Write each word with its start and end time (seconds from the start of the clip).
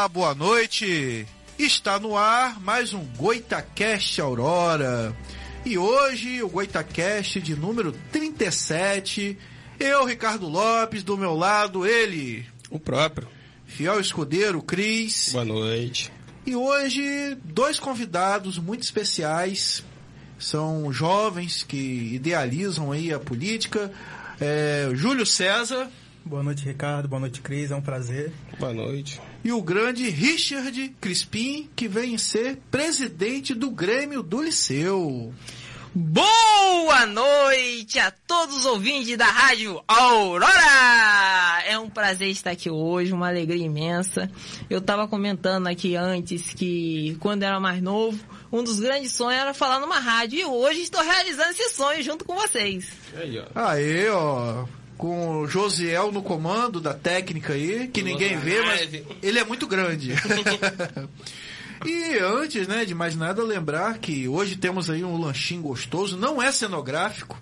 Olá, 0.00 0.08
boa 0.08 0.34
noite. 0.34 1.26
Está 1.58 2.00
no 2.00 2.16
ar 2.16 2.58
mais 2.58 2.94
um 2.94 3.04
Goitacast 3.18 4.18
Aurora. 4.18 5.14
E 5.62 5.76
hoje 5.76 6.42
o 6.42 6.48
Goitacast 6.48 7.38
de 7.38 7.54
número 7.54 7.92
37. 8.10 9.36
Eu, 9.78 10.06
Ricardo 10.06 10.48
Lopes, 10.48 11.02
do 11.02 11.18
meu 11.18 11.34
lado, 11.34 11.86
ele. 11.86 12.46
O 12.70 12.80
próprio. 12.80 13.28
Fiel 13.66 14.00
escudeiro, 14.00 14.62
Cris. 14.62 15.32
Boa 15.32 15.44
noite. 15.44 16.10
E 16.46 16.56
hoje, 16.56 17.36
dois 17.44 17.78
convidados 17.78 18.58
muito 18.58 18.84
especiais. 18.84 19.84
São 20.38 20.90
jovens 20.90 21.62
que 21.62 22.14
idealizam 22.14 22.90
aí 22.90 23.12
a 23.12 23.20
política. 23.20 23.92
É, 24.40 24.88
Júlio 24.94 25.26
César. 25.26 25.90
Boa 26.24 26.42
noite, 26.42 26.64
Ricardo. 26.64 27.06
Boa 27.06 27.20
noite, 27.20 27.42
Cris. 27.42 27.70
É 27.70 27.76
um 27.76 27.82
prazer. 27.82 28.32
Boa 28.58 28.72
noite. 28.72 29.20
E 29.42 29.52
o 29.52 29.62
grande 29.62 30.10
Richard 30.10 30.94
Crispim, 31.00 31.70
que 31.74 31.88
vem 31.88 32.18
ser 32.18 32.58
presidente 32.70 33.54
do 33.54 33.70
Grêmio 33.70 34.22
do 34.22 34.42
Liceu. 34.42 35.32
Boa 35.94 37.06
noite 37.06 37.98
a 37.98 38.10
todos 38.10 38.58
os 38.58 38.66
ouvintes 38.66 39.16
da 39.16 39.24
Rádio 39.24 39.82
Aurora! 39.88 41.62
É 41.66 41.78
um 41.78 41.88
prazer 41.88 42.28
estar 42.28 42.50
aqui 42.50 42.70
hoje, 42.70 43.14
uma 43.14 43.28
alegria 43.28 43.64
imensa. 43.64 44.30
Eu 44.68 44.78
estava 44.78 45.08
comentando 45.08 45.68
aqui 45.68 45.96
antes 45.96 46.52
que 46.52 47.16
quando 47.18 47.42
era 47.42 47.58
mais 47.58 47.80
novo, 47.80 48.22
um 48.52 48.62
dos 48.62 48.78
grandes 48.78 49.12
sonhos 49.12 49.40
era 49.40 49.54
falar 49.54 49.80
numa 49.80 49.98
rádio 49.98 50.38
e 50.38 50.44
hoje 50.44 50.82
estou 50.82 51.02
realizando 51.02 51.50
esse 51.52 51.70
sonho 51.70 52.02
junto 52.02 52.26
com 52.26 52.34
vocês. 52.34 52.92
Aí, 53.16 53.38
ó. 53.38 53.46
Aí, 53.54 54.08
ó 54.10 54.79
com 55.00 55.38
o 55.38 55.48
Josiel 55.48 56.12
no 56.12 56.22
comando 56.22 56.78
da 56.78 56.92
técnica 56.92 57.54
aí, 57.54 57.88
que 57.88 58.02
ninguém 58.02 58.36
vê, 58.36 58.60
mas 58.60 58.86
ele 59.22 59.38
é 59.38 59.44
muito 59.44 59.66
grande. 59.66 60.12
e 61.86 62.18
antes, 62.18 62.68
né, 62.68 62.84
de 62.84 62.94
mais 62.94 63.16
nada, 63.16 63.42
lembrar 63.42 63.96
que 63.96 64.28
hoje 64.28 64.56
temos 64.56 64.90
aí 64.90 65.02
um 65.02 65.16
lanchinho 65.16 65.62
gostoso, 65.62 66.18
não 66.18 66.42
é 66.42 66.52
cenográfico. 66.52 67.40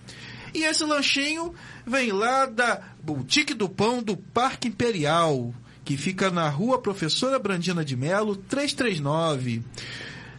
E 0.55 0.63
esse 0.63 0.85
lanchinho 0.85 1.53
vem 1.85 2.13
lá 2.13 2.47
da 2.47 2.81
Boutique 3.03 3.55
do 3.55 3.69
Pão 3.69 4.05
do 4.05 4.17
Parque 4.17 4.69
Imperial, 4.69 5.53
que 5.85 5.97
fica 5.97 6.31
na 6.31 6.49
rua 6.49 6.81
Professora 6.81 7.41
Brandina 7.41 7.85
de 7.85 7.97
Melo, 7.97 8.37
339. 8.37 9.65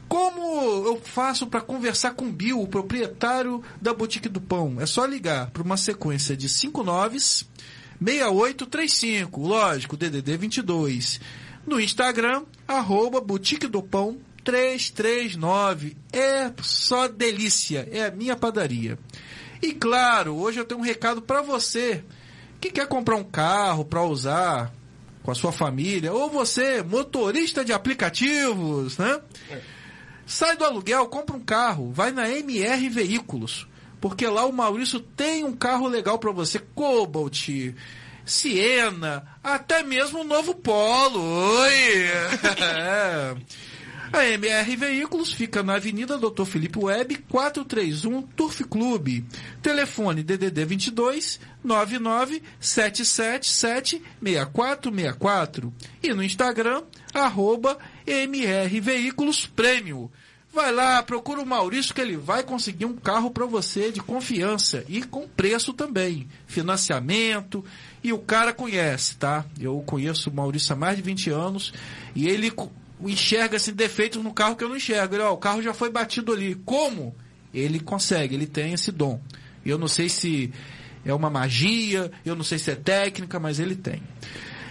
Como 0.09 0.87
eu 0.87 0.99
faço 0.99 1.45
para 1.45 1.61
conversar 1.61 2.15
com 2.15 2.31
Bill, 2.31 2.59
o 2.59 2.67
proprietário 2.67 3.63
da 3.79 3.93
Boutique 3.93 4.27
do 4.27 4.41
Pão? 4.41 4.81
É 4.81 4.87
só 4.87 5.05
ligar 5.05 5.51
para 5.51 5.61
uma 5.61 5.77
sequência 5.77 6.35
de 6.35 6.49
59 6.49 7.19
6835, 7.19 9.39
lógico, 9.39 9.95
DDD 9.95 10.35
22. 10.35 11.21
No 11.67 11.79
Instagram, 11.79 12.43
arroba 12.67 13.21
Boutique 13.21 13.67
do 13.67 13.83
Pão 13.83 14.17
339. 14.43 15.95
É 16.11 16.51
só 16.59 17.07
delícia, 17.07 17.87
é 17.91 18.05
a 18.05 18.11
minha 18.11 18.35
padaria. 18.35 18.97
E 19.61 19.73
claro, 19.73 20.37
hoje 20.37 20.59
eu 20.59 20.65
tenho 20.65 20.79
um 20.79 20.83
recado 20.83 21.21
para 21.21 21.43
você 21.43 22.03
que 22.59 22.71
quer 22.71 22.87
comprar 22.87 23.15
um 23.15 23.23
carro 23.23 23.85
para 23.85 24.03
usar 24.03 24.73
com 25.21 25.29
a 25.29 25.35
sua 25.35 25.51
família, 25.51 26.11
ou 26.11 26.31
você, 26.31 26.81
motorista 26.81 27.63
de 27.63 27.73
aplicativos, 27.73 28.97
né? 28.97 29.21
É. 29.51 29.61
Sai 30.29 30.55
do 30.55 30.63
aluguel, 30.63 31.07
compra 31.07 31.35
um 31.35 31.39
carro, 31.39 31.91
vai 31.91 32.11
na 32.11 32.29
MR 32.29 32.87
Veículos, 32.87 33.67
porque 33.99 34.27
lá 34.27 34.45
o 34.45 34.53
Maurício 34.53 34.99
tem 34.99 35.43
um 35.43 35.55
carro 35.55 35.87
legal 35.87 36.19
para 36.19 36.31
você, 36.31 36.59
Cobalt, 36.59 37.49
Siena, 38.23 39.25
até 39.43 39.81
mesmo 39.81 40.19
um 40.19 40.23
novo 40.23 40.53
Polo. 40.53 41.19
Oi! 41.19 41.73
é. 42.61 43.35
A 44.13 44.25
MR 44.27 44.75
Veículos 44.75 45.33
fica 45.33 45.63
na 45.63 45.75
Avenida 45.75 46.15
Dr. 46.15 46.45
Felipe 46.45 46.77
Web, 46.77 47.25
431 47.29 48.21
Turf 48.21 48.63
Clube. 48.65 49.25
Telefone 49.63 50.21
DDD 50.21 50.63
22 50.63 51.39
99 51.63 52.43
777 52.59 54.01
6464. 54.21 55.73
E 56.03 56.13
no 56.13 56.23
Instagram, 56.23 56.83
arroba 57.13 57.79
MR 58.05 58.79
Veículos 58.79 59.47
Prêmio. 59.47 60.11
Vai 60.51 60.71
lá, 60.71 61.03
procura 61.03 61.41
o 61.41 61.45
Maurício 61.45 61.93
que 61.93 62.01
ele 62.01 62.17
vai 62.17 62.41
conseguir 62.41 62.85
um 62.85 62.95
carro 62.95 63.29
para 63.29 63.45
você 63.45 63.91
de 63.91 64.01
confiança 64.01 64.83
e 64.87 65.03
com 65.03 65.27
preço 65.27 65.73
também. 65.73 66.27
Financiamento. 66.47 67.63
E 68.03 68.11
o 68.11 68.17
cara 68.17 68.51
conhece, 68.51 69.15
tá? 69.15 69.45
Eu 69.59 69.79
conheço 69.85 70.29
o 70.29 70.33
Maurício 70.33 70.73
há 70.73 70.75
mais 70.75 70.97
de 70.97 71.03
20 71.03 71.29
anos 71.29 71.71
e 72.15 72.27
ele 72.27 72.51
enxerga 73.01 73.57
assim, 73.57 73.73
defeitos 73.73 74.23
no 74.23 74.33
carro 74.33 74.55
que 74.55 74.63
eu 74.63 74.69
não 74.69 74.77
enxergo. 74.77 75.15
Ele, 75.15 75.23
ó, 75.23 75.33
o 75.33 75.37
carro 75.37 75.61
já 75.61 75.73
foi 75.73 75.91
batido 75.91 76.33
ali. 76.33 76.55
Como? 76.65 77.15
Ele 77.53 77.79
consegue, 77.79 78.33
ele 78.33 78.47
tem 78.47 78.73
esse 78.73 78.91
dom. 78.91 79.21
Eu 79.63 79.77
não 79.77 79.87
sei 79.87 80.09
se 80.09 80.51
é 81.05 81.13
uma 81.13 81.29
magia, 81.29 82.11
eu 82.25 82.35
não 82.35 82.43
sei 82.43 82.57
se 82.57 82.71
é 82.71 82.75
técnica, 82.75 83.39
mas 83.39 83.59
ele 83.59 83.75
tem. 83.75 84.01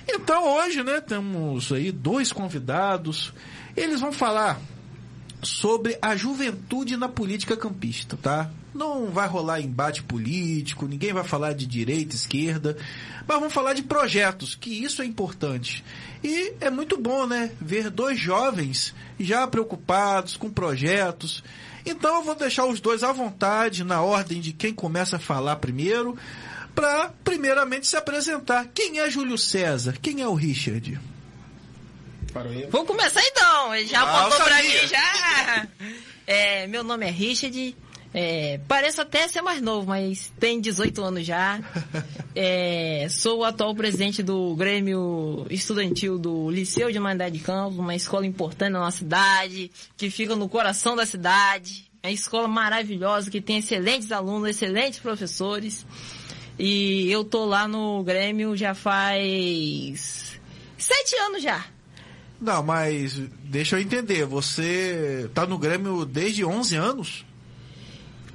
Então 0.09 0.57
hoje, 0.57 0.83
né, 0.83 1.01
temos 1.01 1.71
aí 1.71 1.93
dois 1.93 2.33
convidados. 2.33 3.33
Eles 3.77 4.01
vão 4.01 4.11
falar 4.11 4.61
sobre 5.43 5.97
a 6.03 6.17
juventude 6.17 6.97
na 6.97 7.09
política 7.09 7.57
campista, 7.57 8.17
tá? 8.21 8.51
Não 8.75 9.07
vai 9.07 9.27
rolar 9.29 9.61
embate 9.61 10.03
político, 10.03 10.87
ninguém 10.87 11.13
vai 11.13 11.25
falar 11.25 11.53
de 11.53 11.67
direita, 11.67 12.15
esquerda, 12.15 12.77
mas 13.27 13.39
vamos 13.39 13.53
falar 13.53 13.73
de 13.73 13.83
projetos, 13.83 14.55
que 14.55 14.71
isso 14.71 15.03
é 15.03 15.05
importante. 15.05 15.85
E 16.23 16.55
é 16.61 16.71
muito 16.71 16.97
bom, 16.99 17.27
né, 17.27 17.51
ver 17.61 17.91
dois 17.91 18.19
jovens 18.19 18.95
já 19.19 19.47
preocupados 19.47 20.37
com 20.37 20.51
projetos. 20.51 21.43
Então 21.85 22.17
eu 22.17 22.23
vou 22.23 22.35
deixar 22.35 22.67
os 22.67 22.81
dois 22.81 23.03
à 23.03 23.13
vontade, 23.13 23.85
na 23.85 24.03
ordem 24.03 24.41
de 24.41 24.53
quem 24.53 24.75
começa 24.75 25.17
a 25.17 25.21
falar 25.21 25.57
primeiro, 25.57 26.17
para 26.75 27.13
primeiramente 27.25 27.87
se 27.87 27.97
apresentar. 27.97 28.69
Quem 28.75 29.01
é 29.01 29.11
Júlio 29.11 29.39
César? 29.39 29.97
Quem 30.01 30.21
é 30.21 30.29
o 30.29 30.35
Richard? 30.35 31.01
Vou 32.71 32.85
começar 32.85 33.23
então. 33.25 33.75
Ele 33.75 33.87
já 33.87 34.03
ah, 34.03 34.27
apontou 34.27 34.45
pra 34.45 34.63
mim 34.63 34.87
já. 34.87 35.69
É, 36.31 36.67
meu 36.67 36.85
nome 36.85 37.07
é 37.07 37.11
Richard. 37.11 37.75
É, 38.13 38.59
pareço 38.67 39.01
até 39.01 39.29
ser 39.29 39.43
mais 39.43 39.61
novo, 39.61 39.87
mas 39.89 40.33
tem 40.39 40.61
18 40.61 41.03
anos 41.03 41.27
já. 41.27 41.61
É, 42.35 43.07
sou 43.11 43.39
o 43.39 43.45
atual 43.45 43.75
presidente 43.75 44.23
do 44.23 44.55
Grêmio 44.55 45.47
Estudantil 45.51 46.19
do 46.19 46.51
Liceu 46.51 46.93
de 46.93 46.99
Humanidade 46.99 47.39
de 47.39 47.45
Campos, 47.45 47.79
uma 47.79 47.95
escola 47.95 48.27
importante 48.27 48.73
na 48.73 48.81
nossa 48.81 48.99
cidade, 48.99 49.71
que 49.97 50.11
fica 50.11 50.37
no 50.37 50.49
coração 50.49 50.95
da 50.95 51.05
cidade. 51.05 51.91
É 52.03 52.09
uma 52.09 52.13
escola 52.13 52.47
maravilhosa, 52.47 53.31
que 53.31 53.41
tem 53.41 53.59
excelentes 53.59 54.13
alunos, 54.13 54.51
excelentes 54.51 54.99
professores. 54.99 55.85
E 56.59 57.11
eu 57.11 57.25
tô 57.25 57.45
lá 57.45 57.67
no 57.67 58.03
Grêmio 58.05 58.57
já 58.57 58.75
faz 58.75 60.39
sete 60.77 61.17
anos 61.17 61.43
já. 61.43 61.65
Não, 62.41 62.63
mas 62.63 63.15
deixa 63.45 63.77
eu 63.77 63.81
entender, 63.81 64.25
você 64.25 65.29
tá 65.35 65.45
no 65.47 65.59
Grêmio 65.59 66.05
desde 66.05 66.45
11 66.45 66.77
anos? 66.77 67.27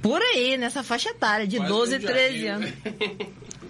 Por 0.02 0.20
aí, 0.20 0.58
nessa 0.58 0.82
faixa 0.82 1.08
etária, 1.08 1.46
de 1.46 1.56
Quase 1.56 1.72
12 1.72 1.94
e 1.94 1.98
13 2.00 2.46
anos. 2.46 2.70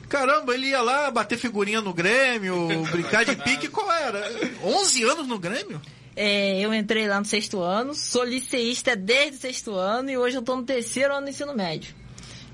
Caramba, 0.08 0.54
ele 0.54 0.66
ia 0.66 0.82
lá 0.82 1.10
bater 1.10 1.38
figurinha 1.38 1.80
no 1.80 1.94
Grêmio, 1.94 2.68
brincar 2.90 3.24
de 3.24 3.36
pique, 3.36 3.68
qual 3.68 3.90
era? 3.90 4.32
11 4.62 5.04
anos 5.04 5.28
no 5.28 5.38
Grêmio? 5.38 5.80
É, 6.16 6.60
eu 6.60 6.72
entrei 6.74 7.08
lá 7.08 7.18
no 7.18 7.24
sexto 7.24 7.60
ano, 7.60 7.94
sou 7.94 8.24
liceísta 8.24 8.94
desde 8.94 9.36
o 9.36 9.40
sexto 9.40 9.74
ano 9.74 10.10
e 10.10 10.16
hoje 10.18 10.36
eu 10.36 10.42
tô 10.42 10.56
no 10.56 10.62
terceiro 10.62 11.14
ano 11.14 11.26
do 11.26 11.30
ensino 11.30 11.54
médio. 11.54 11.94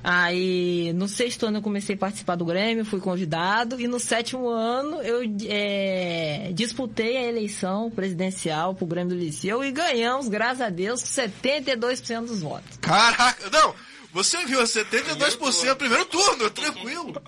Aí, 0.03 0.93
no 0.95 1.07
sexto 1.07 1.47
ano 1.47 1.59
eu 1.59 1.63
comecei 1.63 1.95
a 1.95 1.99
participar 1.99 2.35
do 2.35 2.45
Grêmio, 2.45 2.85
fui 2.85 3.01
convidado, 3.01 3.79
e 3.79 3.87
no 3.87 4.01
sétimo 4.01 4.49
ano 4.49 5.03
eu 5.03 5.21
é, 5.47 6.51
disputei 6.55 7.19
a 7.19 7.23
eleição 7.29 7.91
presidencial 7.91 8.75
pro 8.75 8.87
Grêmio 8.87 9.15
do 9.15 9.21
Liceu 9.21 9.63
e 9.63 9.71
ganhamos, 9.71 10.29
graças 10.29 10.63
a 10.63 10.71
Deus, 10.71 11.03
72% 11.03 12.25
dos 12.25 12.41
votos. 12.41 12.79
Caraca, 12.81 13.51
não! 13.51 13.75
Você 14.13 14.45
viu, 14.45 14.61
72% 14.61 15.77
primeiro 15.77 16.05
turno, 16.07 16.51
tranquilo. 16.51 17.23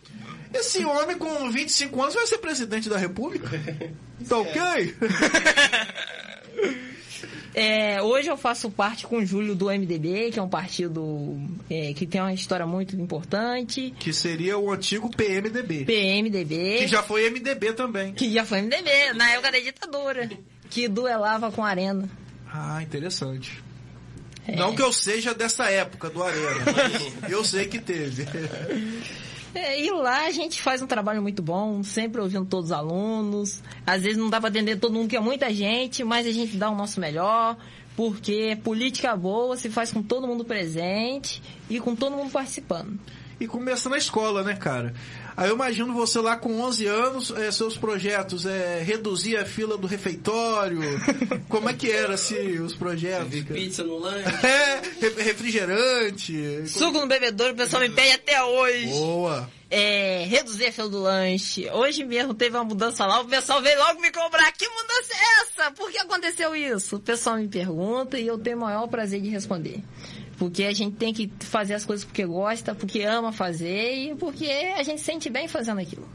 Esse 0.52 0.84
homem 0.84 1.16
com 1.16 1.50
25 1.50 2.02
anos 2.02 2.14
vai 2.14 2.26
ser 2.26 2.38
presidente 2.38 2.88
da 2.88 2.96
República? 2.96 3.48
Tá 4.28 4.38
ok? 4.38 4.54
É, 7.54 8.00
hoje 8.00 8.28
eu 8.28 8.36
faço 8.36 8.70
parte 8.70 9.06
com 9.06 9.18
o 9.18 9.26
Júlio 9.26 9.54
do 9.54 9.66
MDB, 9.66 10.30
que 10.30 10.38
é 10.38 10.42
um 10.42 10.48
partido 10.48 11.38
é, 11.68 11.92
que 11.92 12.06
tem 12.06 12.20
uma 12.20 12.32
história 12.32 12.66
muito 12.66 12.96
importante. 12.96 13.94
Que 13.98 14.12
seria 14.12 14.56
o 14.58 14.72
antigo 14.72 15.10
PMDB. 15.14 15.84
PMDB. 15.84 16.78
Que 16.78 16.88
já 16.88 17.02
foi 17.02 17.28
MDB 17.28 17.74
também. 17.74 18.12
Que 18.14 18.32
já 18.32 18.44
foi 18.44 18.62
MDB, 18.62 19.12
na 19.14 19.30
época 19.30 19.52
da 19.52 19.58
ditadura. 19.58 20.30
Que 20.70 20.88
duelava 20.88 21.52
com 21.52 21.62
a 21.62 21.68
Arena. 21.68 22.08
Ah, 22.50 22.82
interessante. 22.82 23.62
É. 24.46 24.56
Não 24.56 24.74
que 24.74 24.82
eu 24.82 24.92
seja 24.92 25.34
dessa 25.34 25.70
época 25.70 26.10
do 26.10 26.22
Arena, 26.22 26.64
mas 26.74 27.30
eu 27.30 27.44
sei 27.44 27.66
que 27.66 27.78
teve. 27.78 28.26
É, 29.54 29.78
e 29.80 29.90
lá 29.90 30.26
a 30.26 30.30
gente 30.30 30.62
faz 30.62 30.80
um 30.80 30.86
trabalho 30.86 31.20
muito 31.20 31.42
bom, 31.42 31.82
sempre 31.82 32.20
ouvindo 32.20 32.46
todos 32.46 32.66
os 32.66 32.72
alunos. 32.72 33.62
Às 33.86 34.02
vezes 34.02 34.16
não 34.16 34.30
dá 34.30 34.40
para 34.40 34.48
atender 34.48 34.78
todo 34.78 34.94
mundo, 34.94 35.08
que 35.08 35.16
é 35.16 35.20
muita 35.20 35.52
gente, 35.52 36.02
mas 36.02 36.26
a 36.26 36.32
gente 36.32 36.56
dá 36.56 36.70
o 36.70 36.74
nosso 36.74 36.98
melhor, 36.98 37.56
porque 37.94 38.56
política 38.64 39.14
boa 39.14 39.56
se 39.56 39.68
faz 39.68 39.92
com 39.92 40.02
todo 40.02 40.26
mundo 40.26 40.44
presente 40.44 41.42
e 41.68 41.78
com 41.78 41.94
todo 41.94 42.16
mundo 42.16 42.30
participando. 42.30 42.98
E 43.38 43.46
começa 43.46 43.88
na 43.88 43.98
escola, 43.98 44.42
né, 44.42 44.54
cara? 44.54 44.94
Aí 45.36 45.48
eu 45.48 45.54
imagino 45.54 45.92
você 45.94 46.18
lá 46.20 46.36
com 46.36 46.60
11 46.60 46.86
anos, 46.86 47.30
é, 47.30 47.50
seus 47.50 47.76
projetos, 47.76 48.44
é, 48.44 48.82
reduzir 48.82 49.36
a 49.36 49.44
fila 49.44 49.78
do 49.78 49.86
refeitório. 49.86 50.80
Como 51.48 51.68
é 51.68 51.72
que 51.72 51.90
era, 51.90 52.14
assim, 52.14 52.58
os 52.60 52.74
projetos? 52.74 53.42
Pizza 53.42 53.82
no 53.84 53.98
lanche. 53.98 54.22
É, 54.42 55.22
refrigerante. 55.22 56.66
Suco 56.66 57.00
no 57.00 57.06
bebedouro, 57.06 57.52
o 57.52 57.56
pessoal 57.56 57.82
me 57.82 57.90
pede 57.90 58.12
até 58.12 58.42
hoje. 58.42 58.88
Boa. 58.88 59.48
É, 59.70 60.24
reduzir 60.28 60.66
a 60.66 60.72
fila 60.72 60.88
do 60.88 61.00
lanche. 61.00 61.70
Hoje 61.70 62.04
mesmo 62.04 62.34
teve 62.34 62.56
uma 62.56 62.64
mudança 62.64 63.06
lá, 63.06 63.20
o 63.20 63.24
pessoal 63.24 63.62
veio 63.62 63.78
logo 63.78 64.00
me 64.00 64.10
cobrar. 64.10 64.52
Que 64.52 64.68
mudança 64.68 65.12
é 65.14 65.42
essa? 65.42 65.70
Por 65.72 65.90
que 65.90 65.98
aconteceu 65.98 66.54
isso? 66.54 66.96
O 66.96 67.00
pessoal 67.00 67.36
me 67.36 67.48
pergunta 67.48 68.18
e 68.18 68.26
eu 68.26 68.38
tenho 68.38 68.58
o 68.58 68.60
maior 68.60 68.86
prazer 68.88 69.20
de 69.20 69.28
responder. 69.28 69.82
Porque 70.38 70.64
a 70.64 70.72
gente 70.72 70.96
tem 70.96 71.12
que 71.12 71.30
fazer 71.40 71.74
as 71.74 71.84
coisas 71.84 72.04
porque 72.04 72.24
gosta, 72.24 72.74
porque 72.74 73.02
ama 73.02 73.32
fazer 73.32 73.94
e 73.94 74.14
porque 74.14 74.46
a 74.46 74.82
gente 74.82 75.00
sente 75.00 75.30
bem 75.30 75.46
fazendo 75.46 75.80
aquilo. 75.80 76.08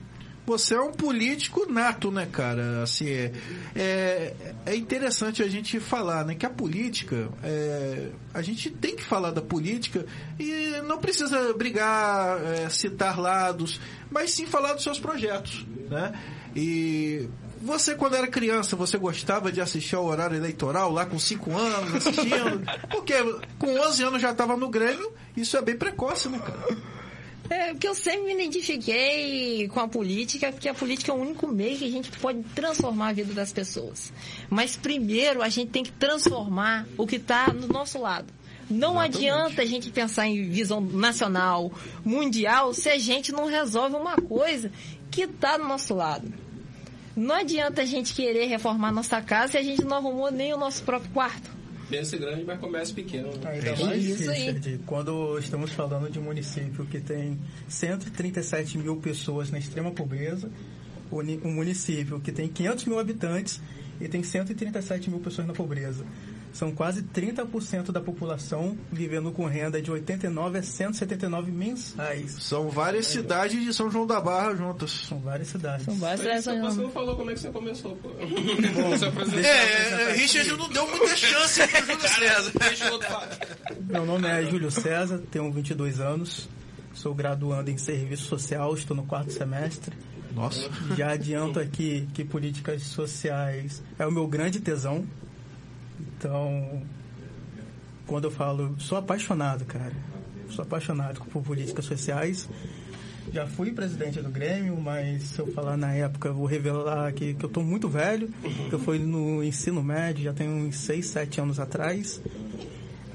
Você 0.47 0.75
é 0.75 0.79
um 0.79 0.93
político 0.93 1.69
nato, 1.69 2.09
né, 2.09 2.25
cara? 2.25 2.81
Assim, 2.81 3.09
é, 3.09 3.31
é, 3.75 4.33
é 4.65 4.75
interessante 4.77 5.43
a 5.43 5.47
gente 5.49 5.77
falar, 5.77 6.23
né, 6.23 6.35
que 6.35 6.45
a 6.45 6.49
política, 6.49 7.27
é, 7.43 8.11
a 8.33 8.41
gente 8.41 8.69
tem 8.69 8.95
que 8.95 9.03
falar 9.03 9.31
da 9.31 9.41
política 9.41 10.05
e 10.39 10.81
não 10.87 10.99
precisa 10.99 11.53
brigar, 11.53 12.41
é, 12.41 12.69
citar 12.69 13.19
lados, 13.19 13.81
mas 14.09 14.31
sim 14.31 14.45
falar 14.45 14.71
dos 14.71 14.83
seus 14.83 14.97
projetos, 14.97 15.65
né? 15.89 16.13
E 16.55 17.27
você, 17.61 17.95
quando 17.95 18.15
era 18.15 18.27
criança, 18.27 18.75
você 18.75 18.97
gostava 18.97 19.51
de 19.51 19.61
assistir 19.61 19.95
ao 19.95 20.05
horário 20.05 20.37
eleitoral 20.37 20.91
lá 20.91 21.05
com 21.05 21.17
5 21.17 21.55
anos, 21.55 21.95
assistindo? 21.95 22.61
Porque 22.89 23.13
com 23.59 23.79
11 23.79 24.03
anos 24.03 24.21
já 24.21 24.31
estava 24.31 24.55
no 24.55 24.69
Grêmio, 24.69 25.11
isso 25.35 25.57
é 25.57 25.61
bem 25.61 25.77
precoce, 25.77 26.29
né, 26.29 26.39
cara? 26.39 26.77
É, 27.49 27.71
porque 27.71 27.87
eu 27.87 27.95
sempre 27.95 28.23
me 28.23 28.33
identifiquei 28.33 29.69
com 29.69 29.79
a 29.79 29.87
política, 29.87 30.51
porque 30.51 30.67
a 30.67 30.73
política 30.73 31.13
é 31.13 31.15
o 31.15 31.17
único 31.17 31.47
meio 31.47 31.77
que 31.77 31.85
a 31.85 31.89
gente 31.89 32.11
pode 32.19 32.43
transformar 32.53 33.09
a 33.09 33.13
vida 33.13 33.33
das 33.33 33.53
pessoas. 33.53 34.11
Mas 34.49 34.75
primeiro 34.75 35.41
a 35.41 35.47
gente 35.47 35.71
tem 35.71 35.81
que 35.81 35.91
transformar 35.93 36.85
o 36.97 37.07
que 37.07 37.15
está 37.15 37.53
no 37.53 37.67
nosso 37.67 38.01
lado. 38.01 38.27
Não 38.69 39.01
Exatamente. 39.01 39.17
adianta 39.17 39.61
a 39.61 39.65
gente 39.65 39.91
pensar 39.91 40.27
em 40.27 40.49
visão 40.49 40.81
nacional, 40.81 41.71
mundial, 42.03 42.73
se 42.73 42.89
a 42.89 42.97
gente 42.97 43.31
não 43.31 43.45
resolve 43.45 43.95
uma 43.95 44.17
coisa 44.17 44.69
que 45.09 45.21
está 45.21 45.57
do 45.57 45.63
nosso 45.63 45.95
lado. 45.95 46.46
Não 47.17 47.33
adianta 47.33 47.81
a 47.81 47.85
gente 47.85 48.13
querer 48.13 48.45
reformar 48.45 48.91
nossa 48.91 49.19
casa 49.19 49.53
se 49.53 49.57
a 49.57 49.63
gente 49.63 49.83
não 49.83 49.97
arrumou 49.97 50.31
nem 50.31 50.53
o 50.53 50.57
nosso 50.57 50.83
próprio 50.83 51.11
quarto. 51.11 51.49
Pensa 51.89 52.15
grande, 52.15 52.43
mas 52.43 52.59
começa 52.59 52.93
pequeno. 52.93 53.29
Ainda 53.43 53.69
é 53.69 53.83
mais, 53.83 54.05
isso 54.05 54.29
Richard, 54.29 54.81
quando 54.85 55.39
estamos 55.39 55.71
falando 55.71 56.11
de 56.11 56.19
um 56.19 56.21
município 56.21 56.85
que 56.85 56.99
tem 56.99 57.39
137 57.67 58.77
mil 58.77 58.97
pessoas 58.97 59.49
na 59.49 59.57
extrema 59.57 59.89
pobreza, 59.89 60.51
um 61.11 61.51
município 61.51 62.19
que 62.19 62.31
tem 62.31 62.47
500 62.49 62.85
mil 62.85 62.99
habitantes 62.99 63.59
e 63.99 64.07
tem 64.07 64.21
137 64.21 65.09
mil 65.09 65.19
pessoas 65.19 65.47
na 65.47 65.53
pobreza. 65.53 66.05
São 66.57 66.71
quase 66.71 67.03
30% 67.03 67.91
da 67.91 68.01
população 68.01 68.75
vivendo 68.91 69.31
com 69.31 69.45
renda 69.45 69.79
de 69.79 69.91
89 69.91 70.57
a 70.57 70.63
179 70.63 71.51
mensais. 71.51 72.35
São 72.39 72.67
várias 72.67 73.05
é, 73.05 73.09
cidades 73.11 73.63
de 73.63 73.71
São 73.71 73.91
João 73.91 74.07
da 74.07 74.19
Barra 74.19 74.55
juntas. 74.55 74.89
São 74.89 75.19
várias 75.19 75.49
cidades. 75.49 75.85
São 75.85 75.93
várias 75.97 76.21
cidades. 76.43 76.59
Você 76.61 76.81
não 76.81 76.89
falou 76.89 77.15
como 77.15 77.29
é 77.29 77.35
que 77.35 77.41
você 77.41 77.51
começou, 77.51 77.95
pô. 77.97 78.09
Bom, 78.17 79.37
é, 79.37 80.13
Richard 80.13 80.51
não 80.57 80.67
deu 80.69 80.89
muita 80.89 81.15
chance 81.15 81.61
pro 81.67 81.85
Júlio 81.85 82.09
César. 82.09 82.51
Meu 83.87 84.03
nome 84.07 84.27
é 84.27 84.43
Júlio 84.43 84.71
César, 84.71 85.21
tenho 85.29 85.51
22 85.51 85.99
anos, 85.99 86.49
sou 86.91 87.13
graduando 87.13 87.69
em 87.69 87.77
serviço 87.77 88.23
social, 88.23 88.73
estou 88.73 88.97
no 88.97 89.03
quarto 89.03 89.31
semestre. 89.31 89.95
Nossa. 90.33 90.67
Já 90.95 91.11
adianto 91.11 91.59
aqui 91.59 92.07
que 92.15 92.25
políticas 92.25 92.81
sociais 92.81 93.83
é 93.99 94.07
o 94.07 94.11
meu 94.11 94.25
grande 94.27 94.59
tesão. 94.59 95.05
Então, 96.17 96.81
quando 98.05 98.25
eu 98.25 98.31
falo, 98.31 98.75
sou 98.79 98.97
apaixonado, 98.97 99.65
cara. 99.65 99.93
Sou 100.49 100.63
apaixonado 100.63 101.21
por 101.25 101.43
políticas 101.43 101.85
sociais. 101.85 102.49
Já 103.33 103.45
fui 103.45 103.71
presidente 103.71 104.21
do 104.21 104.29
Grêmio, 104.29 104.77
mas 104.77 105.23
se 105.23 105.39
eu 105.39 105.47
falar 105.51 105.75
na 105.75 105.93
época, 105.93 106.29
eu 106.29 106.33
vou 106.33 106.45
revelar 106.45 107.11
que, 107.11 107.33
que 107.33 107.43
eu 107.43 107.47
estou 107.47 107.63
muito 107.63 107.89
velho. 107.89 108.29
Que 108.69 108.73
eu 108.73 108.79
fui 108.79 108.97
no 108.97 109.43
ensino 109.43 109.83
médio, 109.83 110.23
já 110.23 110.33
tem 110.33 110.47
uns 110.47 110.77
6, 110.77 111.05
7 111.05 111.41
anos 111.41 111.59
atrás. 111.59 112.21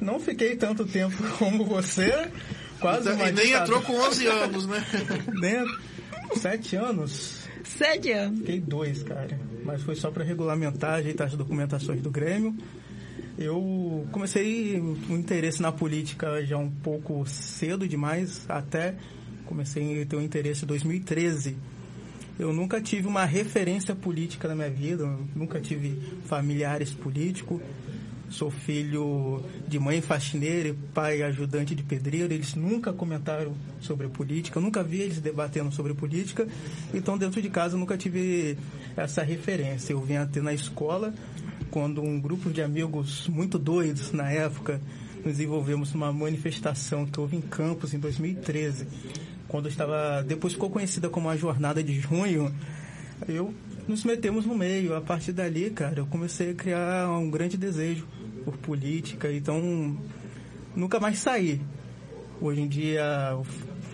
Não 0.00 0.20
fiquei 0.20 0.56
tanto 0.56 0.84
tempo 0.84 1.16
como 1.38 1.64
você. 1.64 2.30
Quase 2.78 3.08
uma 3.08 3.28
E 3.28 3.32
nem 3.32 3.52
entrou 3.52 3.80
com 3.82 3.94
11 3.94 4.26
anos, 4.26 4.66
né? 4.66 4.84
nem, 5.40 5.64
7 6.36 6.76
anos. 6.76 7.42
Sete 7.64 8.10
anos. 8.12 8.40
Fiquei 8.40 8.60
dois, 8.60 9.02
cara. 9.02 9.38
Mas 9.64 9.82
foi 9.82 9.94
só 9.94 10.10
para 10.10 10.24
regulamentar, 10.24 10.94
ajeitar 10.94 11.28
as 11.28 11.34
documentações 11.34 12.02
do 12.02 12.10
Grêmio. 12.10 12.54
Eu 13.42 14.06
comecei 14.12 14.78
o 14.78 15.16
interesse 15.16 15.60
na 15.60 15.72
política 15.72 16.44
já 16.44 16.56
um 16.56 16.70
pouco 16.70 17.26
cedo 17.26 17.88
demais, 17.88 18.48
até 18.48 18.94
comecei 19.46 20.00
a 20.00 20.06
ter 20.06 20.14
um 20.14 20.22
interesse 20.22 20.64
em 20.64 20.68
2013. 20.68 21.56
Eu 22.38 22.52
nunca 22.52 22.80
tive 22.80 23.08
uma 23.08 23.24
referência 23.24 23.96
política 23.96 24.46
na 24.46 24.54
minha 24.54 24.70
vida, 24.70 25.04
nunca 25.34 25.60
tive 25.60 26.00
familiares 26.26 26.90
políticos. 26.90 27.60
Sou 28.30 28.50
filho 28.50 29.44
de 29.68 29.78
mãe 29.78 30.00
faxineira 30.00 30.70
e 30.70 30.72
pai 30.72 31.20
ajudante 31.22 31.74
de 31.74 31.82
pedreiro. 31.82 32.32
Eles 32.32 32.54
nunca 32.54 32.92
comentaram 32.92 33.54
sobre 33.80 34.08
política, 34.08 34.58
eu 34.58 34.62
nunca 34.62 34.82
vi 34.82 35.00
eles 35.00 35.20
debatendo 35.20 35.70
sobre 35.72 35.92
política. 35.92 36.46
Então, 36.94 37.18
dentro 37.18 37.42
de 37.42 37.50
casa, 37.50 37.74
eu 37.74 37.80
nunca 37.80 37.98
tive 37.98 38.56
essa 38.96 39.22
referência. 39.22 39.92
Eu 39.92 40.00
vinha 40.00 40.24
ter 40.26 40.42
na 40.42 40.54
escola 40.54 41.12
quando 41.72 42.02
um 42.02 42.20
grupo 42.20 42.50
de 42.50 42.60
amigos 42.60 43.26
muito 43.28 43.58
doidos 43.58 44.12
na 44.12 44.30
época 44.30 44.78
nos 45.24 45.40
envolvemos 45.40 45.94
numa 45.94 46.12
manifestação 46.12 47.06
que 47.06 47.18
houve 47.18 47.38
em 47.38 47.40
Campos 47.40 47.94
em 47.94 47.98
2013, 47.98 48.86
quando 49.48 49.68
estava 49.68 50.22
depois 50.22 50.52
ficou 50.52 50.68
conhecida 50.68 51.08
como 51.08 51.30
a 51.30 51.36
Jornada 51.36 51.82
de 51.82 51.98
Junho. 51.98 52.54
Eu 53.26 53.54
nos 53.88 54.04
metemos 54.04 54.44
no 54.44 54.54
meio. 54.54 54.94
A 54.94 55.00
partir 55.00 55.32
dali, 55.32 55.70
cara, 55.70 56.00
eu 56.00 56.06
comecei 56.06 56.50
a 56.50 56.54
criar 56.54 57.10
um 57.10 57.30
grande 57.30 57.56
desejo 57.56 58.06
por 58.44 58.56
política, 58.58 59.32
então 59.32 59.96
nunca 60.76 61.00
mais 61.00 61.20
saí. 61.20 61.58
Hoje 62.38 62.60
em 62.60 62.68
dia 62.68 63.02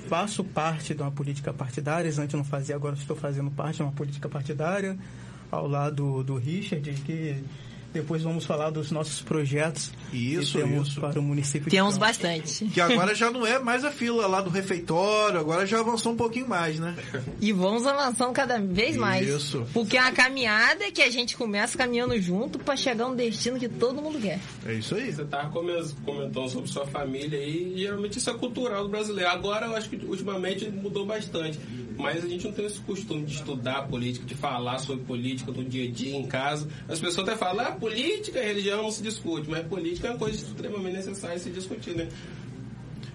faço 0.08 0.42
parte 0.42 0.94
de 0.94 1.02
uma 1.02 1.12
política 1.12 1.52
partidária, 1.52 2.10
antes 2.10 2.34
não 2.34 2.44
fazia, 2.44 2.74
agora 2.74 2.96
estou 2.96 3.14
fazendo 3.14 3.52
parte 3.52 3.76
de 3.76 3.82
uma 3.82 3.92
política 3.92 4.28
partidária 4.28 4.98
ao 5.50 5.68
lado 5.68 6.24
do 6.24 6.36
Richard, 6.36 6.90
que 7.02 7.36
depois 7.92 8.22
vamos 8.22 8.44
falar 8.44 8.70
dos 8.70 8.90
nossos 8.90 9.22
projetos 9.22 9.90
isso, 10.12 10.58
que 10.58 10.64
temos 10.64 10.88
isso. 10.88 11.00
para 11.00 11.18
o 11.18 11.22
município. 11.22 11.70
Temos 11.70 11.94
de 11.94 12.00
bastante. 12.00 12.66
Que 12.66 12.80
agora 12.80 13.14
já 13.14 13.30
não 13.30 13.46
é 13.46 13.58
mais 13.58 13.84
a 13.84 13.90
fila 13.90 14.26
lá 14.26 14.40
do 14.40 14.50
refeitório, 14.50 15.40
agora 15.40 15.66
já 15.66 15.80
avançou 15.80 16.12
um 16.12 16.16
pouquinho 16.16 16.48
mais, 16.48 16.78
né? 16.78 16.94
E 17.40 17.52
vamos 17.52 17.86
avançando 17.86 18.32
cada 18.32 18.58
vez 18.58 18.96
mais. 18.96 19.28
Isso. 19.28 19.66
Porque 19.72 19.96
é 19.96 20.00
uma 20.00 20.12
caminhada 20.12 20.90
que 20.90 21.02
a 21.02 21.10
gente 21.10 21.36
começa 21.36 21.78
caminhando 21.78 22.20
junto 22.20 22.58
para 22.58 22.76
chegar 22.76 23.04
a 23.04 23.08
um 23.08 23.14
destino 23.14 23.58
que 23.58 23.68
todo 23.68 24.02
mundo 24.02 24.20
quer. 24.20 24.40
É 24.66 24.74
isso 24.74 24.94
aí. 24.94 25.12
Você 25.12 25.22
estava 25.22 25.50
comentando 25.50 26.48
sobre 26.48 26.68
sua 26.68 26.86
família 26.86 27.38
e 27.38 27.78
geralmente 27.78 28.18
isso 28.18 28.28
é 28.28 28.34
cultural 28.34 28.82
do 28.82 28.88
brasileiro. 28.88 29.30
Agora 29.30 29.66
eu 29.66 29.76
acho 29.76 29.88
que 29.88 29.96
ultimamente 30.04 30.68
mudou 30.68 31.06
bastante. 31.06 31.58
Mas 31.98 32.24
a 32.24 32.28
gente 32.28 32.44
não 32.44 32.52
tem 32.52 32.64
esse 32.64 32.78
costume 32.78 33.24
de 33.24 33.34
estudar 33.34 33.88
política, 33.88 34.24
de 34.24 34.34
falar 34.36 34.78
sobre 34.78 35.04
política 35.04 35.50
no 35.50 35.64
dia 35.64 35.88
a 35.88 35.90
dia 35.90 36.16
em 36.16 36.26
casa. 36.26 36.68
As 36.88 37.00
pessoas 37.00 37.28
até 37.28 37.36
falam, 37.36 37.66
ah, 37.66 37.72
política 37.78 38.40
e 38.40 38.46
religião 38.46 38.82
não 38.82 38.90
se 38.90 39.02
discute, 39.02 39.48
mas 39.48 39.66
política 39.66 40.08
é 40.08 40.10
uma 40.10 40.18
coisa 40.18 40.36
extremamente 40.36 40.96
necessária 40.96 41.36
de 41.36 41.42
se 41.42 41.50
discutir, 41.50 41.94
né? 41.94 42.08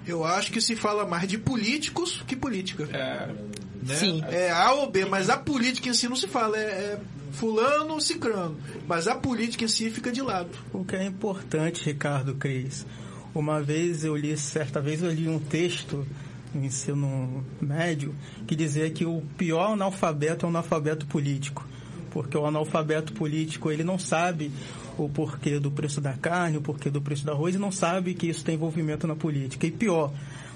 Eu 0.05 0.23
acho 0.23 0.51
que 0.51 0.59
se 0.59 0.75
fala 0.75 1.05
mais 1.05 1.27
de 1.27 1.37
políticos 1.37 2.23
que 2.27 2.35
política. 2.35 2.83
É. 2.91 3.27
Né? 3.27 3.95
Sim. 3.95 4.23
É 4.29 4.51
A 4.51 4.73
ou 4.73 4.89
B, 4.89 5.05
mas 5.05 5.29
a 5.29 5.37
política 5.37 5.89
em 5.89 5.93
si 5.93 6.07
não 6.07 6.15
se 6.15 6.27
fala. 6.27 6.57
É, 6.57 6.61
é 6.61 6.99
fulano 7.33 7.93
ou 7.93 8.01
cicrano. 8.01 8.57
Mas 8.87 9.07
a 9.07 9.15
política 9.15 9.65
em 9.65 9.67
si 9.67 9.89
fica 9.89 10.11
de 10.11 10.21
lado. 10.21 10.49
O 10.71 10.85
que 10.85 10.95
é 10.95 11.03
importante, 11.03 11.83
Ricardo 11.83 12.35
Cris. 12.35 12.85
Uma 13.33 13.61
vez 13.61 14.05
eu 14.05 14.15
li, 14.15 14.37
certa 14.37 14.79
vez 14.79 15.01
eu 15.01 15.11
li 15.11 15.27
um 15.27 15.39
texto 15.39 16.05
no 16.53 16.63
ensino 16.63 17.43
médio 17.59 18.13
que 18.45 18.55
dizia 18.55 18.89
que 18.91 19.05
o 19.05 19.23
pior 19.37 19.73
analfabeto 19.73 20.45
é 20.45 20.47
o 20.47 20.49
analfabeto 20.49 21.07
político 21.07 21.67
porque 22.13 22.37
o 22.37 22.45
analfabeto 22.45 23.11
político 23.13 23.71
ele 23.71 23.83
não 23.83 23.97
sabe 23.97 24.51
o 24.97 25.09
porquê 25.09 25.59
do 25.59 25.71
preço 25.71 25.99
da 25.99 26.13
carne, 26.13 26.57
o 26.57 26.61
porquê 26.61 26.89
do 26.91 27.01
preço 27.01 27.25
do 27.25 27.31
arroz 27.31 27.55
e 27.55 27.57
não 27.57 27.71
sabe 27.71 28.13
que 28.13 28.27
isso 28.27 28.45
tem 28.45 28.53
envolvimento 28.53 29.07
na 29.07 29.15
política. 29.15 29.65
E 29.65 29.71
pior, 29.71 30.13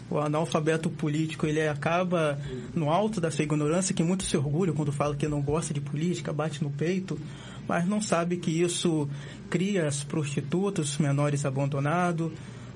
o 0.09 0.19
analfabeto 0.19 0.89
político 0.89 1.47
ele 1.47 1.67
acaba 1.67 2.39
no 2.75 2.91
alto 2.91 3.19
da 3.19 3.31
sua 3.31 3.43
ignorância, 3.43 3.95
que 3.95 4.03
muito 4.03 4.23
se 4.23 4.37
orgulha 4.37 4.71
quando 4.71 4.91
fala 4.91 5.15
que 5.15 5.27
não 5.27 5.41
gosta 5.41 5.73
de 5.73 5.81
política, 5.81 6.31
bate 6.31 6.63
no 6.63 6.69
peito, 6.69 7.19
mas 7.67 7.87
não 7.87 7.99
sabe 7.99 8.37
que 8.37 8.51
isso 8.51 9.09
cria 9.49 9.87
as 9.87 10.03
prostitutas, 10.03 10.91
os 10.91 10.97
menores 10.99 11.43
abandonados, 11.43 12.31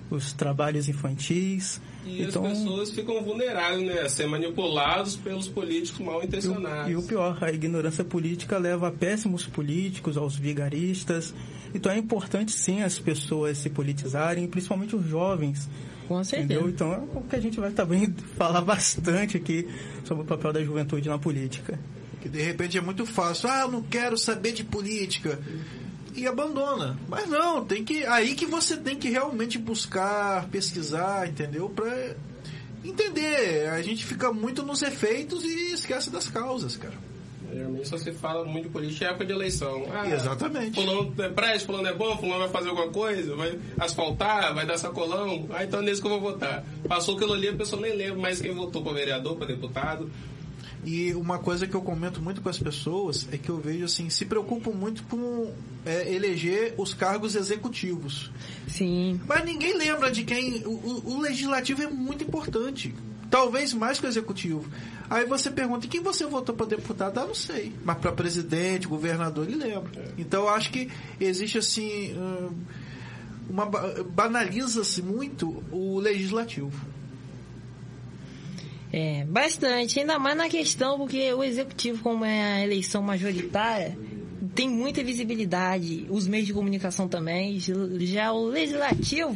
os 0.10 0.34
trabalhos 0.34 0.90
infantis. 0.90 1.80
E 2.06 2.24
então, 2.24 2.46
as 2.46 2.58
pessoas 2.58 2.90
ficam 2.90 3.22
vulneráveis 3.24 3.86
né, 3.86 4.02
a 4.02 4.10
ser 4.10 4.28
manipulados 4.28 5.16
pelos 5.16 5.48
políticos 5.48 6.00
mal 6.00 6.24
intencionados. 6.24 6.90
E, 6.90 6.94
e 6.94 6.96
o 6.96 7.04
pior, 7.04 7.38
a 7.42 7.52
ignorância 7.52 8.04
política 8.04 8.58
leva 8.58 8.88
a 8.88 8.92
péssimos 8.92 9.46
políticos, 9.46 10.18
aos 10.18 10.36
vigaristas. 10.36 11.34
Então 11.74 11.92
é 11.92 11.98
importante 11.98 12.52
sim 12.52 12.82
as 12.82 12.98
pessoas 12.98 13.60
se 13.60 13.70
politizarem, 13.70 14.48
principalmente 14.48 14.96
os 14.96 15.06
jovens. 15.06 15.70
Com 16.08 16.24
certeza. 16.24 16.54
Entendeu? 16.54 16.70
Então 16.70 16.94
é 16.94 16.98
o 17.18 17.22
que 17.22 17.36
a 17.36 17.40
gente 17.40 17.60
vai 17.60 17.72
também 17.72 18.14
falar 18.36 18.62
bastante 18.62 19.38
aqui 19.38 19.68
sobre 20.04 20.24
o 20.24 20.26
papel 20.26 20.52
da 20.52 20.64
juventude 20.64 21.08
na 21.08 21.20
política. 21.20 21.80
Que 22.20 22.30
de 22.30 22.42
repente 22.42 22.78
é 22.78 22.82
muito 22.82 23.06
fácil. 23.06 23.50
Ah, 23.50 23.62
eu 23.62 23.72
não 23.72 23.82
quero 23.82 24.18
saber 24.18 24.52
de 24.52 24.64
política 24.64 25.40
e 26.16 26.28
abandona. 26.28 26.98
Mas 27.08 27.28
não, 27.28 27.64
tem 27.64 27.84
que 27.84 28.06
aí 28.06 28.36
que 28.36 28.46
você 28.46 28.78
tem 28.78 28.96
que 28.96 29.10
realmente 29.10 29.58
buscar, 29.58 30.48
pesquisar, 30.50 31.28
entendeu? 31.28 31.70
Para 31.70 32.16
entender. 32.84 33.70
A 33.70 33.82
gente 33.82 34.06
fica 34.06 34.32
muito 34.32 34.64
nos 34.64 34.82
efeitos 34.82 35.44
e 35.44 35.74
esquece 35.74 36.10
das 36.10 36.28
causas, 36.28 36.78
cara. 36.78 37.12
Geralmente 37.54 37.88
só 37.88 37.98
se 37.98 38.14
fala 38.14 38.46
muito 38.46 38.68
de 38.68 38.70
política 38.70 39.06
em 39.06 39.08
época 39.10 39.26
de 39.26 39.34
eleição. 39.34 39.86
Ah, 39.92 40.08
Exatamente. 40.10 40.74
Fulano 40.76 41.14
é 41.20 41.30
preste, 41.30 41.66
fulano 41.66 41.88
é 41.88 41.94
bom, 41.94 42.18
fulano 42.18 42.40
vai 42.40 42.50
fazer 42.50 42.70
alguma 42.70 42.88
coisa, 42.90 43.36
vai 43.36 43.60
asfaltar, 43.78 44.54
vai 44.56 44.66
dar 44.66 44.78
sacolão. 44.78 45.48
Ah, 45.52 45.64
então 45.64 45.82
é 45.82 45.84
nesse 45.84 46.02
que 46.02 46.08
eu 46.08 46.12
vou 46.12 46.22
votar. 46.22 46.64
Passou 46.88 47.16
aquilo 47.16 47.34
ali, 47.34 47.50
a 47.50 47.54
pessoa 47.54 47.82
nem 47.82 47.94
lembra 47.94 48.22
mais 48.22 48.42
quem 48.42 48.54
votou 48.54 48.82
para 48.82 48.94
vereador, 48.94 49.36
para 49.36 49.48
deputado. 49.48 50.10
E 50.84 51.14
uma 51.14 51.38
coisa 51.38 51.68
que 51.68 51.76
eu 51.76 51.82
comento 51.82 52.22
muito 52.22 52.42
com 52.42 52.50
as 52.50 52.58
pessoas 52.58 53.28
é 53.32 53.38
que 53.38 53.50
eu 53.50 53.58
vejo 53.58 53.86
assim, 53.86 54.10
se 54.10 54.26
preocupam 54.26 54.72
muito 54.72 55.04
com 55.04 55.54
é, 55.86 56.12
eleger 56.12 56.74
os 56.78 56.94
cargos 56.94 57.36
executivos. 57.36 58.32
Sim. 58.68 59.22
Mas 59.28 59.46
ninguém 59.46 59.78
lembra 59.78 60.10
de 60.10 60.24
quem. 60.24 60.64
O, 60.66 61.14
o 61.14 61.20
legislativo 61.22 61.84
é 61.84 61.88
muito 61.88 62.24
importante. 62.24 62.96
Talvez 63.30 63.74
mais 63.74 64.00
que 64.00 64.06
o 64.06 64.10
executivo. 64.10 64.66
Aí 65.10 65.26
você 65.26 65.52
pergunta, 65.52 65.88
quem 65.88 66.02
você 66.02 66.26
votou 66.26 66.56
para 66.56 66.66
deputado? 66.66 67.18
Ah, 67.20 67.26
não 67.28 67.36
sei. 67.36 67.72
Mas 67.84 67.98
para 68.00 68.12
presidente, 68.12 68.88
governador, 68.88 69.48
ele 69.48 69.58
lembra. 69.58 69.92
Então 70.18 70.44
eu 70.44 70.50
acho 70.50 70.72
que 70.72 70.90
existe 71.20 71.58
assim. 71.58 72.16
Uma, 73.50 73.66
banaliza-se 73.66 75.02
muito 75.02 75.64
o 75.72 76.00
legislativo. 76.00 76.72
É, 78.92 79.24
bastante. 79.26 80.00
Ainda 80.00 80.20
mais 80.20 80.38
na 80.38 80.50
questão, 80.50 80.98
porque 80.98 81.34
o 81.34 81.44
executivo, 81.44 82.04
como 82.04 82.26
é 82.26 82.56
a 82.56 82.64
eleição 82.64 83.02
majoritária, 83.02 83.98
tem 84.54 84.70
muita 84.70 85.04
visibilidade. 85.04 86.06
Os 86.10 86.28
meios 86.28 86.48
de 86.48 86.54
comunicação 86.54 87.08
também. 87.08 87.58
Já 87.60 88.34
o 88.34 88.46
legislativo 88.46 89.36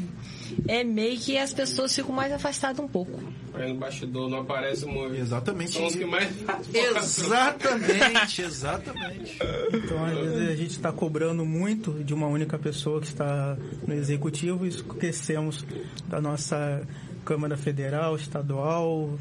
é 0.68 0.84
meio 0.84 1.18
que 1.18 1.38
as 1.38 1.54
pessoas 1.54 1.96
ficam 1.96 2.14
mais 2.14 2.32
afastadas 2.34 2.84
um 2.84 2.88
pouco. 2.88 3.20
Aí 3.54 3.72
no 3.72 3.80
bastidor 3.80 4.30
não 4.30 4.40
aparece 4.42 4.86
muito. 4.86 5.16
Exatamente. 5.16 5.72
São 5.72 5.86
os 5.86 5.96
que 5.96 6.06
mais. 6.06 6.28
exatamente, 6.74 8.42
exatamente. 8.44 9.40
Então, 9.74 10.06
às 10.06 10.18
vezes, 10.18 10.50
a 10.50 10.56
gente 10.56 10.72
está 10.72 10.92
cobrando 10.92 11.46
muito 11.46 12.04
de 12.04 12.14
uma 12.14 12.28
única 12.28 12.60
pessoa 12.60 13.00
que 13.00 13.08
está 13.08 13.58
no 13.88 13.94
executivo 13.94 14.66
e 14.66 14.70
esquecemos 14.70 15.66
da 16.10 16.20
nossa 16.20 16.86
Câmara 17.24 17.56
Federal, 17.56 18.18
Estadual, 18.18 19.18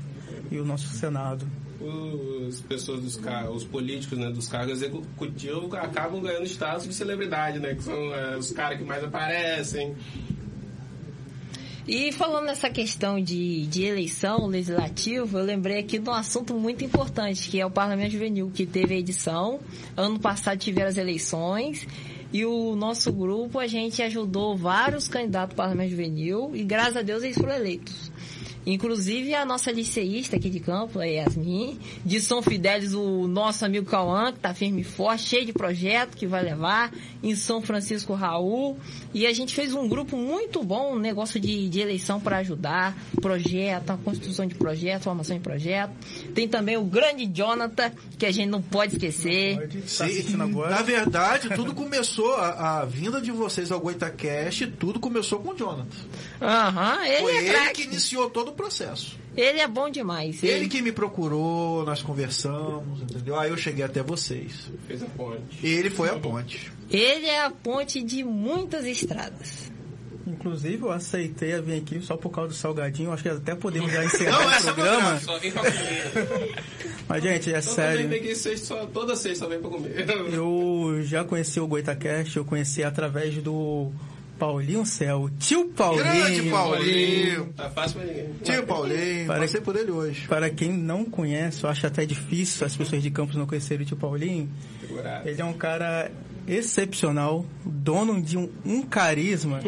e 0.51 0.59
o 0.59 0.65
nosso 0.65 0.89
Senado. 0.89 1.47
As 2.49 2.61
pessoas 2.61 3.01
dos 3.03 3.17
cargos, 3.17 3.57
os 3.57 3.65
políticos 3.65 4.19
né, 4.19 4.31
dos 4.31 4.49
cargos 4.49 4.81
executivos 4.81 5.73
acabam 5.75 6.23
ganhando 6.23 6.47
status 6.47 6.87
de 6.87 6.95
celebridade, 6.95 7.59
né? 7.59 7.75
Que 7.75 7.83
são 7.83 8.15
é, 8.15 8.37
os 8.37 8.53
caras 8.53 8.79
que 8.79 8.85
mais 8.85 9.05
aparecem. 9.05 9.95
E 11.87 12.13
falando 12.13 12.47
nessa 12.47 12.71
questão 12.71 13.21
de, 13.21 13.67
de 13.67 13.83
eleição 13.85 14.47
legislativa, 14.47 15.39
eu 15.39 15.45
lembrei 15.45 15.79
aqui 15.79 15.99
de 15.99 16.09
um 16.09 16.15
assunto 16.15 16.55
muito 16.55 16.83
importante, 16.83 17.51
que 17.51 17.61
é 17.61 17.67
o 17.67 17.71
Parlamento 17.71 18.13
Juvenil, 18.13 18.51
que 18.55 18.65
teve 18.65 18.95
a 18.95 18.99
edição. 18.99 19.61
Ano 19.95 20.19
passado 20.19 20.59
tiveram 20.59 20.89
as 20.89 20.97
eleições. 20.97 21.87
E 22.33 22.45
o 22.47 22.75
nosso 22.75 23.13
grupo, 23.13 23.59
a 23.59 23.67
gente 23.67 24.03
ajudou 24.03 24.57
vários 24.57 25.09
candidatos 25.09 25.51
ao 25.53 25.57
Parlamento 25.57 25.91
Juvenil 25.91 26.53
e 26.55 26.65
graças 26.65 26.97
a 26.97 27.03
Deus 27.03 27.23
eles 27.23 27.37
foram 27.37 27.55
eleitos. 27.55 28.11
Inclusive 28.67 29.35
a 29.35 29.45
nossa 29.45 29.71
liceísta 29.71 30.37
aqui 30.37 30.49
de 30.49 30.61
campo, 30.61 30.99
a 30.99 31.05
Yasmin, 31.05 31.79
de 32.05 32.21
São 32.21 32.43
Fidélis, 32.43 32.95
o 32.95 33.29
nosso 33.29 33.65
amigo 33.65 33.87
Cauã, 33.87 34.33
que 34.33 34.39
está 34.39 34.55
firme 34.55 34.81
e 34.81 34.85
forte, 34.85 35.25
cheio 35.25 35.45
de 35.45 35.53
projeto 35.53 36.17
que 36.17 36.27
vai 36.27 36.43
levar, 36.43 36.93
em 37.23 37.35
São 37.35 37.61
Francisco 37.61 38.15
Raul. 38.15 38.79
E 39.13 39.27
a 39.27 39.33
gente 39.33 39.55
fez 39.55 39.75
um 39.75 39.89
grupo 39.89 40.17
muito 40.17 40.63
bom, 40.63 40.95
um 40.95 40.99
negócio 40.99 41.39
de, 41.39 41.69
de 41.69 41.81
eleição 41.81 42.19
para 42.19 42.39
ajudar, 42.39 42.97
projeto, 43.21 43.91
a 43.91 43.97
construção 43.97 44.47
de 44.47 44.55
projeto, 44.55 45.03
formação 45.03 45.37
de 45.37 45.43
projeto. 45.43 45.93
Tem 46.35 46.49
também 46.49 46.77
o 46.77 46.85
grande 46.85 47.27
Jonathan, 47.27 47.93
que 48.19 48.27
a 48.27 48.31
gente 48.31 48.49
não 48.49 48.63
pode 48.63 48.95
esquecer. 48.95 49.69
Sim, 49.87 50.37
na 50.37 50.83
verdade, 50.83 51.51
tudo 51.55 51.75
começou, 51.75 52.35
a, 52.37 52.81
a, 52.81 52.85
vinda 52.85 53.21
de 53.21 53.31
vocês 53.31 53.71
ao 53.71 53.81
Goitacast, 53.81 54.67
tudo 54.79 54.99
começou 54.99 55.41
com 55.41 55.51
o 55.51 55.57
Jonathan. 55.57 55.87
Aham, 56.41 56.97
uhum, 56.97 57.05
ele 57.05 57.23
Foi 57.23 57.33
é 57.33 57.63
ele 57.63 57.71
que 57.71 57.83
iniciou 57.83 58.31
todo 58.31 58.54
o 58.55 58.57
processo. 58.57 59.19
Ele 59.37 59.59
é 59.59 59.67
bom 59.67 59.91
demais. 59.91 60.43
Ele, 60.43 60.53
ele 60.53 60.69
que 60.69 60.81
me 60.81 60.93
procurou, 60.93 61.85
nós 61.85 62.01
conversamos, 62.03 63.03
entendeu? 63.03 63.39
Aí 63.39 63.51
eu 63.51 63.57
cheguei 63.57 63.85
até 63.85 64.03
vocês. 64.03 64.71
Fez 64.87 65.03
a 65.03 65.07
ponte. 65.07 65.67
Ele 65.67 65.91
foi 65.91 66.09
a 66.09 66.19
ponte. 66.19 66.73
Ele 66.91 67.27
é 67.27 67.45
a 67.45 67.51
ponte 67.51 68.03
de 68.03 68.23
muitas 68.23 68.85
estradas. 68.85 69.73
Inclusive, 70.27 70.83
eu 70.83 70.91
aceitei 70.91 71.53
a 71.53 71.61
vir 71.61 71.79
aqui 71.81 72.01
só 72.01 72.17
por 72.17 72.31
causa 72.31 72.49
do 72.49 72.55
salgadinho. 72.55 73.13
Acho 73.13 73.23
que 73.23 73.29
até 73.29 73.55
podemos 73.55 73.93
já 73.93 74.05
encerrar 74.07 74.41
Não, 74.41 74.59
o 74.59 74.75
programa. 74.75 75.21
Só 75.21 75.39
vim 75.39 75.51
pra 75.51 75.63
comer. 75.63 76.55
Mas, 77.07 77.23
gente, 77.23 77.53
é 77.53 77.61
sério. 77.61 78.11
Eu 78.11 78.37
sexta, 78.37 78.67
só, 78.67 78.87
toda 78.87 79.15
sexta 79.17 79.47
vem 79.47 79.61
pra 79.61 79.69
comer. 79.69 80.07
Eu 80.33 81.03
já 81.03 81.25
conheci 81.25 81.61
o 81.61 81.67
Goitacast, 81.67 82.37
eu 82.37 82.45
conheci 82.45 82.83
através 82.83 83.35
do 83.43 83.93
Paulinho 84.39 84.85
Céu, 84.85 85.31
tio 85.39 85.69
Paulinho. 85.71 86.05
Grande 86.05 86.51
Paulinho. 86.51 87.53
Tá 87.57 87.71
fácil 87.71 88.01
pra 88.01 88.07
ninguém. 88.07 88.33
Tio 88.43 88.67
Paulinho, 88.67 89.27
para, 89.27 89.41
passei 89.41 89.61
por 89.61 89.77
ele 89.77 89.91
hoje. 89.91 90.27
Para 90.29 90.51
quem 90.51 90.73
não 90.73 91.05
conhece, 91.05 91.65
eu 91.65 91.71
acho 91.71 91.87
até 91.87 92.05
difícil 92.05 92.67
as 92.67 92.77
pessoas 92.77 93.03
de 93.03 93.11
Campos 93.11 93.37
não 93.37 93.47
conhecerem 93.47 93.85
o 93.85 93.87
tio 93.87 93.97
Paulinho. 93.97 94.49
Ele 95.25 95.41
é 95.41 95.45
um 95.45 95.53
cara 95.53 96.11
excepcional, 96.47 97.45
dono 97.65 98.21
de 98.21 98.37
um, 98.37 98.51
um, 98.65 98.83
carisma. 98.83 99.61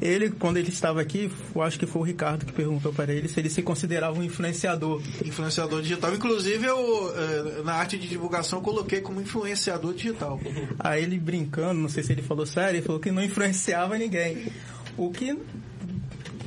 Ele, 0.00 0.30
quando 0.30 0.56
ele 0.56 0.68
estava 0.68 1.00
aqui, 1.00 1.30
eu 1.54 1.62
acho 1.62 1.78
que 1.78 1.86
foi 1.86 2.02
o 2.02 2.04
Ricardo 2.04 2.46
que 2.46 2.52
perguntou 2.52 2.92
para 2.92 3.12
ele 3.12 3.28
se 3.28 3.40
ele 3.40 3.50
se 3.50 3.62
considerava 3.62 4.18
um 4.18 4.22
influenciador. 4.22 5.02
Influenciador 5.24 5.82
digital. 5.82 6.14
Inclusive, 6.14 6.64
eu, 6.64 7.12
eh, 7.14 7.62
na 7.64 7.74
arte 7.74 7.98
de 7.98 8.08
divulgação, 8.08 8.60
coloquei 8.60 9.00
como 9.00 9.20
influenciador 9.20 9.94
digital. 9.94 10.40
Aí 10.78 11.02
ele 11.02 11.18
brincando, 11.18 11.80
não 11.80 11.88
sei 11.88 12.02
se 12.02 12.12
ele 12.12 12.22
falou 12.22 12.46
sério, 12.46 12.78
ele 12.78 12.86
falou 12.86 13.00
que 13.00 13.10
não 13.10 13.22
influenciava 13.22 13.98
ninguém. 13.98 14.46
O 14.96 15.10
que, 15.10 15.36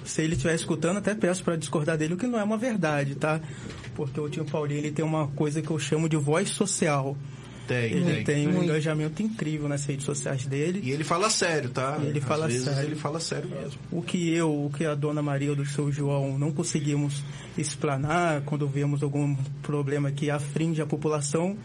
se 0.03 0.21
ele 0.21 0.33
estiver 0.33 0.55
escutando, 0.55 0.97
até 0.97 1.13
peço 1.13 1.43
para 1.43 1.55
discordar 1.55 1.97
dele, 1.97 2.13
o 2.13 2.17
que 2.17 2.27
não 2.27 2.39
é 2.39 2.43
uma 2.43 2.57
verdade, 2.57 3.15
tá? 3.15 3.41
Porque 3.95 4.19
o 4.19 4.29
tio 4.29 4.45
Paulinho 4.45 4.79
ele 4.79 4.91
tem 4.91 5.03
uma 5.03 5.27
coisa 5.29 5.61
que 5.61 5.71
eu 5.71 5.79
chamo 5.79 6.07
de 6.07 6.17
voz 6.17 6.49
social. 6.49 7.17
Tem, 7.67 7.91
ele 7.91 8.23
tem. 8.23 8.23
tem 8.23 8.47
um 8.47 8.63
engajamento 8.63 9.21
incrível 9.21 9.67
nas 9.67 9.85
redes 9.85 10.05
sociais 10.05 10.45
dele. 10.45 10.81
E 10.83 10.91
ele 10.91 11.03
fala 11.03 11.29
sério, 11.29 11.69
tá? 11.69 11.97
E 12.01 12.07
ele 12.07 12.19
Às 12.19 12.25
fala 12.25 12.49
sério. 12.49 12.83
Ele 12.83 12.95
fala 12.95 13.19
sério 13.19 13.49
mesmo. 13.49 13.79
O 13.91 14.01
que 14.01 14.33
eu, 14.33 14.65
o 14.65 14.69
que 14.69 14.85
a 14.85 14.93
dona 14.93 15.21
Maria 15.21 15.55
do 15.55 15.65
seu 15.65 15.91
João 15.91 16.37
não 16.37 16.51
conseguimos 16.51 17.23
explanar 17.57 18.41
quando 18.41 18.67
vemos 18.67 19.01
algum 19.01 19.35
problema 19.61 20.11
que 20.11 20.29
afringe 20.29 20.81
a 20.81 20.85
população, 20.85 21.57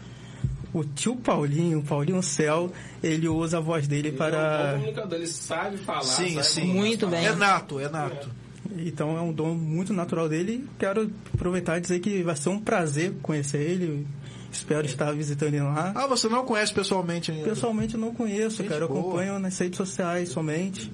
o 0.73 0.83
tio 0.83 1.15
Paulinho, 1.15 1.79
o 1.79 1.83
Paulinho 1.83 2.23
Céu, 2.23 2.71
ele 3.03 3.27
usa 3.27 3.57
a 3.57 3.61
voz 3.61 3.87
dele 3.87 4.09
ele 4.09 4.17
para. 4.17 4.37
É 4.37 4.75
um 4.75 4.79
comunicador, 4.79 5.17
ele 5.17 5.27
sabe 5.27 5.77
falar. 5.77 6.03
Sim, 6.03 6.35
sabe 6.35 6.45
sim. 6.45 6.73
Muito 6.73 7.07
bem. 7.07 7.25
É 7.25 7.35
nato, 7.35 7.79
é 7.79 7.89
nato. 7.89 8.29
Então 8.77 9.17
é 9.17 9.21
um 9.21 9.33
dom 9.33 9.53
muito 9.53 9.93
natural 9.93 10.29
dele. 10.29 10.65
Quero 10.79 11.11
aproveitar 11.33 11.77
e 11.77 11.81
dizer 11.81 11.99
que 11.99 12.23
vai 12.23 12.35
ser 12.35 12.49
um 12.49 12.59
prazer 12.59 13.13
conhecer 13.21 13.59
ele, 13.59 14.07
Espero 14.51 14.85
estar 14.85 15.11
visitando 15.13 15.53
ele 15.53 15.63
lá. 15.63 15.93
Ah, 15.95 16.07
você 16.07 16.27
não 16.27 16.45
conhece 16.45 16.73
pessoalmente 16.73 17.31
ainda? 17.31 17.49
Pessoalmente 17.49 17.93
eu 17.95 17.99
não 17.99 18.13
conheço, 18.13 18.57
Gente 18.57 18.69
cara. 18.69 18.83
Eu 18.83 18.89
boa. 18.89 18.99
acompanho 18.99 19.39
nas 19.39 19.57
redes 19.57 19.77
sociais 19.77 20.29
somente. 20.29 20.91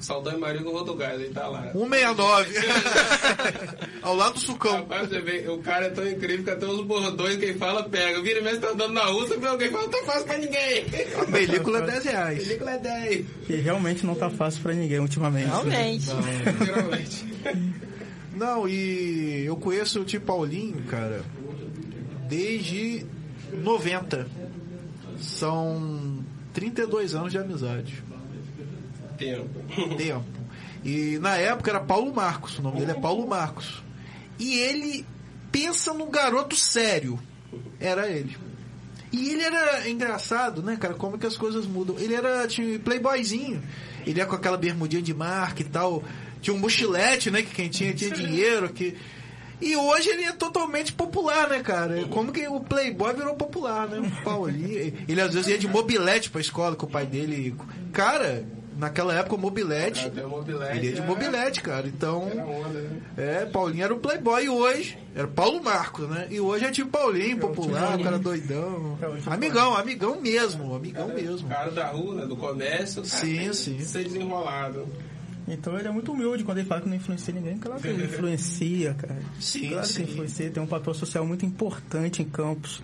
Saudão 0.00 0.32
e 0.32 0.38
Marinho 0.38 0.64
com 0.64 0.96
Gás, 0.96 1.20
ele 1.20 1.32
tá 1.32 1.46
lá. 1.46 1.72
169. 1.72 2.54
Ao 4.00 4.14
lado 4.16 4.34
do 4.34 4.40
sucão. 4.40 4.76
Rapaz, 4.76 5.08
você 5.10 5.20
vê, 5.20 5.46
o 5.48 5.58
cara 5.58 5.86
é 5.86 5.90
tão 5.90 6.08
incrível 6.08 6.42
que 6.42 6.50
até 6.50 6.66
os 6.66 6.82
bordões 6.84 7.36
quem 7.36 7.54
fala 7.54 7.82
pega. 7.86 8.22
Vira 8.22 8.40
mesmo 8.40 8.60
tá 8.60 8.68
andando 8.70 8.94
na 8.94 9.04
rua, 9.04 9.26
você 9.26 9.36
vê 9.36 9.46
alguém 9.46 9.70
fala, 9.70 9.82
não 9.84 9.90
tá 9.90 10.02
fácil 10.06 10.24
pra 10.24 10.38
ninguém. 10.38 10.86
A 11.20 11.24
película 11.26 11.78
é 11.80 11.86
10 11.86 12.04
reais. 12.04 12.38
A 12.38 12.42
película 12.42 12.70
é 12.70 12.78
10. 12.78 13.26
E 13.50 13.54
realmente 13.56 14.06
não 14.06 14.14
tá 14.14 14.30
fácil 14.30 14.62
pra 14.62 14.72
ninguém 14.72 15.00
ultimamente. 15.00 15.48
Realmente. 15.48 16.06
Não, 16.08 16.66
geralmente. 16.66 17.26
Não, 18.34 18.66
e 18.66 19.44
eu 19.44 19.54
conheço 19.56 20.00
o 20.00 20.04
tio 20.04 20.22
Paulinho, 20.22 20.82
cara, 20.84 21.22
desde 22.30 23.04
90. 23.52 24.26
São 25.18 26.24
32 26.54 27.14
anos 27.14 27.32
de 27.32 27.38
amizade. 27.38 28.02
Tempo. 29.18 29.48
Tempo. 29.98 30.24
E 30.82 31.18
na 31.18 31.36
época 31.36 31.70
era 31.70 31.80
Paulo 31.80 32.14
Marcos, 32.14 32.58
o 32.58 32.62
nome 32.62 32.78
dele 32.78 32.92
é 32.92 32.94
Paulo 32.94 33.26
Marcos. 33.26 33.82
E 34.38 34.58
ele 34.58 35.04
pensa 35.52 35.92
num 35.92 36.10
garoto 36.10 36.56
sério. 36.56 37.18
Era 37.78 38.08
ele. 38.08 38.36
E 39.12 39.30
ele 39.30 39.42
era 39.42 39.88
engraçado, 39.88 40.62
né, 40.62 40.76
cara? 40.76 40.94
Como 40.94 41.18
que 41.18 41.26
as 41.26 41.36
coisas 41.36 41.66
mudam. 41.66 41.98
Ele 41.98 42.14
era 42.14 42.46
tinha, 42.46 42.78
playboyzinho. 42.78 43.60
Ele 44.06 44.18
ia 44.18 44.24
com 44.24 44.36
aquela 44.36 44.56
bermudinha 44.56 45.02
de 45.02 45.12
marca 45.12 45.60
e 45.60 45.64
tal. 45.64 46.02
Tinha 46.40 46.54
um 46.54 46.58
mochilete, 46.58 47.30
né? 47.30 47.42
Que 47.42 47.54
quem 47.54 47.68
tinha 47.68 47.92
tinha 47.92 48.10
dinheiro. 48.10 48.70
Que... 48.70 48.96
E 49.60 49.76
hoje 49.76 50.08
ele 50.08 50.24
é 50.24 50.32
totalmente 50.32 50.92
popular, 50.92 51.48
né, 51.48 51.60
cara? 51.62 52.04
Como 52.08 52.32
que 52.32 52.46
o 52.48 52.60
Playboy 52.60 53.12
virou 53.14 53.34
popular, 53.34 53.86
né? 53.88 53.98
O 53.98 54.24
Paulinho. 54.24 54.92
Ele 55.08 55.20
às 55.20 55.34
vezes 55.34 55.48
ia 55.48 55.58
de 55.58 55.68
mobilete 55.68 56.30
pra 56.30 56.40
escola 56.40 56.74
com 56.76 56.86
o 56.86 56.90
pai 56.90 57.04
dele. 57.06 57.54
Cara, 57.92 58.44
naquela 58.78 59.14
época 59.14 59.34
o 59.36 59.38
mobilete. 59.38 60.10
Mobilete. 60.26 60.76
Ele 60.78 60.86
ia 60.86 60.92
de 60.92 60.98
era- 60.98 61.06
mobilete, 61.06 61.60
cara. 61.60 61.86
Então. 61.86 62.22
Onda, 62.24 62.80
né? 62.80 63.00
É, 63.16 63.44
Paulinho 63.46 63.84
era 63.84 63.94
o 63.94 63.98
Playboy 63.98 64.44
e 64.44 64.48
hoje. 64.48 64.96
Era 65.14 65.26
Paulo 65.26 65.62
Marcos, 65.62 66.08
né? 66.08 66.26
E 66.30 66.40
hoje 66.40 66.64
é 66.64 66.70
tipo 66.70 66.88
Paulinho, 66.90 67.36
popular, 67.38 67.98
o 67.98 68.02
cara 68.02 68.18
doidão. 68.18 68.96
É 69.02 69.06
o 69.08 69.16
tipo 69.16 69.30
Amigão, 69.30 69.76
amigão 69.76 70.20
mesmo, 70.20 70.74
amigão 70.74 71.08
mesmo. 71.08 71.48
Cara 71.48 71.70
da 71.70 71.88
rua, 71.88 72.14
né? 72.14 72.26
Do 72.26 72.36
comércio. 72.36 73.02
cara, 73.02 73.14
Sim, 73.26 73.52
sim. 73.52 73.78
Ser 73.80 74.04
desenrolado. 74.04 74.86
Então 75.48 75.78
ele 75.78 75.88
é 75.88 75.90
muito 75.90 76.12
humilde 76.12 76.44
quando 76.44 76.58
ele 76.58 76.68
fala 76.68 76.80
que 76.80 76.88
não 76.88 76.96
influencia 76.96 77.34
ninguém. 77.34 77.58
Claro 77.58 77.80
que 77.80 77.88
ele 77.88 78.04
influencia, 78.04 78.94
cara. 78.94 79.18
Sim, 79.40 79.70
claro 79.70 79.86
sim. 79.86 80.04
que 80.04 80.12
influencia, 80.12 80.50
tem 80.50 80.62
um 80.62 80.66
papel 80.66 80.94
social 80.94 81.26
muito 81.26 81.44
importante 81.44 82.22
em 82.22 82.24
Campos. 82.26 82.82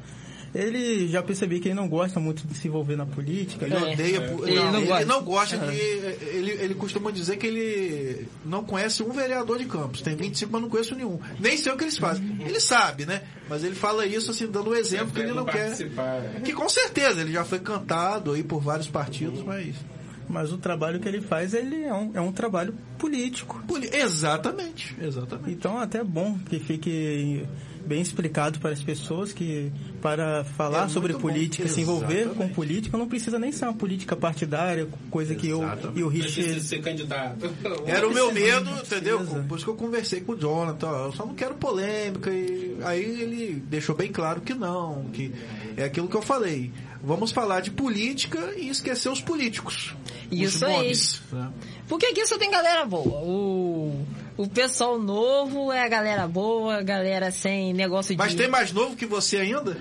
Ele 0.54 1.06
já 1.08 1.22
percebi 1.22 1.60
que 1.60 1.68
ele 1.68 1.74
não 1.74 1.86
gosta 1.86 2.18
muito 2.18 2.46
de 2.46 2.54
se 2.56 2.66
envolver 2.66 2.96
na 2.96 3.04
política. 3.04 3.66
Ele 3.66 3.74
Ele, 3.74 3.84
É. 3.84 3.92
odeia. 3.92 4.16
Ele 4.46 4.54
Não, 4.54 4.72
não 4.72 4.78
ele 4.78 4.86
gosta. 4.86 5.04
não 5.04 5.22
gosta 5.22 5.58
de. 5.58 5.76
Ele, 5.76 6.50
ele 6.52 6.74
costuma 6.74 7.10
dizer 7.10 7.36
que 7.36 7.46
ele 7.46 8.26
não 8.42 8.64
conhece 8.64 9.02
um 9.02 9.10
vereador 9.10 9.58
de 9.58 9.66
Campos. 9.66 10.00
Tem 10.00 10.16
25, 10.16 10.50
mas 10.50 10.62
não 10.62 10.70
conheço 10.70 10.94
nenhum. 10.94 11.18
Nem 11.38 11.58
sei 11.58 11.72
o 11.72 11.76
que 11.76 11.84
eles 11.84 11.98
fazem. 11.98 12.38
Ele 12.40 12.58
sabe, 12.58 13.04
né? 13.04 13.20
Mas 13.50 13.64
ele 13.64 13.74
fala 13.74 14.06
isso 14.06 14.30
assim, 14.30 14.46
dando 14.46 14.70
um 14.70 14.74
exemplo 14.74 15.10
que 15.12 15.20
ele 15.20 15.32
não 15.34 15.44
quer. 15.44 15.66
participar. 15.66 16.22
Que 16.42 16.54
com 16.54 16.68
certeza 16.70 17.20
ele 17.20 17.32
já 17.32 17.44
foi 17.44 17.58
cantado 17.58 18.32
aí 18.32 18.42
por 18.42 18.60
vários 18.62 18.88
partidos, 18.88 19.42
mas. 19.42 19.74
Mas 20.28 20.52
o 20.52 20.58
trabalho 20.58 20.98
que 21.00 21.08
ele 21.08 21.20
faz 21.20 21.54
ele 21.54 21.82
é 21.84 21.92
um, 21.94 22.10
é 22.14 22.20
um 22.20 22.32
trabalho 22.32 22.74
político. 22.98 23.62
Poli- 23.66 23.90
Exatamente, 23.92 24.96
exatamente. 25.00 25.50
Então 25.50 25.78
até 25.78 25.98
é 25.98 26.04
bom 26.04 26.38
que 26.48 26.58
fique 26.58 27.44
bem 27.86 28.00
explicado 28.02 28.58
para 28.58 28.70
as 28.70 28.82
pessoas 28.82 29.32
que 29.32 29.70
para 30.02 30.42
falar 30.42 30.86
É 30.86 30.88
sobre 30.88 31.12
bom. 31.12 31.20
política, 31.20 31.68
se 31.68 31.80
envolver 31.82 32.24
com 32.24 32.30
Exatamente. 32.30 32.54
política, 32.54 32.98
não 32.98 33.06
precisa 33.06 33.38
nem 33.38 33.52
ser 33.52 33.64
uma 33.64 33.74
política 33.74 34.16
partidária, 34.16 34.88
coisa 35.08 35.36
que 35.36 35.46
eu 35.48 35.62
Exatamente. 35.62 36.00
e 36.00 36.02
o 36.02 36.10
Precisa 36.10 36.48
Rich 36.54 36.60
ser 36.64 36.82
candidato. 36.82 37.48
Era 37.86 38.08
o 38.08 38.12
meu 38.12 38.32
medo, 38.32 38.68
entendeu? 38.70 39.20
Por 39.48 39.54
isso 39.56 39.64
que 39.64 39.70
eu 39.70 39.76
conversei 39.76 40.20
com 40.20 40.32
o 40.32 40.36
Jonathan. 40.36 40.88
Eu 40.88 41.12
só 41.12 41.24
não 41.24 41.34
quero 41.34 41.54
polêmica. 41.54 42.28
E 42.32 42.76
aí 42.82 43.04
ele 43.22 43.62
deixou 43.68 43.94
bem 43.94 44.10
claro 44.10 44.40
que 44.40 44.52
não, 44.52 45.04
que 45.12 45.32
é 45.76 45.84
aquilo 45.84 46.08
que 46.08 46.16
eu 46.16 46.22
falei. 46.22 46.72
Vamos 47.06 47.30
falar 47.30 47.60
de 47.60 47.70
política 47.70 48.52
e 48.56 48.68
esquecer 48.68 49.08
os 49.08 49.20
políticos. 49.20 49.94
Isso 50.28 50.56
os 50.56 50.62
aí. 50.64 50.72
nomes, 50.72 51.22
né? 51.30 51.52
Porque 51.88 52.06
aqui 52.06 52.26
só 52.26 52.36
tem 52.36 52.50
galera 52.50 52.84
boa. 52.84 53.22
O, 53.22 54.04
o 54.36 54.48
pessoal 54.48 54.98
novo 54.98 55.70
é 55.70 55.84
a 55.84 55.88
galera 55.88 56.26
boa, 56.26 56.78
a 56.78 56.82
galera 56.82 57.30
sem 57.30 57.72
negócio 57.72 58.12
de. 58.12 58.18
Mas 58.18 58.34
tem 58.34 58.48
mais 58.48 58.72
novo 58.72 58.96
que 58.96 59.06
você 59.06 59.36
ainda? 59.36 59.76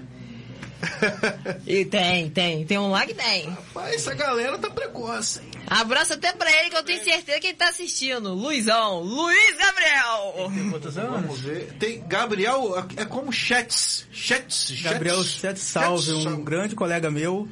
E 1.66 1.84
tem, 1.86 2.30
tem. 2.30 2.66
Tem 2.66 2.78
um 2.78 2.92
lá 2.92 3.06
que 3.06 3.14
tem. 3.14 3.50
Rapaz, 3.50 3.96
essa 3.96 4.14
galera 4.14 4.58
tá 4.58 4.70
precoce. 4.70 5.40
hein? 5.40 5.50
Abraço 5.68 6.14
até 6.14 6.32
pra 6.34 6.52
ele 6.60 6.70
que 6.70 6.76
eu 6.78 6.84
tenho 6.84 7.04
certeza 7.04 7.40
que 7.40 7.48
ele 7.48 7.58
tá 7.58 7.70
assistindo. 7.70 8.34
Luizão. 8.34 9.00
Luiz 9.02 9.58
Gabriel. 9.58 10.52
tem 10.54 10.70
quantos 10.70 10.98
anos? 10.98 11.22
Vamos 11.22 11.40
ver. 11.40 11.74
Tem 11.80 12.04
Gabriel, 12.08 12.86
é 12.98 13.06
como 13.06 13.32
Chats. 13.32 14.06
Chats. 14.12 14.80
Gabriel 14.82 15.24
Chats. 15.24 15.40
Sete 15.40 15.60
Salve, 15.60 16.06
Chats. 16.06 16.26
um 16.26 16.44
grande 16.44 16.76
colega 16.76 17.10
meu. 17.10 17.48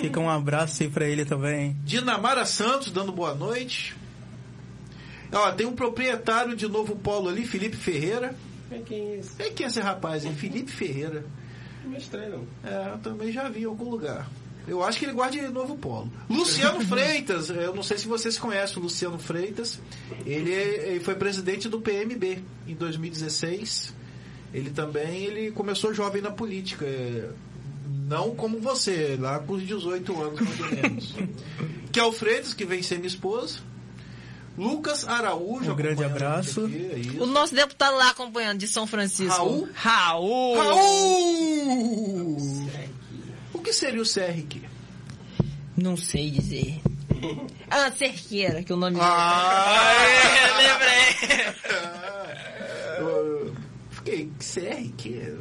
Fica 0.00 0.20
um 0.20 0.30
abraço 0.30 0.82
aí 0.82 0.88
pra 0.88 1.06
ele 1.06 1.24
também. 1.24 1.76
Dinamara 1.84 2.44
Santos 2.44 2.92
dando 2.92 3.10
boa 3.10 3.34
noite. 3.34 3.96
Ó, 5.32 5.50
tem 5.52 5.66
um 5.66 5.74
proprietário 5.74 6.54
de 6.54 6.68
Novo 6.68 6.94
Polo 6.94 7.28
ali, 7.28 7.44
Felipe 7.44 7.76
Ferreira. 7.76 8.34
Quem 8.86 9.12
é 9.12 9.16
isso? 9.16 9.34
E 9.40 9.50
quem 9.50 9.66
é 9.66 9.68
esse 9.68 9.80
rapaz, 9.80 10.24
hein? 10.24 10.34
Felipe 10.34 10.70
Ferreira. 10.70 11.24
Não 11.86 11.94
é 11.94 11.98
estranho, 11.98 12.46
não. 12.62 12.70
É, 12.70 12.92
eu 12.92 12.98
também 12.98 13.32
já 13.32 13.48
vi 13.48 13.62
em 13.62 13.64
algum 13.64 13.88
lugar. 13.88 14.28
Eu 14.66 14.82
acho 14.82 14.98
que 14.98 15.04
ele 15.04 15.12
guarda 15.12 15.36
de 15.36 15.48
Novo 15.48 15.76
Polo. 15.76 16.10
Luciano 16.28 16.80
Freitas, 16.84 17.50
eu 17.50 17.74
não 17.74 17.82
sei 17.84 17.98
se 17.98 18.08
vocês 18.08 18.36
conhecem 18.36 18.78
o 18.78 18.82
Luciano 18.82 19.18
Freitas. 19.18 19.78
Ele, 20.24 20.52
ele 20.52 21.00
foi 21.00 21.14
presidente 21.14 21.68
do 21.68 21.80
PMB 21.80 22.42
em 22.66 22.74
2016. 22.74 23.94
Ele 24.52 24.70
também 24.70 25.24
ele 25.24 25.52
começou 25.52 25.94
jovem 25.94 26.20
na 26.20 26.30
política. 26.30 26.84
é, 26.84 27.30
Não 28.08 28.34
como 28.34 28.58
você, 28.58 29.16
lá 29.20 29.38
com 29.38 29.54
os 29.54 29.62
18 29.64 30.20
anos 30.22 30.40
mais 30.40 30.60
ou 30.60 30.70
menos. 30.70 31.14
que 31.92 32.00
é 32.00 32.04
o 32.04 32.10
Freitas, 32.12 32.52
que 32.52 32.64
vem 32.64 32.82
ser 32.82 32.96
minha 32.96 33.06
esposa. 33.06 33.60
Lucas 34.56 35.06
Araújo. 35.06 35.72
Um 35.72 35.76
grande 35.76 36.02
abraço. 36.04 36.64
aqui, 36.64 37.16
é. 37.18 37.22
O 37.22 37.26
nosso 37.26 37.54
deputado 37.54 37.96
lá 37.96 38.10
acompanhando 38.10 38.58
de 38.58 38.66
São 38.68 38.86
Francisco. 38.86 39.34
Raul? 39.36 39.68
Raul. 39.74 40.58
Raul! 40.58 42.36
O 43.52 43.58
que 43.60 43.72
seria 43.72 44.00
o 44.00 44.04
CRQ? 44.04 44.62
Não 45.76 45.96
sei 45.96 46.30
dizer. 46.30 46.80
Ah, 47.68 47.90
Cerqueira, 47.90 48.62
que 48.62 48.70
é 48.70 48.74
o 48.74 48.78
nome 48.78 48.96
Ah, 49.00 49.92
dele. 50.54 50.68
lembrei. 50.68 51.54
Eu 52.98 53.54
Fiquei, 53.90 54.30
CRQ? 54.38 55.36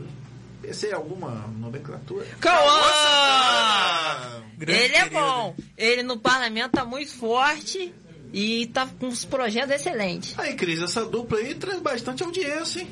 Essa 0.64 0.88
é 0.88 0.94
alguma 0.94 1.30
nomenclatura? 1.60 2.26
Cauã! 2.40 4.42
Ele 4.60 4.72
é 4.74 4.90
querido. 5.04 5.12
bom. 5.12 5.56
Ele 5.78 6.02
no 6.02 6.18
parlamento 6.18 6.72
tá 6.72 6.84
muito 6.84 7.12
forte 7.12 7.94
e 8.34 8.68
tá 8.68 8.88
com 9.00 9.08
uns 9.08 9.24
projetos 9.26 9.76
excelentes. 9.76 10.38
Aí, 10.38 10.54
Cris, 10.56 10.82
essa 10.82 11.06
dupla 11.06 11.40
aí 11.40 11.56
traz 11.56 11.80
bastante 11.80 12.24
audiência, 12.24 12.82
hein? 12.82 12.88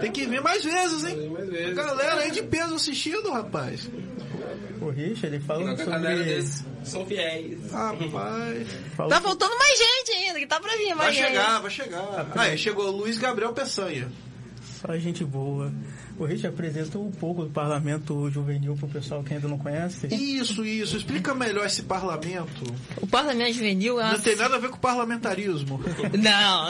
Tem 0.00 0.10
que 0.12 0.26
vir 0.26 0.40
mais 0.40 0.64
vezes, 0.64 1.04
hein? 1.04 1.30
Mais 1.30 1.48
vezes. 1.48 1.74
Galera 1.74 2.20
aí 2.20 2.30
de 2.30 2.42
peso 2.42 2.74
assistindo, 2.74 3.30
rapaz. 3.30 3.90
O 4.80 4.90
Rich, 4.90 5.24
ele 5.26 5.38
galera 5.38 5.76
sobre... 5.76 6.24
desses 6.24 6.64
são 6.84 7.06
fiéis. 7.06 7.70
Rapaz. 7.72 8.68
fala 8.94 9.08
Tá 9.08 9.20
faltando 9.20 9.56
mais 9.56 9.78
gente 9.78 10.12
ainda, 10.18 10.38
que 10.38 10.46
tá 10.46 10.60
pra 10.60 10.76
vir 10.76 10.88
Vai 10.88 10.96
mais 10.96 11.16
gente. 11.16 11.26
chegar, 11.28 11.60
vai 11.60 11.70
chegar. 11.70 12.26
Aí, 12.36 12.58
chegou 12.58 12.86
o 12.86 12.90
Luiz 12.90 13.18
Gabriel 13.18 13.52
Peçanha. 13.52 14.12
Só 14.86 14.98
gente 14.98 15.24
boa. 15.24 15.72
O 16.18 16.24
Rich 16.26 16.46
apresenta 16.46 16.98
um 16.98 17.10
pouco 17.10 17.44
do 17.44 17.50
parlamento 17.50 18.30
juvenil 18.30 18.76
pro 18.76 18.86
pessoal 18.86 19.22
que 19.22 19.32
ainda 19.32 19.48
não 19.48 19.56
conhece. 19.56 20.06
Isso, 20.14 20.62
isso. 20.64 20.96
Explica 20.98 21.34
melhor 21.34 21.64
esse 21.64 21.82
parlamento. 21.84 22.64
O 23.00 23.06
parlamento 23.06 23.54
juvenil 23.54 23.98
é 23.98 24.04
uma... 24.04 24.12
Não 24.12 24.20
tem 24.20 24.36
nada 24.36 24.56
a 24.56 24.58
ver 24.58 24.68
com 24.68 24.76
parlamentarismo. 24.76 25.80
Não. 26.20 26.68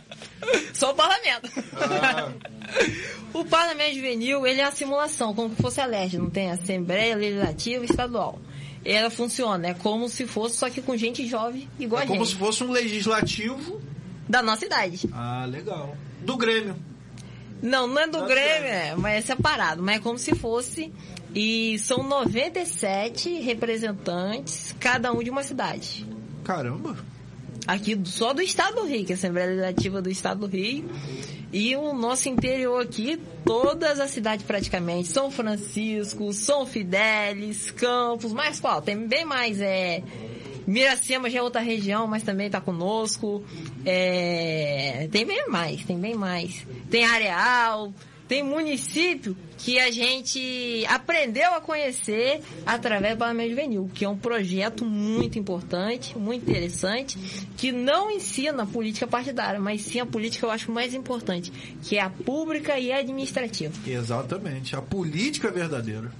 Só 0.72 0.92
o 0.92 0.94
parlamento. 0.94 1.50
Ah. 1.76 2.32
O 3.34 3.44
parlamento 3.44 3.96
juvenil, 3.96 4.46
ele 4.46 4.60
é 4.60 4.64
a 4.64 4.70
simulação, 4.70 5.34
como 5.34 5.54
se 5.56 5.60
fosse 5.60 5.80
a 5.80 5.86
LERJ, 5.86 6.18
não 6.18 6.30
tem 6.30 6.52
Assembleia 6.52 7.16
Legislativa 7.16 7.84
Estadual. 7.84 8.38
Ela 8.84 9.10
funciona, 9.10 9.68
é 9.68 9.74
como 9.74 10.08
se 10.08 10.24
fosse, 10.24 10.56
só 10.56 10.70
que 10.70 10.80
com 10.80 10.96
gente 10.96 11.26
jovem, 11.26 11.68
igual 11.78 12.00
É 12.00 12.04
a 12.04 12.06
como 12.06 12.20
gente. 12.24 12.32
se 12.32 12.38
fosse 12.38 12.62
um 12.62 12.70
legislativo. 12.70 13.80
Da 14.28 14.40
nossa 14.40 14.64
idade. 14.64 15.08
Ah, 15.12 15.44
legal. 15.50 15.96
Do 16.20 16.36
Grêmio. 16.36 16.76
Não, 17.64 17.86
não 17.86 18.02
é 18.02 18.06
do 18.06 18.18
Não 18.18 18.26
Grêmio. 18.26 18.68
é, 18.68 18.94
mas 18.94 19.24
é 19.24 19.34
separado, 19.34 19.82
mas 19.82 19.96
é 19.96 19.98
como 19.98 20.18
se 20.18 20.34
fosse. 20.34 20.92
E 21.34 21.78
são 21.78 22.02
97 22.02 23.40
representantes, 23.40 24.76
cada 24.78 25.10
um 25.12 25.22
de 25.22 25.30
uma 25.30 25.42
cidade. 25.42 26.06
Caramba. 26.44 26.94
Aqui 27.66 27.98
só 28.04 28.34
do 28.34 28.42
estado 28.42 28.76
do 28.76 28.86
Rio, 28.86 29.06
que 29.06 29.12
é 29.12 29.14
a 29.14 29.18
Assembleia 29.18 29.46
Legislativa 29.46 30.02
do 30.02 30.10
estado 30.10 30.40
do 30.40 30.46
Rio. 30.46 30.84
E 31.50 31.74
o 31.74 31.94
nosso 31.94 32.28
interior 32.28 32.82
aqui, 32.82 33.18
todas 33.44 33.98
as 33.98 34.10
cidades 34.10 34.44
praticamente. 34.44 35.08
São 35.08 35.30
Francisco, 35.30 36.32
São 36.34 36.66
Fidélis, 36.66 37.70
Campos, 37.70 38.32
mais 38.34 38.60
qual? 38.60 38.82
Tem 38.82 39.08
bem 39.08 39.24
mais, 39.24 39.60
é. 39.60 40.02
Miracema 40.66 41.28
já 41.28 41.38
é 41.38 41.42
outra 41.42 41.60
região, 41.60 42.06
mas 42.06 42.22
também 42.22 42.46
está 42.46 42.60
conosco. 42.60 43.44
É, 43.84 45.08
tem 45.10 45.26
bem 45.26 45.48
mais, 45.48 45.84
tem 45.84 45.98
bem 45.98 46.14
mais. 46.14 46.66
Tem 46.90 47.04
Areal, 47.04 47.92
tem 48.26 48.42
município 48.42 49.36
que 49.58 49.78
a 49.78 49.90
gente 49.90 50.84
aprendeu 50.88 51.54
a 51.54 51.60
conhecer 51.60 52.40
através 52.64 53.14
do 53.14 53.18
Parlamento 53.18 53.50
Juvenil, 53.50 53.90
que 53.94 54.04
é 54.04 54.08
um 54.08 54.16
projeto 54.16 54.84
muito 54.84 55.38
importante, 55.38 56.18
muito 56.18 56.48
interessante, 56.48 57.18
que 57.56 57.70
não 57.70 58.10
ensina 58.10 58.62
a 58.62 58.66
política 58.66 59.06
partidária, 59.06 59.60
mas 59.60 59.82
sim 59.82 60.00
a 60.00 60.06
política 60.06 60.46
eu 60.46 60.50
acho 60.50 60.72
mais 60.72 60.94
importante, 60.94 61.52
que 61.82 61.96
é 61.96 62.00
a 62.00 62.10
pública 62.10 62.78
e 62.78 62.90
a 62.90 62.98
administrativa. 62.98 63.74
Exatamente, 63.86 64.74
a 64.74 64.82
política 64.82 65.50
verdadeira. 65.50 66.10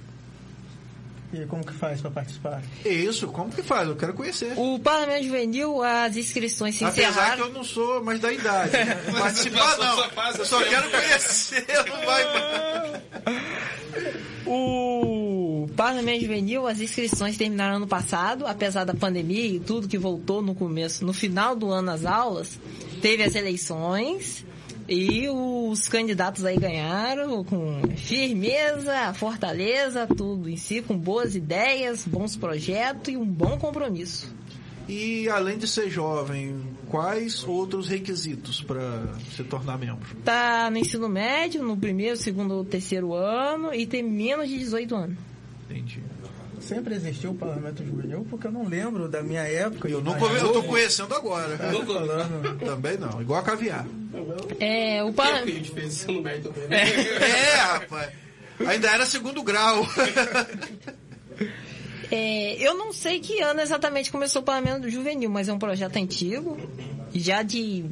E 1.33 1.45
como 1.45 1.65
que 1.65 1.73
faz 1.73 2.01
para 2.01 2.11
participar? 2.11 2.61
Isso, 2.85 3.27
como 3.27 3.51
que 3.51 3.61
faz? 3.61 3.87
Eu 3.89 3.95
quero 3.95 4.13
conhecer. 4.13 4.53
O 4.57 4.79
Parlamento 4.79 5.25
Juvenil, 5.25 5.83
as 5.83 6.15
inscrições 6.15 6.75
se 6.75 6.85
Apesar 6.85 7.09
encerraram. 7.09 7.35
que 7.35 7.41
eu 7.49 7.53
não 7.53 7.63
sou 7.63 8.03
mais 8.03 8.19
da 8.19 8.31
idade. 8.31 8.71
Né? 8.71 8.95
Participar 9.19 9.77
não. 9.77 10.03
Eu 10.37 10.45
só 10.45 10.63
quero 10.63 10.89
conhecer, 10.89 11.65
não 11.87 12.05
vai. 12.05 13.01
O 14.45 15.67
Parlamento 15.75 16.21
Juvenil, 16.21 16.67
as 16.67 16.79
inscrições 16.79 17.35
terminaram 17.35 17.77
ano 17.77 17.87
passado, 17.87 18.45
apesar 18.45 18.83
da 18.85 18.93
pandemia 18.93 19.45
e 19.47 19.59
tudo 19.59 19.87
que 19.87 19.97
voltou 19.97 20.41
no 20.41 20.53
começo, 20.55 21.03
no 21.05 21.11
final 21.13 21.55
do 21.55 21.69
ano 21.71 21.91
as 21.91 22.05
aulas, 22.05 22.59
teve 23.01 23.23
as 23.23 23.35
eleições. 23.35 24.45
E 24.87 25.27
os 25.29 25.87
candidatos 25.87 26.45
aí 26.45 26.57
ganharam 26.57 27.43
com 27.43 27.81
firmeza, 27.97 29.13
fortaleza, 29.13 30.05
tudo 30.05 30.47
em 30.47 30.57
si, 30.57 30.81
com 30.81 30.95
boas 30.97 31.35
ideias, 31.35 32.05
bons 32.05 32.35
projetos 32.35 33.13
e 33.13 33.17
um 33.17 33.25
bom 33.25 33.57
compromisso. 33.57 34.33
E 34.87 35.27
além 35.29 35.57
de 35.57 35.67
ser 35.67 35.89
jovem, 35.89 36.61
quais 36.87 37.43
outros 37.43 37.87
requisitos 37.87 38.61
para 38.61 39.15
se 39.35 39.43
tornar 39.43 39.79
membro? 39.79 40.15
Tá 40.23 40.69
no 40.69 40.77
ensino 40.77 41.09
médio, 41.09 41.63
no 41.63 41.75
primeiro, 41.75 42.15
segundo 42.15 42.53
ou 42.53 42.63
terceiro 42.63 43.13
ano 43.13 43.73
e 43.73 43.87
tem 43.87 44.03
menos 44.03 44.47
de 44.47 44.59
18 44.59 44.95
anos. 44.95 45.17
Entendi. 45.67 46.03
Sempre 46.65 46.95
existiu 46.95 47.31
o 47.31 47.35
parlamento 47.35 47.85
juvenil, 47.85 48.25
porque 48.27 48.47
eu 48.47 48.51
não 48.51 48.67
lembro 48.67 49.07
da 49.07 49.21
minha 49.21 49.41
época. 49.43 49.87
Eu 49.87 50.01
nunca 50.01 50.25
eu 50.25 50.51
tô 50.51 50.63
conhecendo 50.63 51.13
agora. 51.13 51.55
falando. 51.57 52.57
Também 52.59 52.97
não, 52.97 53.21
igual 53.21 53.39
a 53.39 53.43
caviar. 53.43 53.85
É, 54.59 55.03
o 55.03 55.13
Por 55.13 55.15
que 55.15 55.21
a 55.21 55.25
parlamento. 55.25 55.55
gente 55.57 55.71
fez 55.71 55.93
isso 55.93 56.11
no 56.11 56.21
médio 56.21 56.51
também, 56.51 56.67
né? 56.69 56.83
É, 57.21 57.55
rapaz. 57.55 58.09
Ainda 58.67 58.89
era 58.89 59.05
segundo 59.05 59.43
grau. 59.43 59.85
É, 62.11 62.55
eu 62.65 62.75
não 62.75 62.93
sei 62.93 63.19
que 63.19 63.41
ano 63.41 63.59
exatamente 63.61 64.11
começou 64.11 64.41
o 64.41 64.45
Parlamento 64.45 64.89
Juvenil, 64.89 65.29
mas 65.29 65.49
é 65.49 65.53
um 65.53 65.59
projeto 65.59 65.97
antigo, 65.97 66.57
já 67.13 67.41
de 67.41 67.83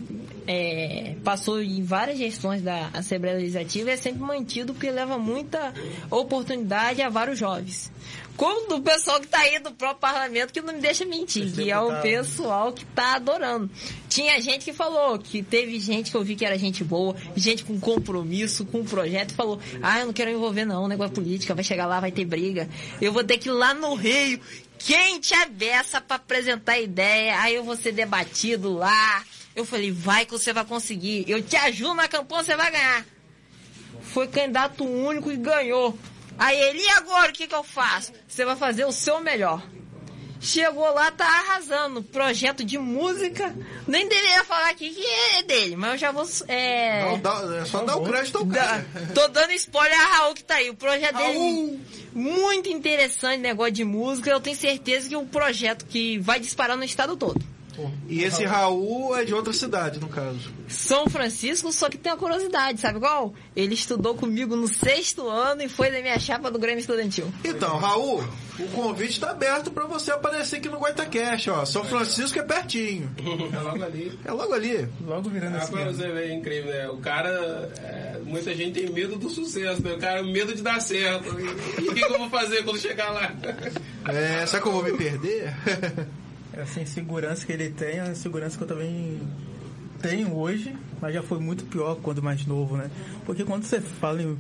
é, 0.48 1.16
passou 1.24 1.62
em 1.62 1.84
várias 1.84 2.18
gestões 2.18 2.62
da 2.62 2.90
Assembleia 2.94 3.38
Legislativa 3.38 3.90
e 3.90 3.94
é 3.94 3.98
sempre 3.98 4.22
mantido 4.22 4.74
porque 4.74 4.90
leva 4.90 5.18
muita 5.18 5.74
oportunidade 6.10 7.02
a 7.02 7.10
vários 7.10 7.40
jovens. 7.40 7.92
Como 8.36 8.68
do 8.68 8.82
pessoal 8.82 9.20
que 9.20 9.28
está 9.28 9.40
aí 9.40 9.60
do 9.60 9.72
próprio 9.72 10.00
parlamento, 10.00 10.52
que 10.52 10.60
não 10.60 10.74
me 10.74 10.80
deixa 10.80 11.06
mentir, 11.06 11.46
Os 11.46 11.54
que 11.54 11.70
é 11.70 11.80
o 11.80 12.02
pessoal 12.02 12.74
que 12.74 12.84
está 12.84 13.16
adorando. 13.16 13.70
Tinha 14.10 14.42
gente 14.42 14.66
que 14.66 14.74
falou, 14.74 15.20
que 15.20 15.44
teve 15.44 15.80
gente 15.80 16.10
que 16.10 16.18
eu 16.18 16.24
vi 16.24 16.36
que 16.36 16.44
era 16.44 16.58
gente 16.58 16.84
boa, 16.84 17.16
gente 17.36 17.64
com 17.64 17.80
compromisso, 17.80 18.66
com 18.66 18.84
projeto, 18.84 19.36
falou, 19.36 19.60
ah, 19.84 20.00
eu 20.00 20.08
não 20.08 20.14
quero 20.14 20.32
me 20.32 20.38
envolver 20.38 20.66
não, 20.66 20.88
negócio 20.88 21.12
é 21.12 21.16
política, 21.16 21.54
vai 21.54 21.64
chegar 21.64 21.86
lá, 21.86 22.00
vai 22.00 22.12
ter 22.12 22.26
briga. 22.26 22.68
Eu 23.00 23.14
vou 23.14 23.24
ter 23.24 23.38
que 23.38 23.50
ir 23.50 23.52
lá 23.52 23.74
no 23.74 23.94
Rio, 23.94 24.40
quente 24.80 25.34
a 25.36 25.46
beça 25.46 26.02
para 26.02 26.16
apresentar 26.16 26.80
ideia, 26.80 27.40
aí 27.40 27.54
eu 27.54 27.64
vou 27.64 27.76
ser 27.76 27.92
debatido 27.92 28.74
lá. 28.74 29.24
Eu 29.56 29.66
falei, 29.66 29.92
vai 29.92 30.26
que 30.26 30.32
você 30.32 30.52
vai 30.52 30.66
conseguir, 30.66 31.26
eu 31.28 31.42
te 31.42 31.56
ajudo 31.56 31.94
na 31.94 32.08
campanha, 32.08 32.44
você 32.44 32.56
vai 32.56 32.72
ganhar. 32.72 33.06
Foi 34.02 34.28
candidato 34.28 34.84
único 34.84 35.32
e 35.32 35.38
ganhou. 35.38 35.98
Aí 36.38 36.60
ele, 36.60 36.80
e 36.82 36.90
agora 36.90 37.30
o 37.30 37.34
que, 37.34 37.48
que 37.48 37.54
eu 37.56 37.64
faço? 37.64 38.12
Você 38.28 38.44
vai 38.44 38.56
fazer 38.56 38.86
o 38.86 38.92
seu 38.92 39.20
melhor. 39.20 39.62
Chegou 40.42 40.92
lá, 40.94 41.10
tá 41.10 41.26
arrasando. 41.26 42.04
Projeto 42.04 42.66
de 42.66 42.78
música. 42.78 43.56
Nem 43.88 44.10
deveria 44.10 44.44
falar 44.44 44.72
aqui 44.72 44.90
que 44.90 45.06
é 45.06 45.44
dele, 45.44 45.78
mas 45.78 45.92
eu 45.94 45.98
já 46.00 46.12
vou. 46.12 46.28
É, 46.50 47.06
Não, 47.06 47.20
dá- 47.20 47.60
é 47.62 47.66
só 47.66 47.82
dar 47.86 47.96
o 47.96 48.04
crédito 48.04 48.40
ao 48.40 48.46
cara. 48.48 48.86
tô 49.16 49.28
dando 49.30 49.52
spoiler 49.54 49.98
a 49.98 50.18
Raul 50.18 50.34
que 50.34 50.44
tá 50.44 50.56
aí. 50.56 50.70
O 50.70 50.76
projeto 50.76 51.14
Raul! 51.16 51.28
dele 51.34 51.80
muito 52.14 52.68
interessante, 52.68 53.40
negócio 53.40 53.72
de 53.72 53.86
música. 53.86 54.30
Eu 54.32 54.42
tenho 54.42 54.58
certeza 54.58 55.08
que 55.08 55.16
é 55.16 55.18
um 55.18 55.26
projeto 55.28 55.86
que 55.86 56.18
vai 56.20 56.42
disparar 56.42 56.76
no 56.76 56.84
estado 56.84 57.16
todo. 57.16 57.42
E 58.08 58.24
esse 58.24 58.44
Raul 58.46 59.16
é 59.16 59.26
de 59.26 59.34
outra 59.34 59.54
cidade, 59.54 60.00
no 60.00 60.08
caso. 60.08 60.52
São 60.68 61.08
Francisco, 61.08 61.72
só 61.72 61.90
que 61.90 61.98
tem 61.98 62.12
uma 62.12 62.18
curiosidade, 62.18 62.80
sabe 62.80 63.00
qual? 63.00 63.34
Ele 63.56 63.74
estudou 63.74 64.16
comigo 64.16 64.56
no 64.56 64.68
sexto 64.68 65.28
ano 65.28 65.62
e 65.64 65.70
foi 65.70 65.92
da 65.92 66.02
minha 66.02 66.20
chapa 66.20 66.50
do 66.50 66.60
Grêmio 66.60 66.80
Estudantil. 66.80 67.32
Então, 67.44 67.78
Raul, 67.78 68.24
o 68.60 68.68
convite 68.70 69.14
está 69.14 69.32
aberto 69.32 69.72
para 69.72 69.86
você 69.86 70.12
aparecer 70.12 70.58
aqui 70.58 70.70
no 70.70 70.80
Guaitacash, 70.80 71.48
ó. 71.48 71.66
São 71.66 71.84
Francisco 71.84 72.40
é 72.40 72.44
pertinho. 72.44 73.10
É 73.54 73.60
logo 73.60 73.84
ali. 73.84 74.20
É 74.26 74.32
logo 74.32 74.54
ali. 74.54 74.90
Logo 75.06 75.30
virando 75.30 75.58
assim. 75.58 75.74
Agora 75.74 75.94
você 75.94 76.12
vê, 76.12 76.26
é 76.26 76.34
incrível, 76.34 76.72
né? 76.72 76.90
O 76.90 76.98
cara, 76.98 77.72
é, 77.84 78.20
muita 78.24 78.54
gente 78.56 78.80
tem 78.80 78.90
medo 78.90 79.18
do 79.18 79.30
sucesso, 79.30 79.82
né? 79.82 79.94
O 79.94 80.00
cara 80.00 80.24
medo 80.24 80.54
de 80.56 80.62
dar 80.62 80.82
certo. 80.82 81.30
E 81.40 81.90
o 81.90 81.94
que, 81.94 82.06
que 82.06 82.14
eu 82.14 82.18
vou 82.18 82.30
fazer 82.30 82.64
quando 82.64 82.80
chegar 82.80 83.12
lá? 83.12 83.34
É, 84.08 84.46
será 84.46 84.62
que 84.62 84.68
eu 84.68 84.72
vou 84.72 84.84
me 84.84 84.94
perder? 84.94 85.54
Essa 86.56 86.80
insegurança 86.82 87.46
que 87.46 87.52
ele 87.52 87.70
tem, 87.70 87.98
é 87.98 88.02
a 88.02 88.10
insegurança 88.12 88.58
que 88.58 88.64
eu 88.64 88.68
também 88.68 89.20
tenho 90.02 90.36
hoje, 90.36 90.76
mas 91.02 91.14
já 91.14 91.24
foi 91.24 91.40
muito 91.40 91.64
pior 91.66 91.96
quando 92.02 92.22
mais 92.22 92.46
novo, 92.46 92.78
né? 92.78 92.90
Porque 93.26 93.44
quando 93.44 93.64
você 93.64 93.80
fala 93.82 94.22
em, 94.22 94.38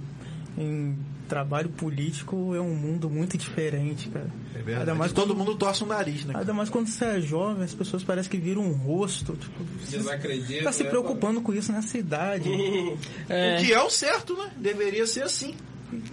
em 0.58 0.98
trabalho 1.28 1.70
político, 1.70 2.54
é 2.54 2.60
um 2.62 2.76
mundo 2.76 3.10
muito 3.10 3.38
diferente, 3.38 4.10
cara. 4.10 4.28
É 4.54 4.58
verdade. 4.60 4.80
Ainda 4.82 4.96
mais 4.96 5.12
Todo 5.14 5.28
quando- 5.34 5.38
mundo 5.40 5.56
torce 5.56 5.84
o 5.84 5.88
nariz, 5.88 6.26
né? 6.26 6.34
Ainda 6.38 6.54
mais 6.54 6.70
quando 6.70 6.88
você 6.88 7.06
é 7.06 7.22
jovem, 7.22 7.64
as 7.64 7.74
pessoas 7.74 8.04
parecem 8.04 8.30
que 8.30 8.38
viram 8.38 8.62
um 8.62 8.74
rosto. 8.74 9.34
Tipo, 9.36 9.64
você 9.84 9.98
Desacredita. 9.98 10.64
tá 10.66 10.72
se 10.72 10.84
né? 10.84 10.90
preocupando 10.90 11.42
com 11.42 11.54
isso 11.54 11.72
nessa 11.72 11.98
idade. 11.98 12.50
O 12.54 13.60
que 13.66 13.74
é 13.74 13.82
o 13.82 13.90
certo, 13.90 14.36
né? 14.38 14.52
Deveria 14.58 15.08
ser 15.08 15.24
assim. 15.24 15.56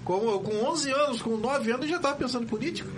Como, 0.04 0.38
com 0.40 0.54
11 0.70 0.90
anos, 0.90 1.22
com 1.22 1.36
9 1.36 1.70
anos, 1.72 1.84
eu 1.84 1.90
já 1.90 1.96
estava 1.96 2.14
pensando 2.16 2.44
em 2.44 2.48
política. 2.48 2.88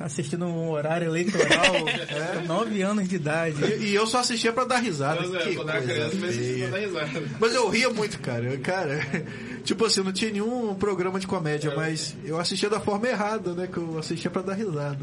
Assistindo 0.00 0.46
um 0.46 0.70
horário 0.70 1.08
eleitoral, 1.08 1.74
é, 2.08 2.46
9 2.46 2.82
anos 2.82 3.08
de 3.08 3.16
idade. 3.16 3.64
E, 3.64 3.88
e 3.88 3.94
eu 3.94 4.06
só 4.06 4.18
assistia 4.20 4.52
pra 4.52 4.64
dar 4.64 4.78
risada. 4.78 5.20
Mas, 5.20 5.34
é, 5.34 5.38
que 5.48 5.56
quando 5.56 5.70
era 5.70 5.78
coisa 5.78 5.92
criança, 5.92 6.16
mas 6.20 6.70
dá 6.70 6.78
risada. 6.78 7.22
Mas 7.40 7.54
eu 7.54 7.68
ria 7.68 7.90
muito, 7.90 8.20
cara. 8.20 8.56
Cara, 8.58 9.00
tipo 9.64 9.84
assim, 9.84 10.02
não 10.02 10.12
tinha 10.12 10.30
nenhum 10.30 10.74
programa 10.74 11.18
de 11.18 11.26
comédia, 11.26 11.74
mas 11.74 12.16
eu 12.24 12.38
assistia 12.38 12.70
da 12.70 12.78
forma 12.78 13.08
errada, 13.08 13.54
né? 13.54 13.66
Que 13.66 13.78
eu 13.78 13.98
assistia 13.98 14.30
pra 14.30 14.42
dar 14.42 14.54
risada. 14.54 14.98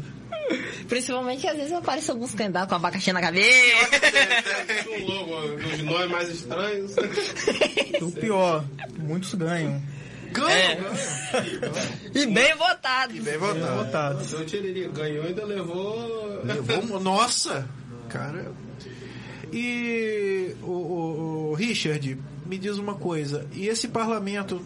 Principalmente 0.88 1.40
que 1.40 1.48
às 1.48 1.56
vezes 1.56 1.72
aparece 1.72 2.10
alguns 2.10 2.34
candidatos 2.34 2.68
com 2.68 2.76
abacaxi 2.76 3.12
na 3.12 3.20
cabeça. 3.20 3.50
Um 4.88 5.04
logo 5.06 5.56
dos 5.56 5.82
nomes 5.82 6.10
mais 6.10 6.28
estranhos. 6.28 6.94
O 8.00 8.12
pior, 8.12 8.64
muitos 8.98 9.34
ganham. 9.34 9.82
Ganho! 10.36 10.86
É. 12.14 12.18
E 12.18 12.26
bem 12.26 12.54
votado. 12.56 13.12
Bem 13.14 13.22
Bem 13.22 13.38
votado. 13.38 13.76
votados. 13.84 14.26
Seu 14.28 14.44
Tiriri 14.46 14.88
ganhou 14.88 15.24
e 15.24 15.28
ainda 15.28 15.44
levou. 15.44 16.42
Levou, 16.44 17.00
nossa, 17.00 17.68
cara. 18.08 18.52
E 19.52 20.54
o, 20.62 20.66
o- 20.70 21.50
o 21.50 21.54
Richard, 21.54 22.18
me 22.44 22.58
diz 22.58 22.78
uma 22.78 22.94
coisa. 22.94 23.46
E 23.52 23.68
esse 23.68 23.88
parlamento 23.88 24.60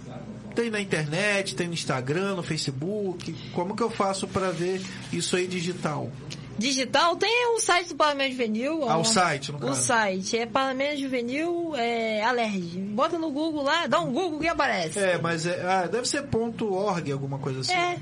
tem 0.54 0.70
na 0.70 0.80
internet, 0.80 1.54
tem 1.54 1.66
no 1.68 1.74
Instagram, 1.74 2.34
no 2.36 2.42
Facebook? 2.42 3.32
Como 3.52 3.76
que 3.76 3.82
eu 3.82 3.90
faço 3.90 4.26
pra 4.26 4.50
ver 4.50 4.80
isso 5.12 5.36
aí 5.36 5.46
digital? 5.46 6.10
Digital 6.60 7.16
tem 7.16 7.54
o 7.56 7.58
site 7.58 7.88
do 7.88 7.94
Parlamento 7.96 8.32
Juvenil. 8.32 8.88
Ah, 8.88 8.98
ó. 8.98 9.00
o 9.00 9.04
site, 9.04 9.50
no 9.50 9.58
O 9.58 9.60
caso. 9.60 9.82
site 9.82 10.38
é 10.38 10.46
Parlamento 10.46 11.00
Juvenil 11.00 11.72
é, 11.74 12.22
Alerj. 12.22 12.78
Bota 12.92 13.18
no 13.18 13.30
Google 13.30 13.62
lá, 13.62 13.86
dá 13.86 13.98
um 14.00 14.12
Google 14.12 14.38
que 14.38 14.46
aparece. 14.46 14.98
É, 14.98 15.18
mas 15.18 15.46
é, 15.46 15.62
ah, 15.64 15.86
deve 15.86 16.06
ser 16.06 16.22
ponto 16.24 16.72
.org, 16.72 17.10
alguma 17.10 17.38
coisa 17.38 17.60
assim. 17.60 17.72
É, 17.72 17.98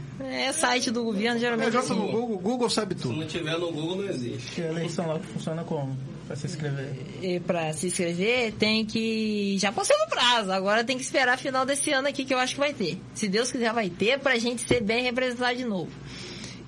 é 0.48 0.52
site 0.52 0.90
do 0.90 1.04
governo, 1.04 1.36
É, 1.36 1.40
geralmente 1.40 1.72
joga 1.72 1.84
assim. 1.84 1.94
no 1.94 2.08
Google, 2.10 2.36
o 2.36 2.38
Google 2.40 2.68
sabe 2.68 2.94
Se 2.96 3.02
tudo. 3.02 3.16
não 3.16 3.26
tiver 3.26 3.56
no 3.58 3.70
Google, 3.72 3.96
não 4.02 4.08
existe. 4.08 4.52
Que 4.56 4.62
a 4.62 4.66
eleição 4.66 5.06
lá 5.06 5.18
funciona 5.32 5.62
como? 5.64 5.96
Pra 6.26 6.36
se 6.36 6.46
inscrever. 6.46 6.92
E 7.22 7.40
pra 7.40 7.72
se 7.72 7.86
inscrever, 7.86 8.52
tem 8.52 8.84
que. 8.84 9.56
Já 9.58 9.72
passou 9.72 9.96
no 9.98 10.08
prazo, 10.08 10.52
agora 10.52 10.84
tem 10.84 10.98
que 10.98 11.02
esperar 11.02 11.38
final 11.38 11.64
desse 11.64 11.90
ano 11.90 12.06
aqui, 12.08 12.22
que 12.24 12.34
eu 12.34 12.38
acho 12.38 12.52
que 12.54 12.60
vai 12.60 12.74
ter. 12.74 12.98
Se 13.14 13.28
Deus 13.28 13.50
quiser, 13.50 13.72
vai 13.72 13.88
ter, 13.88 14.18
pra 14.18 14.36
gente 14.38 14.60
ser 14.62 14.82
bem 14.82 15.02
representado 15.04 15.56
de 15.56 15.64
novo. 15.64 15.90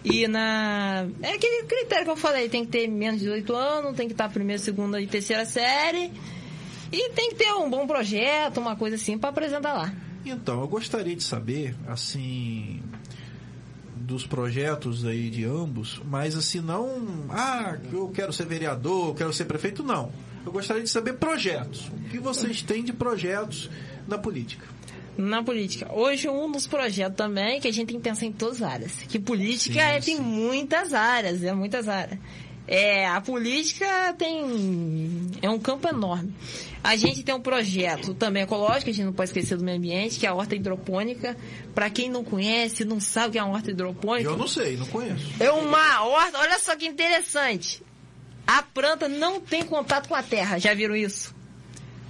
E 0.04 0.26
na. 0.26 1.06
É 1.22 1.34
aquele 1.34 1.64
critério 1.64 2.04
que 2.04 2.10
eu 2.10 2.16
falei: 2.16 2.48
tem 2.48 2.64
que 2.64 2.70
ter 2.70 2.88
menos 2.88 3.20
de 3.20 3.26
18 3.26 3.54
anos, 3.54 3.96
tem 3.96 4.06
que 4.06 4.14
estar 4.14 4.28
primeira, 4.28 4.60
segunda 4.60 5.00
e 5.00 5.06
terceira 5.06 5.44
série. 5.44 6.12
E 6.92 7.10
tem 7.10 7.30
que 7.30 7.36
ter 7.36 7.52
um 7.52 7.70
bom 7.70 7.86
projeto, 7.86 8.58
uma 8.58 8.74
coisa 8.74 8.96
assim, 8.96 9.16
pra 9.16 9.30
apresentar 9.30 9.74
lá. 9.74 9.94
Então, 10.24 10.60
eu 10.60 10.68
gostaria 10.68 11.14
de 11.14 11.22
saber, 11.22 11.74
assim, 11.86 12.82
dos 13.96 14.26
projetos 14.26 15.06
aí 15.06 15.30
de 15.30 15.44
ambos, 15.44 16.02
mas 16.04 16.36
assim, 16.36 16.60
não, 16.60 17.26
ah, 17.30 17.78
eu 17.92 18.08
quero 18.08 18.32
ser 18.32 18.44
vereador, 18.44 19.08
eu 19.08 19.14
quero 19.14 19.32
ser 19.32 19.44
prefeito, 19.44 19.82
não. 19.84 20.10
Eu 20.44 20.50
gostaria 20.50 20.82
de 20.82 20.90
saber 20.90 21.14
projetos. 21.14 21.88
O 21.88 22.08
que 22.10 22.18
vocês 22.18 22.62
têm 22.62 22.82
de 22.82 22.92
projetos 22.92 23.70
na 24.08 24.18
política? 24.18 24.66
Na 25.20 25.42
política. 25.42 25.90
Hoje, 25.92 26.28
um 26.28 26.50
dos 26.50 26.66
projetos 26.66 27.16
também 27.16 27.60
que 27.60 27.68
a 27.68 27.72
gente 27.72 27.88
tem 27.88 27.96
que 27.96 28.02
pensar 28.02 28.26
em 28.26 28.32
todas 28.32 28.62
as 28.62 28.72
áreas. 28.72 28.92
Que 29.08 29.18
política 29.18 29.74
sim, 29.74 29.80
é, 29.80 30.00
sim. 30.00 30.16
tem 30.16 30.24
muitas 30.24 30.94
áreas, 30.94 31.42
é 31.44 31.52
muitas 31.52 31.88
áreas. 31.88 32.18
É, 32.66 33.06
a 33.08 33.20
política 33.20 34.14
tem. 34.16 35.28
é 35.42 35.50
um 35.50 35.58
campo 35.58 35.88
enorme. 35.88 36.32
A 36.84 36.94
gente 36.94 37.24
tem 37.24 37.34
um 37.34 37.40
projeto 37.40 38.14
também 38.14 38.44
ecológico, 38.44 38.90
a 38.90 38.92
gente 38.92 39.04
não 39.04 39.12
pode 39.12 39.30
esquecer 39.30 39.56
do 39.56 39.64
meio 39.64 39.76
ambiente, 39.76 40.20
que 40.20 40.24
é 40.24 40.28
a 40.28 40.34
horta 40.34 40.54
hidropônica. 40.54 41.36
Para 41.74 41.90
quem 41.90 42.08
não 42.08 42.22
conhece, 42.22 42.84
não 42.84 43.00
sabe 43.00 43.28
o 43.28 43.32
que 43.32 43.38
é 43.38 43.42
uma 43.42 43.54
horta 43.54 43.72
hidropônica. 43.72 44.30
Eu 44.30 44.36
não 44.36 44.46
sei, 44.46 44.76
não 44.76 44.86
conheço. 44.86 45.26
É 45.40 45.50
uma 45.50 46.04
horta, 46.04 46.38
olha 46.38 46.58
só 46.60 46.76
que 46.76 46.86
interessante. 46.86 47.82
A 48.46 48.62
planta 48.62 49.08
não 49.08 49.40
tem 49.40 49.64
contato 49.64 50.08
com 50.08 50.14
a 50.14 50.22
terra, 50.22 50.58
já 50.58 50.72
viram 50.72 50.94
isso? 50.94 51.34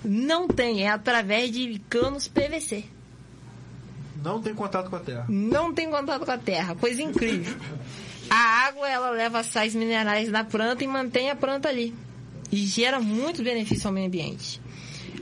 Não 0.05 0.47
tem, 0.47 0.85
é 0.85 0.89
através 0.89 1.51
de 1.51 1.81
canos 1.89 2.29
PVC. 2.29 2.85
Não 4.23 4.41
tem 4.41 4.55
contato 4.55 4.91
com 4.91 4.97
a 4.97 5.01
terra. 5.01 5.25
Não 5.29 5.73
tem 5.73 5.91
contato 5.91 6.25
com 6.25 6.33
a 6.33 6.39
terra, 6.39 6.75
coisa 6.75 7.03
incrível. 7.03 7.57
A 8.29 8.67
água, 8.67 8.89
ela 8.89 9.11
leva 9.11 9.43
sais 9.43 9.75
minerais 9.75 10.31
da 10.31 10.45
planta 10.45 10.85
e 10.85 10.87
mantém 10.87 11.31
a 11.31 11.37
planta 11.37 11.69
ali 11.69 11.95
e 12.53 12.59
gera 12.59 13.01
muito 13.01 13.43
benefício 13.43 13.87
ao 13.87 13.93
meio 13.93 14.07
ambiente. 14.07 14.61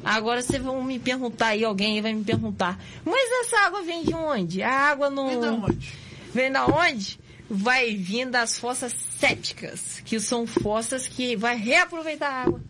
Agora 0.05 0.41
vocês 0.41 0.63
vão 0.63 0.83
me 0.83 0.99
perguntar 0.99 1.49
aí, 1.49 1.65
alguém 1.65 2.01
vai 2.01 2.15
me 2.15 2.25
perguntar, 2.25 2.79
mas 3.05 3.31
essa 3.45 3.67
água 3.67 3.83
vem 3.83 4.05
de 4.05 4.15
onde? 4.15 4.63
A 4.63 4.73
água 4.73 5.11
não. 5.11 5.29
Vem 5.29 5.41
da 5.41 5.53
onde? 5.53 5.93
Vem 6.33 6.53
da 6.53 6.67
onde? 6.67 7.21
Vai 7.51 7.97
vir 7.97 8.29
das 8.29 8.59
fossas 8.59 8.95
sépticas, 9.19 10.01
que 10.05 10.21
são 10.21 10.47
fossas 10.47 11.09
que 11.09 11.35
vai 11.37 11.57
reaproveitar 11.57 12.31
a 12.31 12.43
água. 12.43 12.61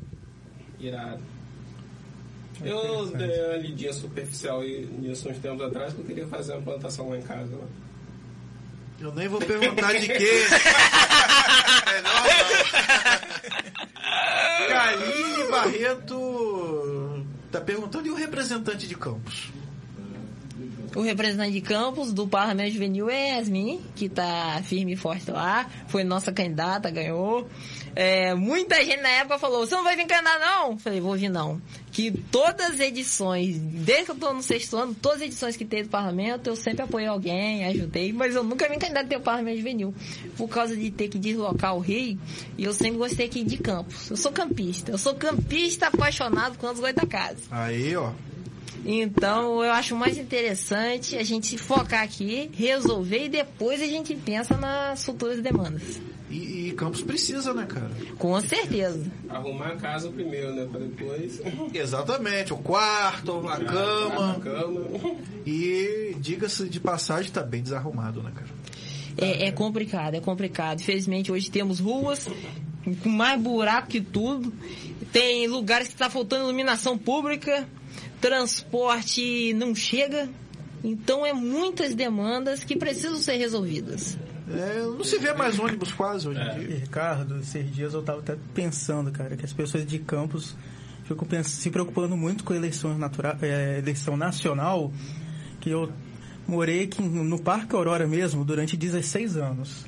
Irado. 0.79 1.23
Eu 2.65 3.07
dei 3.07 3.45
uma 3.45 3.57
lidinha 3.57 3.93
superficial 3.93 4.63
nisso 4.63 5.29
uns 5.29 5.39
tempos 5.39 5.65
atrás 5.65 5.93
que 5.93 6.01
eu 6.01 6.05
queria 6.05 6.27
fazer 6.27 6.53
uma 6.55 6.63
plantação 6.63 7.11
lá 7.11 7.19
em 7.19 7.23
casa. 7.23 7.55
Lá. 7.55 7.67
Eu 9.01 9.15
nem 9.15 9.29
vou 9.29 9.39
perguntar 9.39 9.93
de 9.93 10.09
quê. 10.09 10.15
é, 11.87 12.03
não. 12.03 12.25
Kaline 14.69 15.51
Barreto 15.51 17.25
tá 17.51 17.61
perguntando 17.61 18.09
e 18.09 18.11
o 18.11 18.15
representante 18.15 18.87
de 18.89 18.95
Campos? 18.97 19.53
O 20.97 21.03
representante 21.03 21.53
de 21.53 21.61
Campos 21.61 22.13
do 22.13 22.27
Parlamento 22.27 22.73
Juvenil 22.73 23.09
é 23.09 23.37
Yasmin, 23.37 23.81
que 23.95 24.07
está 24.07 24.61
firme 24.65 24.95
e 24.95 24.97
forte 24.97 25.31
lá. 25.31 25.69
Foi 25.87 26.03
nossa 26.03 26.33
candidata, 26.33 26.91
ganhou. 26.91 27.49
É, 27.95 28.35
muita 28.35 28.83
gente 28.85 29.01
na 29.01 29.09
época 29.11 29.39
falou, 29.39 29.67
você 29.67 29.75
não 29.75 29.85
vai 29.85 29.97
vir 29.97 30.07
candidatar 30.07 30.39
não? 30.39 30.79
Falei, 30.79 31.01
vou 31.01 31.17
vir 31.17 31.29
não. 31.29 31.61
Que 31.99 32.13
todas 32.13 32.75
as 32.75 32.79
edições, 32.79 33.59
desde 33.59 34.05
que 34.05 34.11
eu 34.13 34.15
estou 34.15 34.33
no 34.33 34.41
sexto 34.41 34.77
ano, 34.77 34.95
todas 34.95 35.21
as 35.21 35.27
edições 35.27 35.57
que 35.57 35.65
teve 35.65 35.83
do 35.83 35.89
parlamento, 35.89 36.47
eu 36.47 36.55
sempre 36.55 36.83
apoiei 36.83 37.09
alguém, 37.09 37.65
ajudei, 37.65 38.13
mas 38.13 38.37
eu 38.37 38.45
nunca 38.45 38.69
vim 38.69 38.79
candidato 38.79 39.13
ao 39.13 39.21
parlamento 39.21 39.57
juvenil. 39.57 39.93
Por 40.37 40.47
causa 40.49 40.77
de 40.77 40.93
ter 40.93 41.09
que 41.09 41.19
deslocar 41.19 41.75
o 41.75 41.81
Rio, 41.81 42.17
e 42.57 42.63
eu 42.63 42.73
sempre 42.73 42.99
gostei 42.99 43.27
aqui 43.27 43.43
de 43.43 43.59
Campos. 43.59 44.11
Eu 44.11 44.17
sou 44.17 44.31
campista. 44.31 44.93
Eu 44.93 44.97
sou 44.97 45.17
campista 45.17 45.89
apaixonado 45.89 46.57
com 46.57 46.69
os 46.69 46.79
da 46.79 47.05
casa. 47.05 47.43
Aí, 47.51 47.97
ó. 47.97 48.13
Então, 48.87 49.65
eu 49.65 49.73
acho 49.73 49.97
mais 49.97 50.17
interessante 50.19 51.17
a 51.17 51.25
gente 51.25 51.59
focar 51.59 52.05
aqui, 52.05 52.49
resolver 52.55 53.25
e 53.25 53.29
depois 53.29 53.83
a 53.83 53.87
gente 53.87 54.15
pensa 54.15 54.57
nas 54.57 55.05
futuras 55.05 55.43
demandas. 55.43 56.01
E, 56.31 56.69
e 56.69 56.73
Campos 56.73 57.01
precisa, 57.01 57.55
né, 57.55 57.67
cara? 57.67 57.91
Com 58.19 58.39
certeza. 58.41 59.11
Arrumar 59.29 59.69
a 59.69 59.77
casa 59.77 60.11
primeiro, 60.11 60.55
né? 60.55 60.67
Para 60.71 60.81
depois. 60.81 61.41
Exatamente. 61.73 62.53
O 62.53 62.59
quarto, 62.59 63.49
a 63.49 63.57
cama. 63.57 64.33
A 64.33 64.41
cama. 64.41 65.17
E 65.47 66.15
diga-se 66.21 66.69
de 66.69 66.79
passagem, 66.79 67.31
tá 67.33 67.43
bem 67.43 67.63
desarrumado, 67.63 68.23
né, 68.23 68.31
cara? 68.35 68.49
É, 69.17 69.47
é 69.47 69.53
complicado, 69.53 70.15
é 70.15 70.21
complicado. 70.21 70.81
Infelizmente, 70.81 71.33
hoje 71.33 71.51
temos 71.51 71.81
ruas 71.81 72.29
com 73.03 73.09
mais 73.09 73.41
buraco 73.41 73.89
que 73.89 74.01
tudo. 74.01 74.53
Tem 75.13 75.47
lugares 75.47 75.89
que 75.89 75.95
está 75.95 76.11
faltando 76.11 76.45
iluminação 76.45 76.99
pública, 76.99 77.67
transporte 78.21 79.53
não 79.55 79.75
chega. 79.75 80.29
Então, 80.85 81.27
é 81.27 81.33
muitas 81.33 81.95
demandas 81.95 82.63
que 82.63 82.77
precisam 82.77 83.17
ser 83.17 83.37
resolvidas. 83.37 84.17
É, 84.55 84.81
não 84.83 85.05
se 85.05 85.19
vê 85.19 85.33
mais 85.35 85.59
ônibus 85.59 85.93
quase 85.93 86.29
hoje 86.29 86.41
em 86.41 86.43
é. 86.43 86.55
dia. 86.55 86.77
Ricardo, 86.77 87.39
esses 87.39 87.75
dias 87.75 87.95
eu 87.95 88.01
estava 88.01 88.21
até 88.21 88.37
pensando, 88.55 89.11
cara, 89.11 89.37
que 89.37 89.45
as 89.45 89.53
pessoas 89.53 89.87
de 89.87 89.99
campos 89.99 90.57
ficam 91.05 91.43
se 91.43 91.71
preocupando 91.71 92.17
muito 92.17 92.45
com 92.45 92.55
eleições 92.55 92.99
é, 93.43 93.79
eleição 93.79 94.17
nacional, 94.17 94.93
que 95.61 95.71
eu 95.71 95.91
morei 96.47 96.85
aqui 96.85 97.03
no 97.03 97.39
Parque 97.39 97.75
Aurora 97.75 98.07
mesmo 98.07 98.45
durante 98.45 98.77
16 98.77 99.37
anos. 99.37 99.87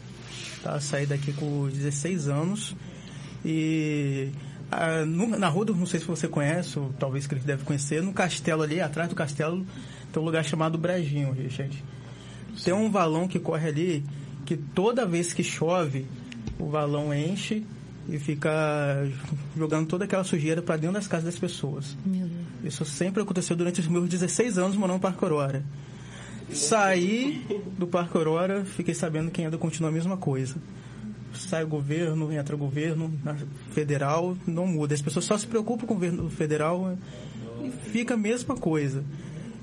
Tá? 0.63 0.79
Saí 0.81 1.07
daqui 1.07 1.33
com 1.33 1.69
16 1.69 2.29
anos 2.29 2.75
e 3.45 4.31
a, 4.71 5.05
no, 5.05 5.27
na 5.27 5.49
rua, 5.49 5.67
não 5.67 5.87
sei 5.87 6.01
se 6.01 6.07
você 6.07 6.29
conhece, 6.29 6.79
ou 6.79 6.93
talvez 6.99 7.27
que 7.27 7.35
ele 7.35 7.41
deve 7.41 7.65
conhecer, 7.65 8.03
no 8.03 8.13
castelo 8.13 8.63
ali, 8.63 8.81
atrás 8.81 9.09
do 9.09 9.15
castelo, 9.15 9.67
tem 10.13 10.23
um 10.23 10.25
lugar 10.25 10.45
chamado 10.45 10.79
Brejinho, 10.79 11.33
Richard. 11.33 11.83
Tem 12.63 12.75
um 12.75 12.91
valão 12.91 13.27
que 13.27 13.39
corre 13.39 13.69
ali 13.69 14.05
que 14.51 14.57
toda 14.57 15.07
vez 15.07 15.33
que 15.33 15.45
chove, 15.45 16.07
o 16.59 16.69
valão 16.69 17.15
enche 17.15 17.65
e 18.09 18.19
fica 18.19 19.09
jogando 19.57 19.87
toda 19.87 20.07
aquela 20.07 20.25
sujeira 20.25 20.61
para 20.61 20.77
dentro 20.77 20.95
das 20.95 21.07
casas 21.07 21.27
das 21.27 21.39
pessoas. 21.39 21.97
Isso 22.65 22.85
sempre 22.85 23.23
aconteceu 23.23 23.55
durante 23.55 23.79
os 23.79 23.87
meus 23.87 24.09
16 24.09 24.59
anos 24.59 24.77
morando 24.77 24.97
no 24.97 25.01
Parque 25.01 25.23
Aurora. 25.23 25.63
Saí 26.53 27.47
do 27.79 27.87
Parque 27.87 28.17
Aurora, 28.17 28.65
fiquei 28.65 28.93
sabendo 28.93 29.31
que 29.31 29.41
ainda 29.41 29.57
continua 29.57 29.89
a 29.89 29.93
mesma 29.93 30.17
coisa. 30.17 30.57
Sai 31.33 31.63
o 31.63 31.69
governo, 31.69 32.33
entra 32.33 32.57
o 32.57 32.59
governo 32.59 33.13
federal, 33.71 34.37
não 34.45 34.67
muda. 34.67 34.97
As 34.97 35.01
pessoas 35.01 35.27
só 35.27 35.39
se 35.39 35.47
preocupam 35.47 35.87
com 35.87 35.95
o 35.95 35.97
governo 35.97 36.29
federal 36.29 36.99
e 37.63 37.71
fica 37.93 38.15
a 38.15 38.17
mesma 38.17 38.57
coisa. 38.57 39.05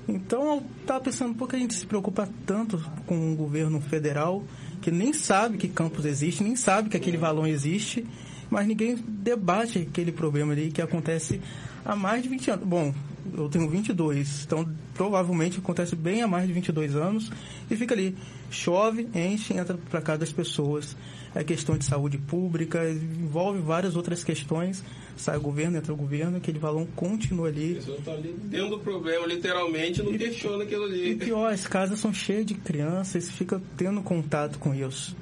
Então 0.08 0.54
eu 0.54 0.62
estava 0.80 1.04
pensando, 1.04 1.34
por 1.34 1.46
que 1.46 1.56
a 1.56 1.58
gente 1.58 1.74
se 1.74 1.84
preocupa 1.84 2.26
tanto 2.46 2.82
com 3.04 3.34
o 3.34 3.36
governo 3.36 3.78
federal 3.82 4.42
que 4.80 4.90
nem 4.90 5.12
sabe 5.12 5.58
que 5.58 5.68
campus 5.68 6.04
existe, 6.04 6.42
nem 6.42 6.56
sabe 6.56 6.88
que 6.88 6.96
aquele 6.96 7.16
valão 7.16 7.46
existe, 7.46 8.06
mas 8.50 8.66
ninguém 8.66 8.96
debate 8.96 9.88
aquele 9.90 10.12
problema 10.12 10.52
ali 10.52 10.70
que 10.70 10.80
acontece 10.80 11.40
há 11.84 11.94
mais 11.94 12.22
de 12.22 12.28
20 12.28 12.50
anos. 12.50 12.66
Bom, 12.66 12.94
eu 13.36 13.48
tenho 13.48 13.68
22, 13.68 14.44
então 14.44 14.68
provavelmente 14.94 15.58
acontece 15.58 15.94
bem 15.94 16.22
há 16.22 16.26
mais 16.26 16.46
de 16.46 16.52
22 16.52 16.96
anos 16.96 17.30
e 17.70 17.76
fica 17.76 17.94
ali, 17.94 18.16
chove, 18.50 19.08
enche, 19.14 19.54
entra 19.54 19.78
para 19.90 20.00
casa 20.00 20.18
das 20.18 20.32
pessoas. 20.32 20.96
É 21.34 21.44
questão 21.44 21.76
de 21.76 21.84
saúde 21.84 22.18
pública, 22.18 22.88
envolve 22.90 23.60
várias 23.60 23.94
outras 23.96 24.24
questões. 24.24 24.82
Sai 25.16 25.36
o 25.36 25.40
governo, 25.40 25.76
entra 25.76 25.92
o 25.92 25.96
governo, 25.96 26.38
aquele 26.38 26.58
valão 26.58 26.86
continua 26.96 27.48
ali. 27.48 27.72
A 27.72 27.74
pessoa 27.76 27.98
está 27.98 28.12
ali 28.12 28.34
dentro 28.44 28.70
do 28.70 28.78
problema, 28.78 29.26
literalmente, 29.26 30.02
não 30.02 30.14
e, 30.14 30.18
questiona 30.18 30.64
aquilo 30.64 30.84
ali. 30.84 31.10
E 31.10 31.16
pior, 31.16 31.52
as 31.52 31.66
casas 31.66 31.98
são 31.98 32.12
cheias 32.12 32.46
de 32.46 32.54
crianças, 32.54 33.30
fica 33.30 33.60
tendo 33.76 34.00
contato 34.00 34.58
com 34.58 34.74
isso. 34.74 35.14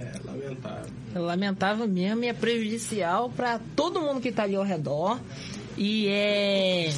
É 0.00 0.20
lamentável. 0.24 0.90
É 1.14 1.18
lamentável 1.18 1.86
mesmo 1.86 2.24
e 2.24 2.28
é 2.28 2.32
prejudicial 2.32 3.30
para 3.30 3.60
todo 3.76 4.00
mundo 4.00 4.20
que 4.20 4.28
está 4.28 4.44
ali 4.44 4.56
ao 4.56 4.64
redor. 4.64 5.20
E 5.76 6.08
é, 6.08 6.88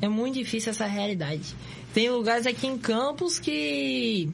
é 0.00 0.08
muito 0.08 0.34
difícil 0.34 0.70
essa 0.70 0.86
realidade. 0.86 1.54
Tem 1.92 2.10
lugares 2.10 2.46
aqui 2.46 2.66
em 2.66 2.78
Campos 2.78 3.38
que. 3.38 4.30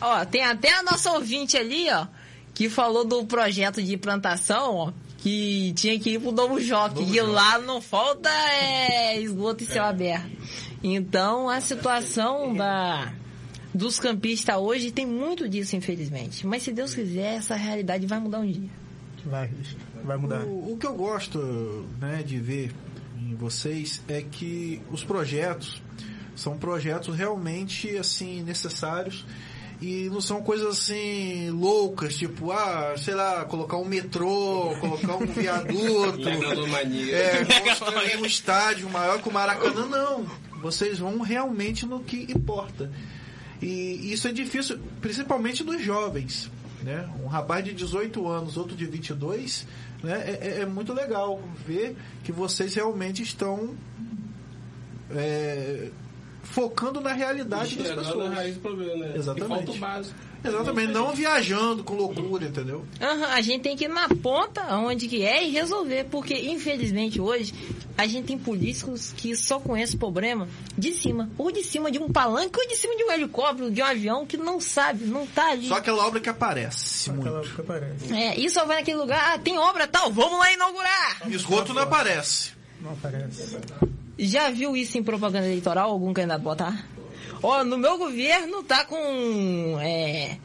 Ó, 0.00 0.24
tem 0.24 0.42
até 0.44 0.72
a 0.72 0.82
nossa 0.82 1.12
ouvinte 1.12 1.56
ali, 1.56 1.90
ó, 1.90 2.06
que 2.54 2.68
falou 2.68 3.04
do 3.04 3.24
projeto 3.26 3.82
de 3.82 3.96
plantação, 3.96 4.74
ó, 4.74 4.92
que 5.18 5.72
tinha 5.76 5.98
que 6.00 6.10
ir 6.10 6.20
pro 6.20 6.32
Novo 6.32 6.58
Joque. 6.60 7.02
E 7.02 7.20
lá 7.20 7.58
não 7.58 7.80
falta 7.80 8.30
é, 8.30 9.20
esgoto 9.20 9.62
e 9.62 9.66
céu 9.66 9.84
é. 9.84 9.88
aberto. 9.88 10.30
Então 10.82 11.48
a 11.48 11.60
situação 11.60 12.54
da, 12.54 13.12
dos 13.74 14.00
campistas 14.00 14.56
hoje 14.56 14.90
tem 14.90 15.06
muito 15.06 15.48
disso, 15.48 15.76
infelizmente. 15.76 16.46
Mas 16.46 16.62
se 16.62 16.72
Deus 16.72 16.94
quiser, 16.94 17.34
essa 17.34 17.54
realidade 17.54 18.06
vai 18.06 18.18
mudar 18.18 18.40
um 18.40 18.50
dia. 18.50 18.70
Vai, 19.26 19.50
vai 20.02 20.16
mudar. 20.16 20.42
O, 20.44 20.72
o 20.72 20.76
que 20.78 20.86
eu 20.86 20.94
gosto 20.94 21.38
né, 22.00 22.22
de 22.22 22.38
ver 22.38 22.72
em 23.30 23.34
vocês 23.36 24.02
é 24.08 24.22
que 24.22 24.82
os 24.90 25.04
projetos 25.04 25.80
são 26.34 26.58
projetos 26.58 27.16
realmente 27.16 27.96
assim 27.96 28.42
necessários 28.42 29.24
e 29.80 30.10
não 30.10 30.20
são 30.20 30.42
coisas 30.42 30.66
assim 30.66 31.48
loucas, 31.50 32.14
tipo, 32.16 32.52
ah, 32.52 32.94
sei 32.98 33.14
lá, 33.14 33.44
colocar 33.46 33.78
um 33.78 33.84
metrô, 33.84 34.76
colocar 34.78 35.16
um 35.16 35.26
viaduto, 35.26 36.28
é, 36.28 37.44
construir 37.62 38.18
um 38.18 38.26
estádio 38.26 38.90
maior 38.90 39.22
que 39.22 39.28
o 39.28 39.32
Maracanã, 39.32 39.86
não. 39.86 40.26
Vocês 40.60 40.98
vão 40.98 41.20
realmente 41.20 41.86
no 41.86 42.00
que 42.00 42.30
importa. 42.30 42.92
E 43.62 44.12
isso 44.12 44.28
é 44.28 44.32
difícil, 44.32 44.78
principalmente 45.00 45.64
nos 45.64 45.82
jovens. 45.82 46.50
Né? 46.82 47.08
Um 47.22 47.26
rapaz 47.26 47.64
de 47.64 47.72
18 47.72 48.28
anos, 48.28 48.58
outro 48.58 48.76
de 48.76 48.84
22, 48.84 49.66
né? 50.02 50.22
é, 50.26 50.48
é, 50.48 50.60
é 50.60 50.66
muito 50.66 50.92
legal 50.92 51.40
ver 51.66 51.96
que 52.24 52.32
vocês 52.32 52.74
realmente 52.74 53.22
estão 53.22 53.74
é, 55.10 55.90
focando 56.42 57.00
na 57.00 57.12
realidade 57.12 57.76
das 57.76 57.94
pessoas. 57.94 58.30
na 58.30 58.36
raiz 58.36 58.54
do 58.54 58.60
problema, 58.60 59.06
né? 59.06 59.16
Exatamente. 59.16 59.52
E 59.52 59.56
falta 59.56 59.72
o 59.72 59.78
básico. 59.78 60.29
Exatamente, 60.42 60.92
não 60.92 61.14
viajando 61.14 61.84
com 61.84 61.94
loucura, 61.94 62.46
entendeu? 62.46 62.84
Uhum, 63.00 63.24
a 63.24 63.40
gente 63.40 63.62
tem 63.62 63.76
que 63.76 63.84
ir 63.84 63.88
na 63.88 64.08
ponta 64.08 64.74
onde 64.76 65.06
que 65.06 65.22
é 65.22 65.46
e 65.46 65.50
resolver, 65.50 66.04
porque 66.04 66.34
infelizmente 66.34 67.20
hoje 67.20 67.52
a 67.96 68.06
gente 68.06 68.26
tem 68.28 68.38
políticos 68.38 69.12
que 69.14 69.36
só 69.36 69.60
conhecem 69.60 69.96
o 69.96 69.98
problema 69.98 70.48
de 70.76 70.92
cima, 70.92 71.28
ou 71.36 71.52
de 71.52 71.62
cima 71.62 71.90
de 71.90 71.98
um 71.98 72.10
palanque, 72.10 72.58
ou 72.58 72.66
de 72.66 72.76
cima 72.76 72.96
de 72.96 73.04
um 73.04 73.12
helicóptero, 73.12 73.70
de 73.70 73.82
um 73.82 73.84
avião 73.84 74.26
que 74.26 74.36
não 74.38 74.58
sabe, 74.58 75.04
não 75.04 75.26
tá 75.26 75.50
ali. 75.50 75.68
Só 75.68 75.74
aquela 75.74 76.06
obra 76.06 76.20
que 76.20 76.28
aparece 76.28 77.04
Só 77.04 77.12
muito. 77.12 77.28
aquela 77.28 77.42
que 77.42 77.60
aparece. 77.60 78.14
É, 78.14 78.40
e 78.40 78.48
só 78.48 78.64
vai 78.64 78.76
naquele 78.76 78.96
lugar, 78.96 79.34
ah, 79.34 79.38
tem 79.38 79.58
obra 79.58 79.86
tal, 79.86 80.10
vamos 80.10 80.38
lá 80.38 80.50
inaugurar! 80.52 81.30
Esgoto 81.30 81.74
não 81.74 81.82
aparece. 81.82 82.52
Não 82.80 82.92
aparece. 82.92 83.58
Já 84.18 84.50
viu 84.50 84.74
isso 84.76 84.96
em 84.96 85.02
propaganda 85.02 85.46
eleitoral, 85.46 85.90
algum 85.90 86.12
candidato 86.14 86.42
botar? 86.42 86.86
Ó, 87.42 87.64
no 87.64 87.78
meu 87.78 87.98
governo 87.98 88.62
tá 88.62 88.84
com. 88.84 89.78
É, 89.80 90.38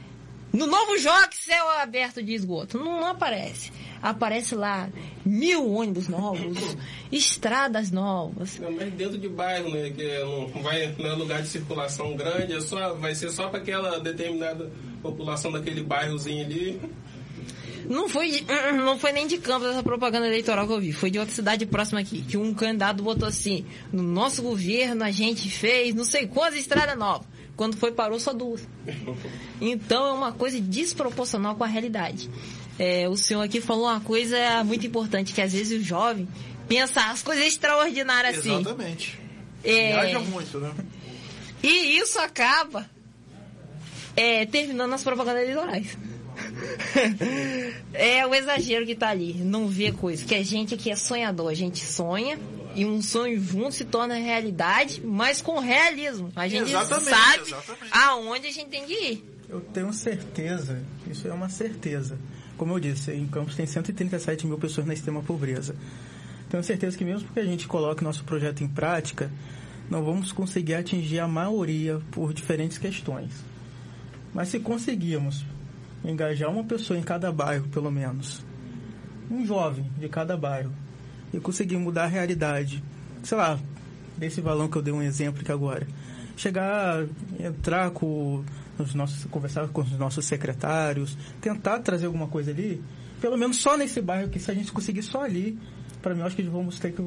no 0.56 0.68
novo 0.68 0.98
Joque, 0.98 1.36
céu 1.36 1.70
aberto 1.82 2.24
de 2.24 2.34
esgoto. 2.34 2.78
Não, 2.78 3.02
não 3.02 3.08
aparece. 3.08 3.72
Aparece 4.02 4.56
lá 4.56 4.90
mil 5.26 5.70
ônibus 5.70 6.08
novos, 6.08 6.78
estradas 7.12 7.92
novas. 7.92 8.58
Não, 8.60 8.72
mas 8.72 8.94
dentro 8.94 9.18
de 9.18 9.28
bairro, 9.28 9.70
né? 9.70 9.90
Que 9.90 10.20
não 10.20 10.62
vai 10.62 10.96
não 10.98 11.10
é 11.10 11.14
lugar 11.14 11.42
de 11.42 11.50
circulação 11.50 12.16
grande, 12.16 12.54
é 12.54 12.62
só, 12.62 12.94
vai 12.94 13.16
ser 13.16 13.32
só 13.32 13.50
para 13.50 13.60
aquela 13.60 14.00
determinada 14.00 14.72
população 15.02 15.52
daquele 15.52 15.84
bairrozinho 15.84 16.46
ali. 16.46 16.82
Não 17.90 18.10
foi, 18.10 18.46
não 18.76 18.98
foi 18.98 19.12
nem 19.12 19.28
de 19.28 19.38
Campos 19.38 19.70
essa 19.70 19.84
propaganda 19.84 20.28
eleitoral 20.28 20.68
que 20.68 20.74
eu 20.74 20.80
vi. 20.80 20.92
Foi 20.92 21.10
de 21.12 21.20
outra 21.20 21.34
cidade 21.34 21.66
próxima 21.66 22.00
aqui. 22.00 22.22
Que 22.22 22.38
um 22.38 22.54
candidato 22.54 23.04
botou 23.04 23.28
assim: 23.28 23.66
no 23.92 24.04
nosso 24.04 24.42
governo 24.42 25.04
a 25.04 25.12
gente 25.12 25.50
fez 25.50 25.94
não 25.94 26.04
sei 26.04 26.28
quantas 26.28 26.60
estradas 26.60 26.98
novas. 26.98 27.28
Quando 27.56 27.78
foi, 27.78 27.92
parou 27.92 28.20
só 28.20 28.34
duas. 28.34 28.68
Então 29.62 30.06
é 30.08 30.12
uma 30.12 30.34
coisa 30.34 30.60
desproporcional 30.60 31.56
com 31.56 31.64
a 31.64 31.68
realidade. 31.68 32.30
É, 32.78 33.08
o 33.08 33.16
senhor 33.16 33.42
aqui 33.42 33.62
falou 33.62 33.86
uma 33.86 34.02
coisa 34.02 34.64
muito 34.66 34.86
importante: 34.86 35.34
que 35.34 35.42
às 35.42 35.54
vezes 35.54 35.80
o 35.80 35.84
jovem 35.84 36.28
pensa 36.68 37.06
as 37.06 37.24
coisas 37.24 37.46
extraordinárias 37.46 38.40
assim. 38.40 38.54
Exatamente. 38.54 39.18
É, 39.64 39.94
Viaja 39.94 40.20
muito, 40.20 40.60
né? 40.60 40.72
e 41.64 41.98
isso 41.98 42.20
acaba 42.20 42.88
é, 44.16 44.46
terminando 44.46 44.94
as 44.94 45.04
propagandas 45.04 45.44
eleitorais. 45.44 45.98
É 47.94 48.26
o 48.26 48.34
exagero 48.34 48.86
que 48.86 48.96
tá 48.96 49.10
ali, 49.10 49.34
não 49.34 49.68
vê 49.68 49.92
coisa. 49.92 50.26
Que 50.26 50.36
a 50.36 50.44
gente 50.44 50.74
aqui 50.74 50.90
é 50.90 50.96
sonhador, 50.96 51.50
a 51.50 51.54
gente 51.54 51.84
sonha 51.84 52.40
e 52.76 52.86
um 52.86 53.02
sonho 53.02 53.42
junto 53.42 53.74
se 53.74 53.86
torna 53.86 54.16
realidade, 54.16 55.02
mas 55.04 55.42
com 55.42 55.60
realismo. 55.60 56.32
A 56.36 56.48
gente 56.48 56.70
Exatamente, 56.70 57.10
sabe 57.10 57.42
exatamente. 57.44 57.92
aonde 57.92 58.48
a 58.48 58.52
gente 58.52 58.70
tem 58.70 58.86
que 58.86 58.94
ir. 58.94 59.26
Eu 59.50 59.62
tenho 59.62 59.94
certeza, 59.94 60.82
isso 61.10 61.28
é 61.28 61.34
uma 61.34 61.50
certeza. 61.50 62.18
Como 62.58 62.74
eu 62.74 62.80
disse, 62.80 63.12
em 63.12 63.28
Campos 63.28 63.56
tem 63.56 63.66
137 63.66 64.48
mil 64.48 64.58
pessoas 64.58 64.88
na 64.88 64.94
extrema 64.94 65.22
pobreza. 65.22 65.76
Tenho 66.50 66.64
certeza 66.64 66.98
que 66.98 67.06
mesmo 67.06 67.30
que 67.30 67.40
a 67.40 67.46
gente 67.46 67.68
coloque 67.68 68.04
nosso 68.04 68.24
projeto 68.24 68.64
em 68.64 68.68
prática, 68.68 69.32
não 69.90 70.04
vamos 70.04 70.32
conseguir 70.32 70.76
atingir 70.76 71.20
a 71.20 71.28
maioria 71.28 72.02
por 72.12 72.34
diferentes 72.34 72.78
questões. 72.78 73.32
Mas 74.34 74.50
se 74.50 74.60
conseguirmos 74.60 75.46
engajar 76.06 76.50
uma 76.50 76.64
pessoa 76.64 76.98
em 76.98 77.04
cada 77.04 77.32
bairro, 77.32 77.68
pelo 77.70 77.92
menos, 77.92 78.44
um 79.30 79.46
jovem 79.46 79.90
de 80.00 80.08
cada 80.08 80.38
bairro, 80.38 80.72
e 81.34 81.40
conseguir 81.40 81.78
mudar 81.78 82.04
a 82.04 82.08
realidade, 82.08 82.84
sei 83.24 83.38
lá, 83.38 83.60
desse 84.18 84.42
balão 84.42 84.68
que 84.68 84.78
eu 84.78 84.82
dei 84.82 84.94
um 84.94 85.02
exemplo 85.02 85.42
aqui 85.42 85.52
agora, 85.52 85.88
chegar, 86.38 87.06
entrar 87.40 87.92
com 87.92 88.44
os 88.78 88.94
nossos, 88.94 89.26
conversar 89.26 89.68
com 89.70 89.82
os 89.82 89.92
nossos 89.98 90.26
secretários, 90.26 91.18
tentar 91.42 91.80
trazer 91.80 92.06
alguma 92.06 92.28
coisa 92.28 92.52
ali, 92.52 92.82
pelo 93.20 93.38
menos 93.38 93.58
só 93.58 93.78
nesse 93.78 94.02
bairro, 94.02 94.30
que 94.30 94.40
se 94.40 94.52
a 94.52 94.54
gente 94.54 94.72
conseguir 94.72 95.02
só 95.02 95.24
ali, 95.24 95.58
para 96.02 96.14
mim 96.14 96.22
acho 96.22 96.36
que 96.36 96.44
vamos 96.44 96.78
ter 96.80 96.92
que 96.92 97.02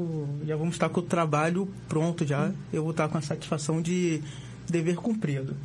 já 0.46 0.56
vamos 0.56 0.74
estar 0.74 0.88
com 0.88 1.00
o 1.00 1.02
trabalho 1.02 1.68
pronto 1.88 2.26
já, 2.26 2.50
eu 2.72 2.82
vou 2.82 2.90
estar 2.90 3.08
com 3.08 3.16
a 3.16 3.22
satisfação 3.22 3.80
de 3.80 4.20
dever 4.68 4.96
cumprido. 4.96 5.56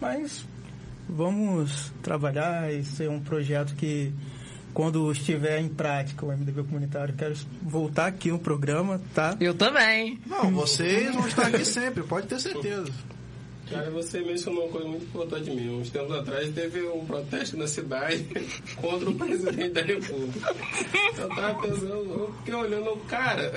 Mas 0.00 0.46
vamos 1.08 1.92
trabalhar, 2.02 2.72
isso 2.72 3.02
é 3.02 3.08
um 3.08 3.20
projeto 3.20 3.74
que 3.74 4.12
quando 4.74 5.10
estiver 5.10 5.60
em 5.60 5.68
prática 5.68 6.24
o 6.24 6.28
MDB 6.28 6.62
comunitário, 6.64 7.14
quero 7.14 7.34
voltar 7.62 8.06
aqui 8.06 8.30
no 8.30 8.38
programa, 8.38 9.00
tá? 9.14 9.36
Eu 9.40 9.54
também. 9.54 10.20
Não, 10.26 10.50
vocês 10.52 11.12
vão 11.14 11.26
estar 11.26 11.46
aqui 11.46 11.64
sempre, 11.64 12.02
pode 12.02 12.26
ter 12.28 12.38
certeza. 12.38 12.92
Cara, 13.70 13.90
você 13.90 14.20
mencionou 14.20 14.64
uma 14.64 14.72
coisa 14.72 14.88
muito 14.88 15.04
importante 15.04 15.44
de 15.44 15.50
mim. 15.50 15.78
Uns 15.78 15.90
tempos 15.90 16.16
atrás 16.16 16.48
teve 16.54 16.82
um 16.88 17.04
protesto 17.04 17.56
na 17.56 17.66
cidade 17.66 18.24
contra 18.76 19.10
o 19.10 19.14
presidente 19.14 19.70
da 19.70 19.82
República. 19.82 20.54
Eu 21.18 21.28
tava 21.28 21.60
pensando, 21.60 21.90
eu 21.90 22.34
fiquei 22.38 22.54
olhando, 22.54 22.96
cara, 23.06 23.52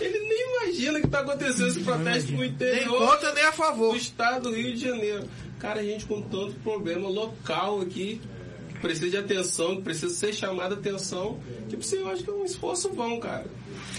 ele 0.00 0.18
nem 0.18 0.56
imagina 0.56 1.00
que 1.00 1.08
tá 1.08 1.20
acontecendo 1.20 1.68
esse 1.68 1.80
protesto 1.80 2.32
no 2.32 2.38
Nem 2.38 2.50
interior 2.50 2.98
contra 3.10 3.34
nem 3.34 3.44
a 3.44 3.50
do 3.50 3.56
favor. 3.56 3.96
estado 3.96 4.48
do 4.50 4.56
Rio 4.56 4.74
de 4.74 4.80
Janeiro. 4.80 5.28
Cara, 5.58 5.80
a 5.80 5.84
gente 5.84 6.06
com 6.06 6.22
tanto 6.22 6.54
problema 6.62 7.08
local 7.08 7.80
aqui, 7.80 8.20
que 8.68 8.78
precisa 8.80 9.10
de 9.10 9.16
atenção, 9.16 9.76
que 9.76 9.82
precisa 9.82 10.14
ser 10.14 10.32
chamada 10.32 10.74
atenção. 10.74 11.38
Tipo 11.68 11.82
assim, 11.82 11.96
eu 11.96 12.08
acho 12.08 12.22
que 12.22 12.30
é 12.30 12.32
um 12.32 12.44
esforço 12.44 12.90
bom, 12.90 13.18
cara. 13.18 13.46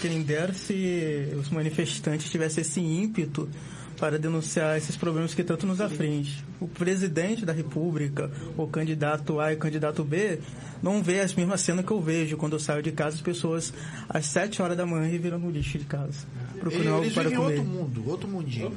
Quem 0.00 0.22
dera 0.22 0.52
se 0.52 1.28
os 1.38 1.50
manifestantes 1.50 2.30
tivessem 2.30 2.62
esse 2.62 2.80
ímpeto 2.80 3.48
para 4.00 4.18
denunciar 4.18 4.78
esses 4.78 4.96
problemas 4.96 5.34
que 5.34 5.44
tanto 5.44 5.66
nos 5.66 5.78
aflige. 5.78 6.42
O 6.58 6.66
presidente 6.66 7.44
da 7.44 7.52
República, 7.52 8.30
o 8.56 8.66
candidato 8.66 9.38
A 9.38 9.52
e 9.52 9.56
o 9.56 9.58
candidato 9.58 10.02
B, 10.02 10.40
não 10.82 11.02
vê 11.02 11.20
as 11.20 11.34
mesmas 11.34 11.60
cenas 11.60 11.84
que 11.84 11.90
eu 11.90 12.00
vejo 12.00 12.38
quando 12.38 12.54
eu 12.54 12.58
saio 12.58 12.82
de 12.82 12.92
casa, 12.92 13.16
as 13.16 13.22
pessoas 13.22 13.74
às 14.08 14.24
7 14.24 14.62
horas 14.62 14.76
da 14.76 14.86
manhã 14.86 15.06
virando 15.18 15.50
lixo 15.50 15.78
de 15.78 15.84
casa, 15.84 16.26
procurando 16.58 16.94
algo 16.94 17.10
para 17.10 17.30
comer. 17.30 17.38
outro 17.38 17.64
mundo, 17.64 18.08
outro 18.08 18.28
mundinho. 18.28 18.72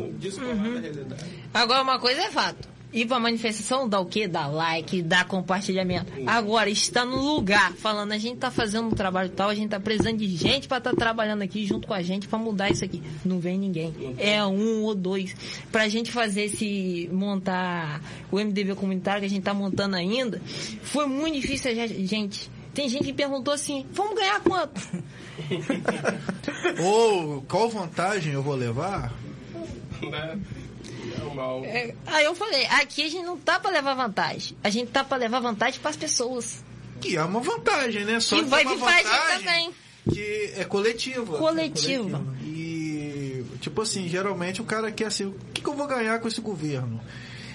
Realidade. 0.82 1.24
Agora, 1.54 1.82
uma 1.82 2.00
coisa 2.00 2.22
é 2.24 2.30
fato. 2.30 2.73
Ir 2.94 3.08
pra 3.08 3.20
manifestação 3.20 3.90
dá 3.90 4.00
o 4.00 4.06
quê? 4.06 4.28
Dá 4.28 4.46
like, 4.46 5.02
dá 5.02 5.24
compartilhamento. 5.24 6.12
Agora, 6.28 6.70
está 6.70 7.04
no 7.04 7.18
lugar 7.18 7.74
falando, 7.74 8.12
a 8.12 8.18
gente 8.18 8.38
tá 8.38 8.52
fazendo 8.52 8.88
um 8.88 8.92
trabalho 8.92 9.30
tal, 9.30 9.50
a 9.50 9.56
gente 9.56 9.70
tá 9.70 9.80
precisando 9.80 10.18
de 10.18 10.28
gente 10.28 10.68
pra 10.68 10.78
estar 10.78 10.94
trabalhando 10.94 11.42
aqui 11.42 11.66
junto 11.66 11.88
com 11.88 11.94
a 11.94 12.04
gente 12.04 12.28
pra 12.28 12.38
mudar 12.38 12.70
isso 12.70 12.86
aqui. 12.86 13.02
Não 13.26 13.40
vem 13.40 13.58
ninguém. 13.58 14.16
É 14.20 14.46
um 14.46 14.84
ou 14.84 14.94
dois. 14.94 15.36
Pra 15.72 15.88
gente 15.88 16.12
fazer 16.12 16.44
esse, 16.44 17.10
montar 17.12 18.00
o 18.32 18.38
MDB 18.38 18.76
comunitário 18.76 19.22
que 19.22 19.26
a 19.26 19.30
gente 19.30 19.44
tá 19.44 19.54
montando 19.54 19.96
ainda, 19.96 20.40
foi 20.84 21.08
muito 21.08 21.40
difícil, 21.40 21.72
a 21.72 21.88
gente. 21.88 22.52
Tem 22.74 22.90
gente 22.90 23.06
que 23.06 23.14
perguntou 23.14 23.54
assim, 23.54 23.86
vamos 23.92 24.16
ganhar 24.16 24.40
quanto? 24.42 24.82
Ou 26.82 27.42
qual 27.44 27.70
vantagem 27.70 28.34
eu 28.34 28.42
vou 28.42 28.56
levar? 28.56 29.14
Normal. 31.24 31.64
É, 31.66 31.94
aí 32.08 32.26
eu 32.26 32.36
falei, 32.36 32.66
aqui 32.68 33.04
a 33.04 33.10
gente 33.10 33.26
não 33.26 33.38
tá 33.38 33.60
pra 33.60 33.72
levar 33.72 33.94
vantagem. 33.96 34.58
A 34.64 34.70
gente 34.70 34.92
tá 34.92 35.04
pra 35.04 35.18
levar 35.18 35.40
vantagem 35.40 35.80
pras 35.80 35.96
pessoas. 35.96 36.64
Que 37.02 37.18
é 37.18 37.24
uma 37.24 37.40
vantagem, 37.40 38.06
né? 38.06 38.20
Só 38.20 38.36
Que 38.38 38.44
que 38.44 38.50
vai 38.50 38.64
é 38.64 38.68
uma 38.68 38.76
vantagem 38.78 39.12
também. 39.38 39.72
Que 40.10 40.54
é 40.58 40.64
coletiva. 40.66 41.38
Coletiva. 41.38 42.22
E, 42.44 43.44
tipo 43.62 43.82
assim, 43.82 44.08
geralmente 44.08 44.62
o 44.62 44.66
cara 44.66 44.92
quer 44.92 45.06
assim, 45.08 45.26
o 45.26 45.34
que, 45.54 45.62
que 45.62 45.68
eu 45.70 45.74
vou 45.76 45.88
ganhar 45.88 46.20
com 46.20 46.28
esse 46.28 46.42
governo? 46.42 47.00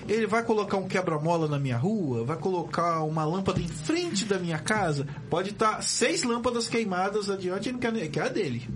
Ele 0.08 0.26
vai 0.26 0.42
colocar 0.42 0.78
um 0.78 0.88
quebra-mola 0.88 1.46
na 1.48 1.58
minha 1.58 1.76
rua? 1.76 2.24
Vai 2.24 2.38
colocar 2.38 3.02
uma 3.02 3.26
lâmpada 3.26 3.60
em 3.60 3.68
frente 3.68 4.24
da 4.24 4.38
minha 4.38 4.58
casa? 4.58 5.06
Pode 5.28 5.50
estar 5.50 5.82
seis 5.82 6.22
lâmpadas 6.22 6.66
queimadas 6.66 7.28
adiante 7.28 7.68
e 7.68 7.72
não 7.72 7.78
quer, 7.78 7.92
nem- 7.92 8.10
quer 8.10 8.22
a 8.22 8.28
dele. 8.28 8.66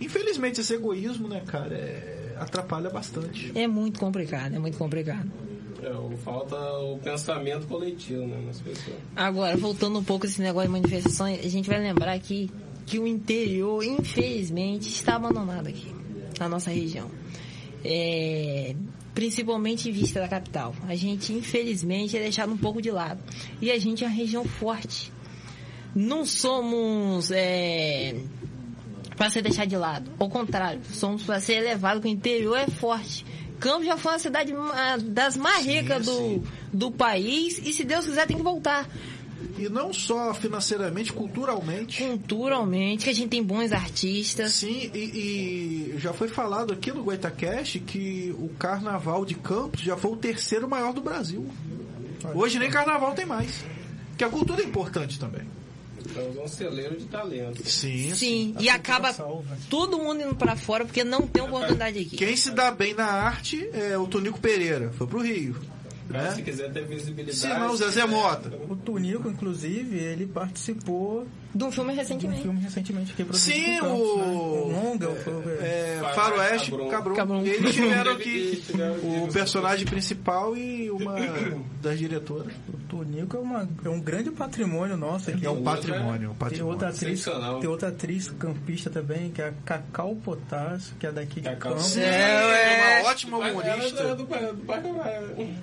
Infelizmente, 0.00 0.60
esse 0.60 0.74
egoísmo, 0.74 1.28
né, 1.28 1.42
cara, 1.46 1.74
é- 1.74 2.17
atrapalha 2.42 2.90
bastante. 2.90 3.52
É 3.54 3.66
muito 3.66 3.98
complicado, 4.00 4.54
é 4.54 4.58
muito 4.58 4.76
complicado. 4.78 5.30
É, 5.82 5.90
o- 5.90 6.16
falta 6.18 6.56
o 6.56 6.98
pensamento 6.98 7.66
coletivo 7.66 8.26
né, 8.26 8.40
nas 8.46 8.60
pessoas. 8.60 8.96
Agora, 9.14 9.56
voltando 9.56 9.98
um 9.98 10.04
pouco 10.04 10.26
esse 10.26 10.40
negócio 10.42 10.68
de 10.68 10.72
manifestações, 10.72 11.44
a 11.44 11.48
gente 11.48 11.68
vai 11.68 11.78
lembrar 11.78 12.12
aqui 12.14 12.50
que 12.84 12.98
o 12.98 13.06
interior, 13.06 13.84
infelizmente, 13.84 14.88
está 14.88 15.16
abandonado 15.16 15.68
aqui, 15.68 15.94
na 16.40 16.48
nossa 16.48 16.70
região. 16.70 17.08
É, 17.84 18.74
principalmente 19.14 19.88
em 19.88 19.92
vista 19.92 20.20
da 20.20 20.28
capital. 20.28 20.74
A 20.88 20.94
gente, 20.96 21.32
infelizmente, 21.32 22.16
é 22.16 22.20
deixado 22.20 22.52
um 22.52 22.56
pouco 22.56 22.80
de 22.82 22.90
lado. 22.90 23.20
E 23.60 23.70
a 23.70 23.78
gente 23.78 24.02
é 24.04 24.06
uma 24.06 24.14
região 24.14 24.44
forte. 24.44 25.12
Não 25.94 26.24
somos 26.24 27.30
é, 27.30 28.14
para 29.18 29.28
ser 29.28 29.42
deixado 29.42 29.68
de 29.68 29.76
lado. 29.76 30.10
Ao 30.18 30.30
contrário, 30.30 30.80
somos 30.92 31.24
para 31.24 31.40
ser 31.40 31.54
elevado, 31.54 32.00
porque 32.00 32.08
o 32.08 32.16
interior 32.16 32.56
é 32.56 32.68
forte. 32.68 33.26
Campos 33.58 33.86
já 33.86 33.96
foi 33.96 34.12
uma 34.12 34.18
cidade 34.20 34.54
das 35.06 35.36
mais 35.36 35.66
ricas 35.66 36.06
do, 36.06 36.44
do 36.72 36.92
país 36.92 37.58
e 37.58 37.72
se 37.72 37.82
Deus 37.84 38.06
quiser 38.06 38.26
tem 38.26 38.36
que 38.36 38.42
voltar. 38.42 38.88
E 39.58 39.68
não 39.68 39.92
só 39.92 40.32
financeiramente, 40.32 41.12
culturalmente. 41.12 42.04
Culturalmente, 42.04 43.04
que 43.04 43.10
a 43.10 43.14
gente 43.14 43.30
tem 43.30 43.42
bons 43.42 43.72
artistas. 43.72 44.52
Sim, 44.52 44.88
e, 44.94 45.94
e 45.94 45.98
já 45.98 46.12
foi 46.12 46.28
falado 46.28 46.72
aqui 46.72 46.92
no 46.92 47.02
Goitacast 47.02 47.80
que 47.80 48.32
o 48.38 48.48
carnaval 48.50 49.24
de 49.24 49.34
Campos 49.34 49.80
já 49.80 49.96
foi 49.96 50.12
o 50.12 50.16
terceiro 50.16 50.68
maior 50.68 50.92
do 50.92 51.00
Brasil. 51.00 51.44
Hoje 52.34 52.60
nem 52.60 52.70
carnaval 52.70 53.12
tem 53.14 53.26
mais. 53.26 53.64
Que 54.16 54.22
a 54.22 54.28
cultura 54.28 54.62
é 54.62 54.64
importante 54.64 55.18
também. 55.18 55.42
Então, 56.04 56.44
um 56.44 56.48
celeiro 56.48 56.96
de 56.96 57.06
talento. 57.06 57.68
Sim, 57.68 58.10
sim. 58.10 58.14
sim. 58.14 58.54
E 58.60 58.68
acaba 58.68 59.14
todo 59.68 59.98
mundo 59.98 60.22
indo 60.22 60.34
para 60.34 60.56
fora 60.56 60.84
porque 60.84 61.04
não 61.04 61.26
tem 61.26 61.42
oportunidade 61.42 61.98
aqui. 61.98 62.16
Quem 62.16 62.36
se 62.36 62.50
dá 62.50 62.70
bem 62.70 62.94
na 62.94 63.06
arte 63.06 63.68
é 63.72 63.96
o 63.96 64.06
Tonico 64.06 64.40
Pereira, 64.40 64.90
foi 64.92 65.06
pro 65.06 65.20
Rio. 65.20 65.56
Né? 66.08 66.32
Se 66.34 66.42
quiser 66.42 66.72
ter 66.72 66.86
visibilidade. 66.86 67.36
Se 67.36 67.48
não, 67.48 67.76
Zezé 67.76 68.06
Mota. 68.06 68.50
O 68.68 68.74
Tunico, 68.74 69.28
inclusive, 69.28 69.98
ele 69.98 70.26
participou 70.26 71.26
de 71.54 71.64
um 71.64 71.72
filme 71.72 71.94
recentemente. 71.94 72.42
De 72.42 72.48
um 72.48 72.52
filme 72.52 72.60
recentemente 72.60 73.14
que 73.14 73.36
Sim, 73.36 73.80
o... 73.80 74.68
Né? 74.68 74.82
Longa, 74.82 75.08
é, 75.60 76.00
é, 76.02 76.14
Faroeste 76.14 76.70
Cabron. 76.90 77.14
Cabron. 77.14 77.42
Eles 77.42 77.74
tiveram 77.74 78.12
aqui 78.12 78.62
o 79.02 79.32
personagem 79.32 79.86
principal 79.86 80.56
e 80.56 80.90
uma 80.90 81.14
das 81.80 81.98
diretoras. 81.98 82.52
O 82.68 82.76
Tonico 82.88 83.36
é, 83.36 83.40
uma, 83.40 83.68
é 83.84 83.88
um 83.88 84.00
grande 84.00 84.30
patrimônio 84.30 84.96
nosso 84.96 85.30
aqui. 85.30 85.46
É 85.46 85.50
um 85.50 85.62
patrimônio, 85.62 86.32
um 86.32 86.34
patrimônio. 86.34 86.50
Tem 86.50 86.62
outra 86.62 86.88
atriz, 86.88 87.24
tem 87.60 87.68
outra 87.68 87.88
atriz 87.88 88.28
campista 88.38 88.90
também, 88.90 89.30
que 89.30 89.40
é 89.40 89.48
a 89.48 89.52
Cacau 89.64 90.14
Potássio, 90.16 90.94
que 90.98 91.06
é 91.06 91.12
daqui 91.12 91.40
de 91.40 91.48
Cacau. 91.48 91.72
Campos. 91.72 91.96
É, 91.96 92.98
é, 92.98 93.00
uma 93.00 93.10
ótima 93.10 93.38
humorista. 93.38 94.02
É 94.02 94.14
do, 94.14 94.26
Parque 94.26 94.88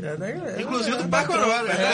é 0.01 0.17
da, 0.17 0.27
é, 0.27 0.61
Inclusive 0.61 0.97
do 0.97 1.07
Parque 1.09 1.33
Aurora. 1.33 1.75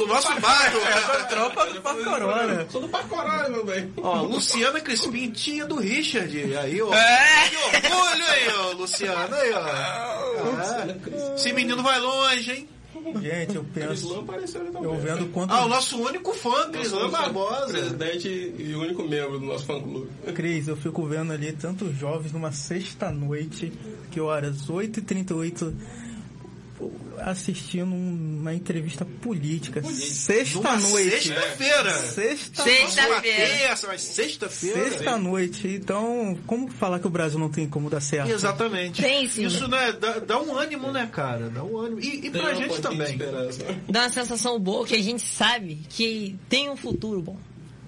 O 0.00 0.06
nosso 0.06 0.40
bairro. 0.40 0.78
É 0.78 1.20
a 1.20 1.24
tropa 1.24 1.66
do 1.66 1.80
Parque 1.94 2.08
Aurora. 2.08 2.66
Sou 2.70 2.80
do 2.80 2.88
Parque 2.88 3.14
Aurora, 3.14 3.48
meu 3.48 3.64
bem. 3.64 3.92
Ó, 3.96 4.22
Luciana 4.22 4.80
Crispim, 4.80 5.30
tia 5.30 5.66
do 5.66 5.76
Richard. 5.76 6.56
Aí, 6.56 6.82
ó. 6.82 6.94
É. 6.94 7.48
Que 7.48 7.56
orgulho 7.56 8.24
aí, 8.26 8.48
ó, 8.58 8.72
Luciana. 8.72 9.36
Aí, 9.36 9.52
ó. 9.52 9.58
Ah, 9.60 10.86
esse 11.34 11.52
menino 11.52 11.82
vai 11.82 11.98
longe, 11.98 12.52
hein? 12.52 12.68
Gente, 13.22 13.56
eu 13.56 13.64
penso. 13.64 14.12
Eu 14.82 14.94
vendo 14.98 15.32
quanto. 15.32 15.52
Ah, 15.52 15.64
o 15.64 15.68
nosso 15.68 15.98
único 16.00 16.34
fã, 16.34 16.70
Crislan 16.70 17.08
Barbosa. 17.08 17.68
Presidente 17.68 18.28
e 18.28 18.74
único 18.74 19.02
membro 19.04 19.38
do 19.38 19.46
nosso 19.46 19.64
fã 19.64 19.80
clube. 19.80 20.10
Cris, 20.34 20.68
eu 20.68 20.76
fico 20.76 21.06
vendo 21.06 21.32
ali 21.32 21.52
tantos 21.52 21.96
jovens 21.96 22.32
numa 22.32 22.52
sexta-noite, 22.52 23.72
que 24.10 24.20
horas 24.20 24.68
8h38 24.68 25.72
assistindo 27.18 27.94
uma 27.94 28.54
entrevista 28.54 29.04
política. 29.04 29.82
Sexta-noite. 29.82 31.28
Sexta-feira. 31.28 31.92
Sexta-feira. 31.92 33.98
Sexta-feira. 33.98 34.90
Sexta-noite. 34.90 35.68
Então, 35.68 36.38
como 36.46 36.70
falar 36.70 36.98
que 36.98 37.06
o 37.06 37.10
Brasil 37.10 37.38
não 37.38 37.50
tem 37.50 37.68
como 37.68 37.90
dar 37.90 38.00
certo? 38.00 38.30
Exatamente. 38.30 39.02
Tem 39.02 39.28
sim. 39.28 39.46
Isso 39.46 39.68
né, 39.68 39.92
dá, 39.92 40.18
dá 40.18 40.40
um 40.40 40.56
ânimo, 40.56 40.90
né, 40.90 41.08
cara? 41.12 41.50
Dá 41.50 41.62
um 41.62 41.76
ânimo. 41.76 42.00
E, 42.00 42.26
e 42.26 42.30
pra 42.30 42.54
gente 42.54 42.80
também. 42.80 43.18
Dá 43.88 44.00
uma 44.00 44.10
sensação 44.10 44.58
boa 44.58 44.86
que 44.86 44.94
a 44.94 45.02
gente 45.02 45.22
sabe 45.22 45.80
que 45.88 46.38
tem 46.48 46.70
um 46.70 46.76
futuro 46.76 47.20
bom. 47.20 47.36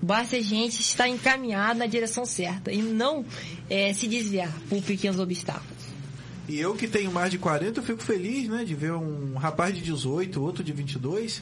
Basta 0.01 0.37
a 0.37 0.43
gente 0.43 0.81
estar 0.81 1.09
encaminhado 1.09 1.79
na 1.79 1.87
direção 1.87 2.27
certa 2.27 2.73
e 2.73 2.83
não 2.83 3.25
é, 3.71 3.93
se 3.93 4.09
desviar 4.09 4.53
por 4.69 4.83
pequenos 4.83 5.21
obstáculos. 5.21 5.82
E 6.53 6.61
eu 6.61 6.75
que 6.75 6.87
tenho 6.87 7.11
mais 7.11 7.31
de 7.31 7.39
40, 7.39 7.81
eu 7.81 7.83
fico 7.83 8.03
feliz, 8.03 8.47
né, 8.47 8.63
de 8.63 8.75
ver 8.75 8.93
um 8.93 9.37
rapaz 9.37 9.75
de 9.75 9.81
18, 9.81 10.39
outro 10.39 10.63
de 10.63 10.71
22, 10.71 11.41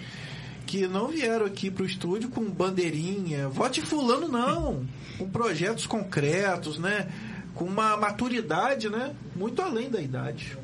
que 0.64 0.86
não 0.86 1.08
vieram 1.08 1.46
aqui 1.46 1.68
pro 1.68 1.84
estúdio 1.84 2.30
com 2.30 2.44
bandeirinha, 2.44 3.48
vote 3.48 3.82
fulano 3.82 4.28
não, 4.28 4.86
com 5.18 5.28
projetos 5.28 5.84
concretos, 5.84 6.78
né, 6.78 7.08
com 7.56 7.64
uma 7.64 7.96
maturidade, 7.96 8.88
né, 8.88 9.12
muito 9.34 9.61
além 9.61 9.90
da 9.90 10.00
idade. 10.00 10.56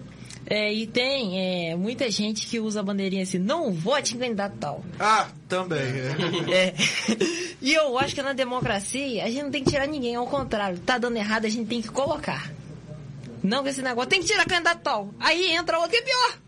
É, 0.48 0.72
e 0.72 0.86
tem 0.86 1.72
é, 1.72 1.74
muita 1.74 2.08
gente 2.08 2.46
que 2.46 2.60
usa 2.60 2.78
a 2.78 2.84
bandeirinha 2.84 3.24
assim, 3.24 3.38
não 3.38 3.72
vote 3.72 4.14
em 4.14 4.20
candidato 4.20 4.56
tal. 4.60 4.84
Ah, 5.00 5.26
também. 5.48 5.80
É. 6.52 6.68
é. 6.68 6.74
E 7.60 7.74
eu 7.74 7.98
acho 7.98 8.14
que 8.14 8.22
na 8.22 8.32
democracia 8.32 9.24
a 9.24 9.28
gente 9.28 9.42
não 9.42 9.50
tem 9.50 9.64
que 9.64 9.70
tirar 9.70 9.88
ninguém, 9.88 10.14
ao 10.14 10.26
contrário, 10.28 10.78
tá 10.78 10.98
dando 10.98 11.16
errado, 11.16 11.46
a 11.46 11.48
gente 11.48 11.66
tem 11.66 11.82
que 11.82 11.88
colocar. 11.88 12.52
Não, 13.46 13.66
esse 13.66 13.82
negócio 13.82 14.10
tem 14.10 14.20
que 14.20 14.26
tirar 14.26 14.44
candidato 14.44 14.80
tal. 14.82 15.14
Aí 15.20 15.52
entra 15.52 15.78
outro 15.78 15.92
que 15.92 15.98
é 15.98 16.02
pior. 16.02 16.38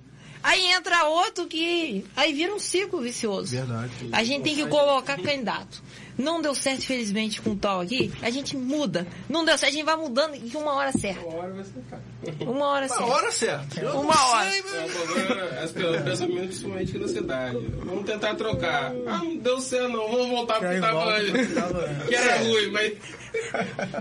Aí 0.43 0.67
entra 0.73 1.05
outro 1.05 1.47
que. 1.47 2.05
Aí 2.17 2.33
vira 2.33 2.55
um 2.55 2.59
ciclo 2.59 3.01
vicioso. 3.01 3.51
Verdade. 3.51 3.91
A 4.13 4.23
gente 4.25 4.43
tem 4.43 4.55
que 4.57 4.67
colocar 4.67 5.17
candidato. 5.17 5.83
Não 6.19 6.43
deu 6.43 6.53
certo, 6.53 6.81
infelizmente, 6.81 7.41
com 7.41 7.51
o 7.51 7.57
tal 7.57 7.81
aqui, 7.81 8.13
a 8.21 8.29
gente 8.29 8.57
muda. 8.57 9.07
Não 9.29 9.45
deu 9.45 9.57
certo, 9.57 9.73
a 9.73 9.77
gente 9.77 9.85
vai 9.85 9.97
mudando 9.97 10.35
em 10.35 10.51
uma 10.57 10.75
hora 10.75 10.91
certa. 10.91 11.25
Uma 11.25 11.37
hora 11.39 11.53
vai 11.53 11.65
certa. 11.65 12.45
Uma 12.45 12.67
hora 12.67 12.89
certa. 12.89 13.05
Uma 13.05 13.15
hora 13.15 13.31
certa. 13.31 13.93
Uma 13.93 14.27
hora. 14.27 14.51
Sei, 14.51 14.61
é, 14.61 15.63
as 15.63 15.71
pessoas 15.71 16.03
pensam 16.03 16.29
muito 16.29 16.47
principalmente 16.49 16.99
na 16.99 17.09
cidade. 17.09 17.67
Vamos 17.85 18.05
tentar 18.05 18.35
trocar. 18.35 18.93
Ah, 19.07 19.19
não 19.19 19.37
deu 19.37 19.61
certo 19.61 19.93
não, 19.93 20.11
vamos 20.11 20.29
voltar 20.29 20.59
pro 20.59 20.81
tava, 20.81 21.23
que 22.09 22.15
era 22.15 22.35
é. 22.35 22.43
ruim, 22.43 22.71
mas... 22.73 22.93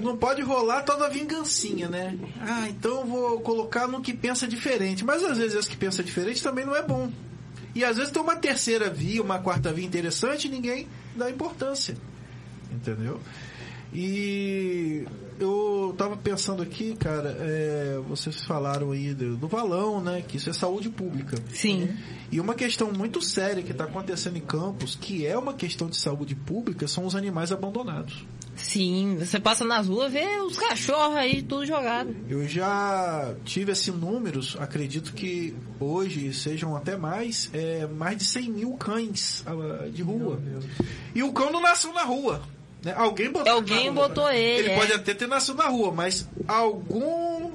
Não 0.01 0.17
pode 0.17 0.41
rolar 0.41 0.81
toda 0.81 1.09
vingancinha, 1.09 1.87
né? 1.87 2.17
Ah, 2.41 2.67
então 2.67 3.01
eu 3.01 3.05
vou 3.05 3.39
colocar 3.41 3.87
no 3.87 4.01
que 4.01 4.13
pensa 4.13 4.47
diferente. 4.47 5.05
Mas 5.05 5.23
às 5.23 5.37
vezes 5.37 5.55
esse 5.55 5.69
que 5.69 5.77
pensa 5.77 6.03
diferente 6.03 6.41
também 6.41 6.65
não 6.65 6.75
é 6.75 6.81
bom. 6.81 7.11
E 7.75 7.85
às 7.85 7.97
vezes 7.97 8.11
tem 8.11 8.21
uma 8.21 8.35
terceira 8.35 8.89
via, 8.89 9.21
uma 9.21 9.37
quarta 9.37 9.71
via 9.71 9.85
interessante 9.85 10.47
e 10.47 10.49
ninguém 10.49 10.87
dá 11.17 11.29
importância. 11.29 11.95
Entendeu? 12.71 13.19
E 13.93 15.05
eu 15.39 15.93
tava 15.97 16.17
pensando 16.17 16.61
aqui, 16.63 16.95
cara, 16.95 17.35
é, 17.39 17.99
vocês 18.07 18.41
falaram 18.43 18.91
aí 18.91 19.13
do, 19.13 19.37
do, 19.37 19.47
valão, 19.47 20.01
né? 20.01 20.23
Que 20.27 20.37
isso 20.37 20.49
é 20.49 20.53
saúde 20.53 20.89
pública. 20.89 21.37
Sim. 21.49 21.89
E 22.31 22.39
uma 22.39 22.53
questão 22.53 22.91
muito 22.91 23.21
séria 23.21 23.63
que 23.63 23.71
está 23.71 23.85
acontecendo 23.85 24.37
em 24.37 24.41
Campos, 24.41 24.95
que 24.95 25.25
é 25.25 25.37
uma 25.37 25.53
questão 25.53 25.87
de 25.87 25.97
saúde 25.97 26.35
pública, 26.35 26.87
são 26.87 27.05
os 27.05 27.15
animais 27.15 27.51
abandonados. 27.51 28.25
Sim, 28.55 29.17
você 29.19 29.39
passa 29.39 29.63
nas 29.63 29.87
ruas 29.87 30.11
vê 30.11 30.39
os 30.39 30.57
cachorros 30.57 31.15
aí 31.15 31.43
tudo 31.43 31.65
jogado. 31.65 32.15
Eu 32.27 32.47
já 32.47 33.35
tive 33.45 33.71
assim 33.71 33.91
números, 33.91 34.57
acredito 34.59 35.13
que 35.13 35.55
hoje 35.79 36.33
sejam 36.33 36.75
até 36.75 36.97
mais, 36.97 37.51
é, 37.53 37.85
mais 37.85 38.17
de 38.17 38.25
100 38.25 38.51
mil 38.51 38.73
cães 38.73 39.45
uh, 39.45 39.89
de 39.91 40.01
rua. 40.01 40.41
E 41.13 41.21
o 41.21 41.31
cão 41.31 41.51
não 41.51 41.61
nasceu 41.61 41.93
na 41.93 42.03
rua. 42.03 42.41
Né? 42.83 42.93
Alguém 42.95 43.31
botou, 43.31 43.53
Alguém 43.53 43.91
botou 43.91 44.29
ele. 44.29 44.59
Ele 44.59 44.69
é. 44.71 44.75
pode 44.75 44.93
até 44.93 45.13
ter 45.13 45.27
nascido 45.27 45.57
na 45.57 45.67
rua, 45.67 45.91
mas 45.91 46.27
algum 46.47 47.51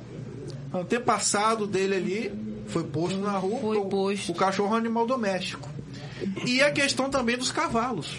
antepassado 0.72 1.66
dele 1.66 1.94
ali 1.94 2.32
foi 2.68 2.84
posto 2.84 3.18
na 3.18 3.32
rua. 3.38 3.60
Foi 3.60 3.76
o, 3.76 3.84
posto. 3.86 4.32
o 4.32 4.34
cachorro 4.34 4.70
é 4.70 4.72
um 4.72 4.78
animal 4.78 5.06
doméstico. 5.06 5.68
E 6.46 6.62
a 6.62 6.70
questão 6.70 7.10
também 7.10 7.36
dos 7.36 7.50
cavalos. 7.50 8.16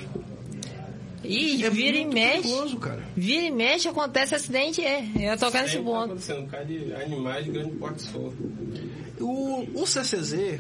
E 1.23 1.63
é 1.63 1.69
vira 1.69 1.97
e 1.97 2.05
mexe. 2.05 2.41
Perigoso, 2.41 2.77
cara. 2.77 3.01
Vira 3.15 3.43
e 3.43 3.51
mexe, 3.51 3.87
acontece 3.87 4.35
acidente, 4.35 4.83
é. 4.83 5.07
Eu 5.15 5.21
ia 5.21 5.37
tocar 5.37 5.63
nesse 5.63 5.77
ponto. 5.79 6.15
Tá 6.15 6.35
um 6.35 6.47
cara 6.47 6.65
de 6.65 6.93
animais 6.93 7.45
de 7.45 7.51
grande 7.51 7.71
porte 7.75 8.01
solto. 8.01 8.35
O, 9.21 9.81
o 9.81 9.87
CCZ 9.87 10.59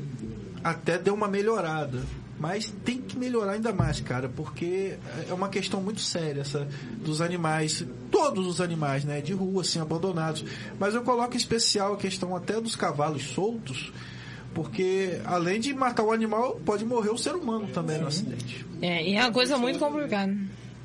até 0.63 0.97
deu 0.97 1.13
uma 1.13 1.27
melhorada. 1.27 2.01
Mas 2.39 2.73
tem 2.83 2.99
que 2.99 3.17
melhorar 3.17 3.53
ainda 3.53 3.71
mais, 3.71 3.99
cara, 3.99 4.27
porque 4.27 4.95
é 5.29 5.33
uma 5.33 5.49
questão 5.49 5.81
muito 5.81 6.01
séria 6.01 6.41
essa 6.41 6.67
dos 6.97 7.21
animais, 7.21 7.85
todos 8.11 8.47
os 8.47 8.59
animais, 8.59 9.05
né, 9.05 9.21
de 9.21 9.33
rua, 9.33 9.61
assim, 9.61 9.79
abandonados. 9.79 10.43
Mas 10.79 10.93
eu 10.93 11.03
coloco 11.03 11.33
em 11.33 11.37
especial 11.37 11.93
a 11.93 11.97
questão 11.97 12.35
até 12.35 12.59
dos 12.59 12.75
cavalos 12.75 13.23
soltos, 13.27 13.93
porque 14.53 15.21
além 15.25 15.59
de 15.59 15.73
matar 15.73 16.03
o 16.03 16.11
animal, 16.11 16.59
pode 16.65 16.83
morrer 16.83 17.11
o 17.11 17.17
ser 17.17 17.35
humano 17.35 17.67
também 17.67 17.99
no 17.99 18.07
acidente. 18.07 18.65
É, 18.81 19.07
e 19.07 19.15
é 19.15 19.21
uma 19.21 19.31
coisa 19.31 19.57
muito 19.57 19.79
complicada. 19.79 20.35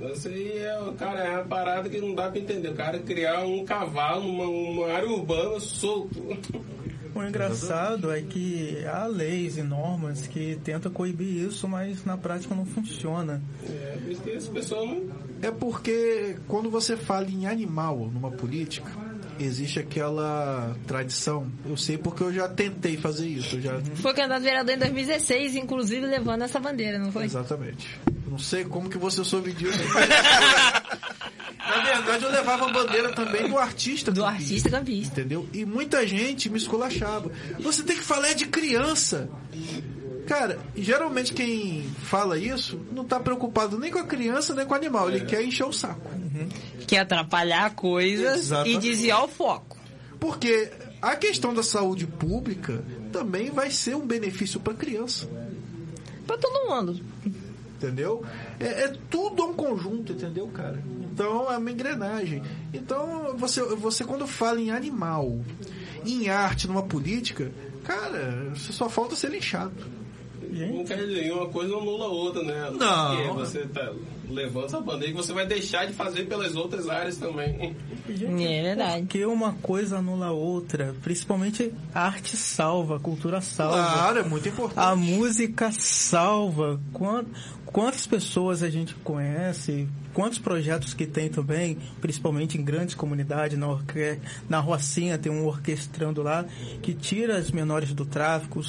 Isso 0.01 0.28
aí 0.28 0.59
é, 0.59 0.92
cara, 0.96 1.20
é 1.20 1.30
uma 1.38 1.44
parada 1.44 1.88
que 1.88 2.01
não 2.01 2.14
dá 2.14 2.30
pra 2.30 2.38
entender. 2.38 2.68
O 2.68 2.74
cara 2.74 3.01
criar 3.01 3.40
um 3.40 3.64
cavalo 3.64 4.22
numa 4.22 4.44
uma 4.44 4.92
área 4.92 5.09
urbana 5.09 5.59
solto. 5.59 6.22
O 7.18 7.24
engraçado 7.24 8.12
é 8.12 8.22
que 8.22 8.84
há 8.86 9.06
leis 9.06 9.56
e 9.56 9.62
normas 9.62 10.26
que 10.26 10.56
tentam 10.62 10.92
coibir 10.92 11.48
isso, 11.48 11.68
mas 11.68 12.04
na 12.04 12.16
prática 12.16 12.54
não 12.54 12.64
funciona. 12.64 13.42
É, 13.68 13.98
porque 14.06 14.30
essa 14.30 14.50
pessoa 14.52 14.86
não... 14.86 15.02
É 15.42 15.50
porque 15.50 16.36
quando 16.46 16.70
você 16.70 16.96
fala 16.96 17.26
em 17.28 17.46
animal 17.46 18.08
numa 18.12 18.30
política, 18.30 18.90
existe 19.38 19.80
aquela 19.80 20.76
tradição. 20.86 21.50
Eu 21.66 21.76
sei 21.76 21.98
porque 21.98 22.22
eu 22.22 22.32
já 22.32 22.48
tentei 22.48 22.96
fazer 22.96 23.26
isso. 23.26 23.60
Já... 23.60 23.80
Foi 23.96 24.14
candidato 24.14 24.42
vereador 24.42 24.74
em 24.74 24.78
2016, 24.78 25.56
inclusive 25.56 26.06
levando 26.06 26.42
essa 26.42 26.60
bandeira, 26.60 26.98
não 26.98 27.10
foi? 27.10 27.24
Exatamente. 27.24 27.98
Não 28.28 28.38
sei 28.38 28.64
como 28.64 28.88
que 28.88 28.98
você 28.98 29.24
soube 29.24 29.52
disso. 29.52 29.78
Na 31.68 31.82
verdade, 31.82 32.24
eu 32.24 32.30
levava 32.30 32.66
a 32.66 32.72
bandeira 32.72 33.12
também 33.12 33.48
do 33.48 33.58
artista 33.58 34.10
Do 34.10 34.24
artista 34.24 34.70
campista. 34.70 35.20
Entendeu? 35.20 35.48
E 35.52 35.64
muita 35.64 36.06
gente 36.06 36.48
me 36.48 36.58
esculachava. 36.58 37.30
Você 37.60 37.82
tem 37.82 37.96
que 37.96 38.02
falar 38.02 38.32
de 38.32 38.46
criança. 38.46 39.28
Cara, 40.26 40.58
geralmente 40.76 41.32
quem 41.32 41.84
fala 42.02 42.38
isso 42.38 42.78
não 42.92 43.04
tá 43.04 43.18
preocupado 43.18 43.78
nem 43.78 43.90
com 43.90 43.98
a 43.98 44.04
criança 44.04 44.54
nem 44.54 44.66
com 44.66 44.72
o 44.72 44.76
animal. 44.76 45.08
Ele 45.10 45.24
quer 45.24 45.42
encher 45.42 45.64
o 45.64 45.72
saco. 45.72 46.10
Quer 46.86 46.98
atrapalhar 46.98 47.74
coisas 47.74 48.40
Exatamente. 48.40 48.76
e 48.76 48.80
desviar 48.80 49.24
o 49.24 49.28
foco. 49.28 49.76
Porque 50.20 50.70
a 51.00 51.16
questão 51.16 51.54
da 51.54 51.62
saúde 51.62 52.06
pública 52.06 52.84
também 53.12 53.50
vai 53.50 53.70
ser 53.70 53.94
um 53.94 54.06
benefício 54.06 54.60
para 54.60 54.74
criança. 54.74 55.28
Pra 56.26 56.36
todo 56.36 56.68
mundo. 56.68 57.00
Entendeu? 57.78 58.24
É, 58.58 58.84
é 58.84 58.96
tudo 59.08 59.44
um 59.44 59.54
conjunto, 59.54 60.12
entendeu, 60.12 60.48
cara? 60.48 60.82
Então 61.00 61.50
é 61.50 61.56
uma 61.56 61.70
engrenagem. 61.70 62.42
Então, 62.74 63.36
você, 63.36 63.62
você 63.62 64.04
quando 64.04 64.26
fala 64.26 64.60
em 64.60 64.72
animal, 64.72 65.38
em 66.04 66.28
arte, 66.28 66.66
numa 66.66 66.82
política, 66.82 67.52
cara, 67.84 68.52
só 68.56 68.88
falta 68.88 69.14
ser 69.14 69.30
linchado. 69.30 69.97
Não 70.51 70.84
quer 70.84 70.96
dizer, 71.07 71.32
uma 71.32 71.49
coisa 71.49 71.70
não 71.72 71.80
anula 71.80 72.05
a 72.05 72.09
outra, 72.09 72.42
né? 72.42 72.70
Não. 72.78 73.16
Porque 73.16 73.32
você 73.40 73.61
tá 73.66 73.92
levando 74.30 74.66
essa 74.66 74.80
bandeira 74.80 75.12
que 75.12 75.16
você 75.16 75.32
vai 75.32 75.46
deixar 75.46 75.86
de 75.86 75.92
fazer 75.94 76.24
pelas 76.26 76.55
outras 76.55 76.88
áreas 76.88 77.16
também. 77.16 77.74
É 78.09 78.62
verdade. 78.62 79.03
Porque 79.03 79.24
uma 79.24 79.53
coisa 79.55 79.99
anula 79.99 80.26
a 80.26 80.32
outra. 80.32 80.94
Principalmente 81.03 81.72
a 81.94 82.03
arte 82.07 82.36
salva, 82.36 82.96
a 82.96 83.01
cultura 83.01 83.40
salva. 83.40 83.76
Claro, 83.76 84.18
é 84.20 84.24
muito 84.24 84.49
importante. 84.49 84.78
A 84.78 84.94
música 84.96 85.70
salva. 85.72 86.80
Quan- 86.92 87.24
Quantas 87.70 88.07
pessoas 88.07 88.62
a 88.62 88.70
gente 88.70 88.94
conhece, 89.05 89.86
quantos 90.14 90.38
projetos 90.38 90.94
que 90.94 91.07
tem 91.07 91.28
também, 91.28 91.76
principalmente 92.01 92.57
em 92.57 92.64
grandes 92.64 92.94
comunidades, 92.94 93.59
na, 93.59 93.68
orque... 93.68 94.18
na 94.49 94.59
Rocinha 94.59 95.18
tem 95.18 95.30
um 95.30 95.44
orquestrando 95.46 96.22
lá, 96.22 96.46
que 96.80 96.94
tira 96.94 97.36
as 97.36 97.51
menores 97.51 97.92
do 97.92 98.07
tráfico, 98.07 98.62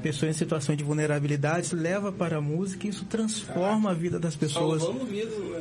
pessoas 0.00 0.34
em 0.34 0.38
situação 0.38 0.74
de 0.74 0.82
vulnerabilidade, 0.82 1.74
leva 1.74 2.10
para 2.10 2.38
a 2.38 2.40
música 2.40 2.86
e 2.86 2.90
isso 2.90 3.04
transforma 3.04 3.90
a 3.90 3.94
vida 3.94 4.18
das 4.18 4.34
pessoas. 4.34 4.82
Né? 4.82 4.94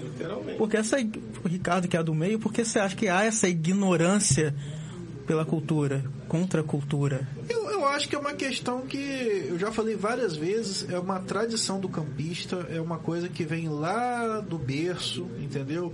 literalmente. 0.01 0.57
Porque 0.57 0.77
essa, 0.77 0.97
o 1.43 1.47
Ricardo 1.47 1.87
que 1.87 1.97
é 1.97 2.03
do 2.03 2.13
meio, 2.13 2.39
porque 2.39 2.65
você 2.65 2.79
acha 2.79 2.95
que 2.95 3.07
há 3.07 3.23
essa 3.23 3.47
ignorância 3.47 4.55
pela 5.29 5.45
cultura, 5.45 6.03
contra 6.27 6.61
a 6.61 6.63
cultura? 6.63 7.27
Eu, 7.47 7.69
eu 7.69 7.87
acho 7.87 8.09
que 8.09 8.15
é 8.15 8.19
uma 8.19 8.33
questão 8.33 8.81
que 8.81 9.45
eu 9.47 9.59
já 9.59 9.71
falei 9.71 9.95
várias 9.95 10.35
vezes, 10.35 10.89
é 10.89 10.97
uma 10.97 11.19
tradição 11.19 11.79
do 11.79 11.87
campista, 11.87 12.65
é 12.69 12.81
uma 12.81 12.97
coisa 12.97 13.29
que 13.29 13.43
vem 13.43 13.69
lá 13.69 14.39
do 14.39 14.57
berço, 14.57 15.27
entendeu? 15.39 15.93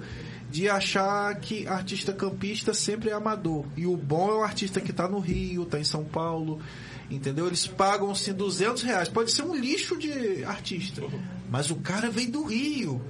De 0.49 0.69
achar 0.69 1.35
que 1.35 1.67
artista 1.67 2.13
campista 2.13 2.73
sempre 2.73 3.09
é 3.09 3.13
amador. 3.13 3.65
E 3.75 3.85
o 3.85 3.97
bom 3.97 4.29
é 4.29 4.35
o 4.35 4.43
artista 4.43 4.79
que 4.79 4.91
está 4.91 5.05
no 5.05 5.19
Rio, 5.19 5.63
está 5.63 5.77
em 5.77 5.83
São 5.83 6.05
Paulo, 6.05 6.61
entendeu? 7.09 7.47
Eles 7.47 7.65
pagam 7.67 8.09
assim 8.11 8.33
200 8.33 8.83
reais. 8.83 9.09
Pode 9.09 9.31
ser 9.31 9.43
um 9.43 9.55
lixo 9.55 9.97
de 9.97 10.43
artista, 10.43 11.01
mas 11.49 11.69
o 11.71 11.75
cara 11.75 12.09
vem 12.09 12.29
do 12.29 12.43
Rio. 12.45 13.01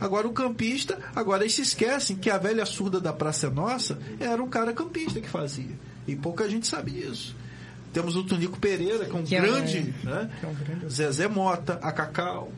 Agora 0.00 0.26
o 0.26 0.32
campista, 0.32 0.98
agora 1.14 1.44
eles 1.44 1.54
se 1.54 1.62
esquecem 1.62 2.16
que 2.16 2.28
a 2.28 2.36
velha 2.36 2.66
surda 2.66 3.00
da 3.00 3.12
Praça 3.12 3.46
é 3.46 3.50
Nossa 3.50 3.98
era 4.18 4.42
um 4.42 4.48
cara 4.48 4.72
campista 4.72 5.20
que 5.20 5.28
fazia. 5.28 5.78
E 6.08 6.16
pouca 6.16 6.48
gente 6.50 6.66
sabe 6.66 6.90
disso. 6.90 7.36
Temos 7.92 8.16
o 8.16 8.24
Tonico 8.24 8.58
Pereira, 8.58 9.04
que 9.04 9.12
é 9.12 9.14
um 9.14 9.22
Que 9.22 9.36
é 9.36 9.40
grande, 9.40 9.94
né? 10.02 10.28
Que 10.40 10.46
é 10.46 10.48
um 10.48 10.54
grande- 10.54 10.88
Zezé 10.88 11.28
Mota, 11.28 11.74
a 11.82 11.92
Cacau. 11.92 12.50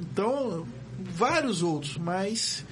Então, 0.00 0.66
vários 1.14 1.62
outros, 1.62 1.96
mas 1.98 2.64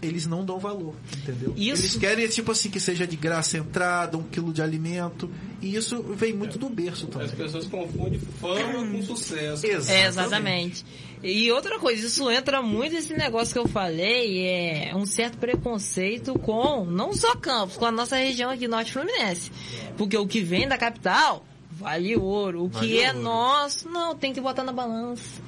eles 0.00 0.26
não 0.26 0.44
dão 0.44 0.58
valor, 0.58 0.94
entendeu? 1.18 1.52
Isso- 1.56 1.82
Eles 1.82 1.96
querem, 1.96 2.26
tipo 2.28 2.50
assim, 2.52 2.70
que 2.70 2.80
seja 2.80 3.06
de 3.06 3.16
graça 3.16 3.58
entrada, 3.58 4.16
um 4.16 4.22
quilo 4.22 4.52
de 4.52 4.62
alimento. 4.62 5.30
E 5.60 5.76
isso 5.76 6.02
vem 6.02 6.32
muito 6.32 6.58
do 6.58 6.68
berço 6.70 7.06
também. 7.06 7.26
As 7.26 7.34
pessoas 7.34 7.66
confundem 7.66 8.18
fama 8.18 8.86
com 8.86 9.02
sucesso. 9.02 9.66
É, 9.66 10.06
exatamente. 10.06 10.84
E 11.22 11.52
outra 11.52 11.78
coisa, 11.78 12.06
isso 12.06 12.30
entra 12.30 12.62
muito 12.62 12.94
nesse 12.94 13.12
negócio 13.12 13.52
que 13.52 13.58
eu 13.58 13.68
falei, 13.68 14.46
é 14.46 14.92
um 14.96 15.04
certo 15.04 15.36
preconceito 15.36 16.38
com, 16.38 16.86
não 16.86 17.12
só 17.12 17.36
Campos, 17.36 17.76
com 17.76 17.84
a 17.84 17.92
nossa 17.92 18.16
região 18.16 18.48
aqui, 18.50 18.66
Norte 18.66 18.92
Fluminense. 18.92 19.52
Porque 19.98 20.16
o 20.16 20.26
que 20.26 20.40
vem 20.40 20.66
da 20.66 20.78
capital, 20.78 21.44
vale 21.70 22.16
ouro. 22.16 22.64
O 22.64 22.68
Vale 22.68 22.86
que 22.88 23.00
é 23.00 23.08
ouro. 23.08 23.20
nosso, 23.20 23.86
não, 23.88 24.14
tem 24.16 24.32
que 24.32 24.40
botar 24.40 24.64
na 24.64 24.72
balança. 24.72 25.42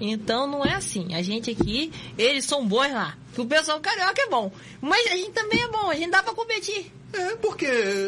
Então 0.00 0.46
não 0.46 0.64
é 0.64 0.74
assim. 0.74 1.14
A 1.14 1.22
gente 1.22 1.50
aqui, 1.50 1.92
eles 2.16 2.44
são 2.44 2.66
bons 2.66 2.92
lá. 2.92 3.16
Que 3.34 3.40
o 3.40 3.46
pessoal 3.46 3.80
carioca 3.80 4.20
é 4.22 4.28
bom. 4.28 4.50
Mas 4.80 5.06
a 5.12 5.16
gente 5.16 5.30
também 5.30 5.60
é 5.62 5.68
bom, 5.68 5.90
a 5.90 5.94
gente 5.94 6.10
dá 6.10 6.22
pra 6.22 6.34
competir. 6.34 6.92
É, 7.12 7.36
porque 7.36 7.66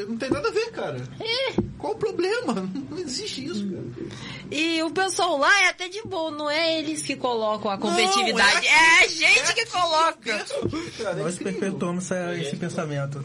não 0.08 0.16
tem 0.18 0.28
nada 0.30 0.48
a 0.48 0.52
ver, 0.52 0.70
cara. 0.72 1.00
É. 1.20 1.54
Qual 1.78 1.94
o 1.94 1.96
problema? 1.96 2.68
Não 2.90 2.98
existe 2.98 3.46
isso, 3.46 3.66
cara. 3.66 4.10
E 4.50 4.82
o 4.82 4.90
pessoal 4.90 5.38
lá 5.38 5.62
é 5.62 5.68
até 5.68 5.88
de 5.88 6.02
boa, 6.02 6.30
não 6.30 6.50
é 6.50 6.78
eles 6.80 7.00
que 7.02 7.16
colocam 7.16 7.70
a 7.70 7.78
competitividade. 7.78 8.66
é 8.66 8.70
é, 8.70 8.74
a 9.00 9.04
aqui, 9.04 9.08
gente 9.14 9.40
é 9.50 9.52
que 9.54 9.66
coloca. 9.66 10.16
berço, 10.22 10.54
cara, 11.02 11.20
é 11.20 11.22
Nós 11.22 11.38
perpetuamos 11.38 12.04
essa- 12.10 12.34
esse 12.36 12.56
pensamento. 12.56 13.24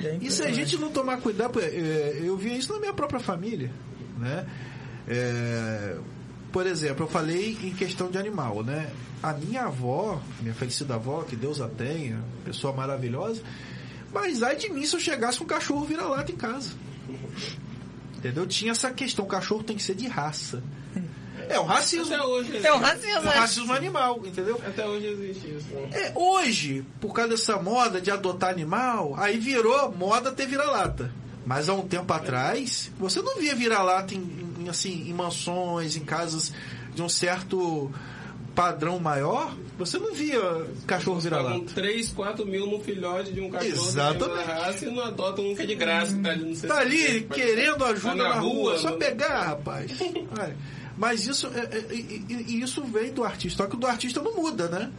E 0.00 0.06
é 0.06 0.18
E 0.22 0.30
se 0.30 0.42
a 0.42 0.50
gente 0.52 0.78
não 0.78 0.90
tomar 0.90 1.18
cuidado, 1.20 1.60
é, 1.60 2.20
eu 2.22 2.36
via 2.36 2.56
isso 2.56 2.72
na 2.72 2.78
minha 2.78 2.92
própria 2.94 3.20
família, 3.20 3.70
né? 4.18 4.46
É, 5.08 5.96
por 6.56 6.66
exemplo, 6.66 7.04
eu 7.04 7.10
falei 7.10 7.54
em 7.62 7.74
questão 7.74 8.10
de 8.10 8.16
animal, 8.16 8.62
né? 8.64 8.90
A 9.22 9.34
minha 9.34 9.64
avó, 9.64 10.18
minha 10.40 10.54
falecida 10.54 10.94
avó, 10.94 11.22
que 11.22 11.36
Deus 11.36 11.60
a 11.60 11.68
tenha, 11.68 12.18
pessoa 12.46 12.72
maravilhosa, 12.72 13.42
mas 14.10 14.42
ai 14.42 14.56
de 14.56 14.70
mim 14.70 14.86
se 14.86 14.96
eu 14.96 15.00
chegasse 15.00 15.36
com 15.36 15.44
um 15.44 15.46
cachorro 15.46 15.84
vira-lata 15.84 16.32
em 16.32 16.34
casa. 16.36 16.70
Entendeu? 18.16 18.46
Tinha 18.46 18.72
essa 18.72 18.90
questão, 18.90 19.26
o 19.26 19.28
cachorro 19.28 19.62
tem 19.62 19.76
que 19.76 19.82
ser 19.82 19.94
de 19.96 20.08
raça. 20.08 20.62
É 21.46 21.60
o 21.60 21.64
racismo. 21.64 22.06
Até 22.14 22.24
hoje, 22.24 22.56
É 22.66 22.72
o 22.72 22.78
racismo, 22.78 23.10
É 23.10 23.18
o 23.20 23.22
né? 23.24 23.30
racismo 23.32 23.72
animal, 23.74 24.22
entendeu? 24.24 24.58
até 24.66 24.86
hoje 24.86 25.06
existe 25.08 25.54
isso. 25.58 25.66
né? 25.74 25.90
É, 25.92 26.12
hoje, 26.14 26.86
por 27.02 27.12
causa 27.12 27.32
dessa 27.32 27.60
moda 27.60 28.00
de 28.00 28.10
adotar 28.10 28.48
animal, 28.48 29.14
aí 29.18 29.36
virou 29.38 29.92
moda 29.92 30.32
ter 30.32 30.46
vira-lata. 30.46 31.12
Mas 31.44 31.68
há 31.68 31.74
um 31.74 31.86
tempo 31.86 32.10
atrás, 32.14 32.90
você 32.98 33.20
não 33.20 33.36
via 33.36 33.54
vira-lata 33.54 34.14
em, 34.14 34.45
em, 34.66 34.68
assim, 34.68 35.08
em 35.08 35.12
mansões, 35.12 35.96
em 35.96 36.04
casas 36.04 36.52
de 36.94 37.02
um 37.02 37.08
certo 37.08 37.90
padrão 38.54 38.98
maior. 38.98 39.54
Você 39.78 39.98
não 39.98 40.14
via 40.14 40.40
cachorro 40.86 41.20
vira-lata. 41.20 41.66
3, 41.74 42.10
4 42.12 42.46
mil 42.46 42.66
no 42.66 42.80
filhote 42.80 43.32
de 43.32 43.40
um 43.40 43.50
cachorro 43.50 43.86
Exatamente. 43.88 44.46
raça 44.46 44.86
e 44.86 44.90
não 44.90 45.02
adotam 45.04 45.44
nunca 45.44 45.66
de 45.66 45.74
graça. 45.74 46.16
Tá 46.22 46.30
ali, 46.30 46.56
Tá 46.56 46.78
ali 46.78 47.20
querendo 47.22 47.84
ajuda 47.84 48.16
Tá 48.16 48.28
na, 48.30 48.34
rua, 48.40 48.74
é 48.74 48.78
só 48.78 48.90
não- 48.90 48.98
pegar, 48.98 49.42
rapaz. 49.42 49.90
Mas 50.96 51.26
isso, 51.26 51.46
é, 51.48 51.76
é, 51.76 51.94
e 51.94 52.60
isso 52.62 52.82
vem 52.84 53.12
do 53.12 53.22
artista. 53.22 53.62
Só 53.62 53.68
que 53.68 53.76
o 53.76 53.78
do 53.78 53.86
artista 53.86 54.22
não 54.22 54.34
muda, 54.34 54.66
né? 54.68 54.90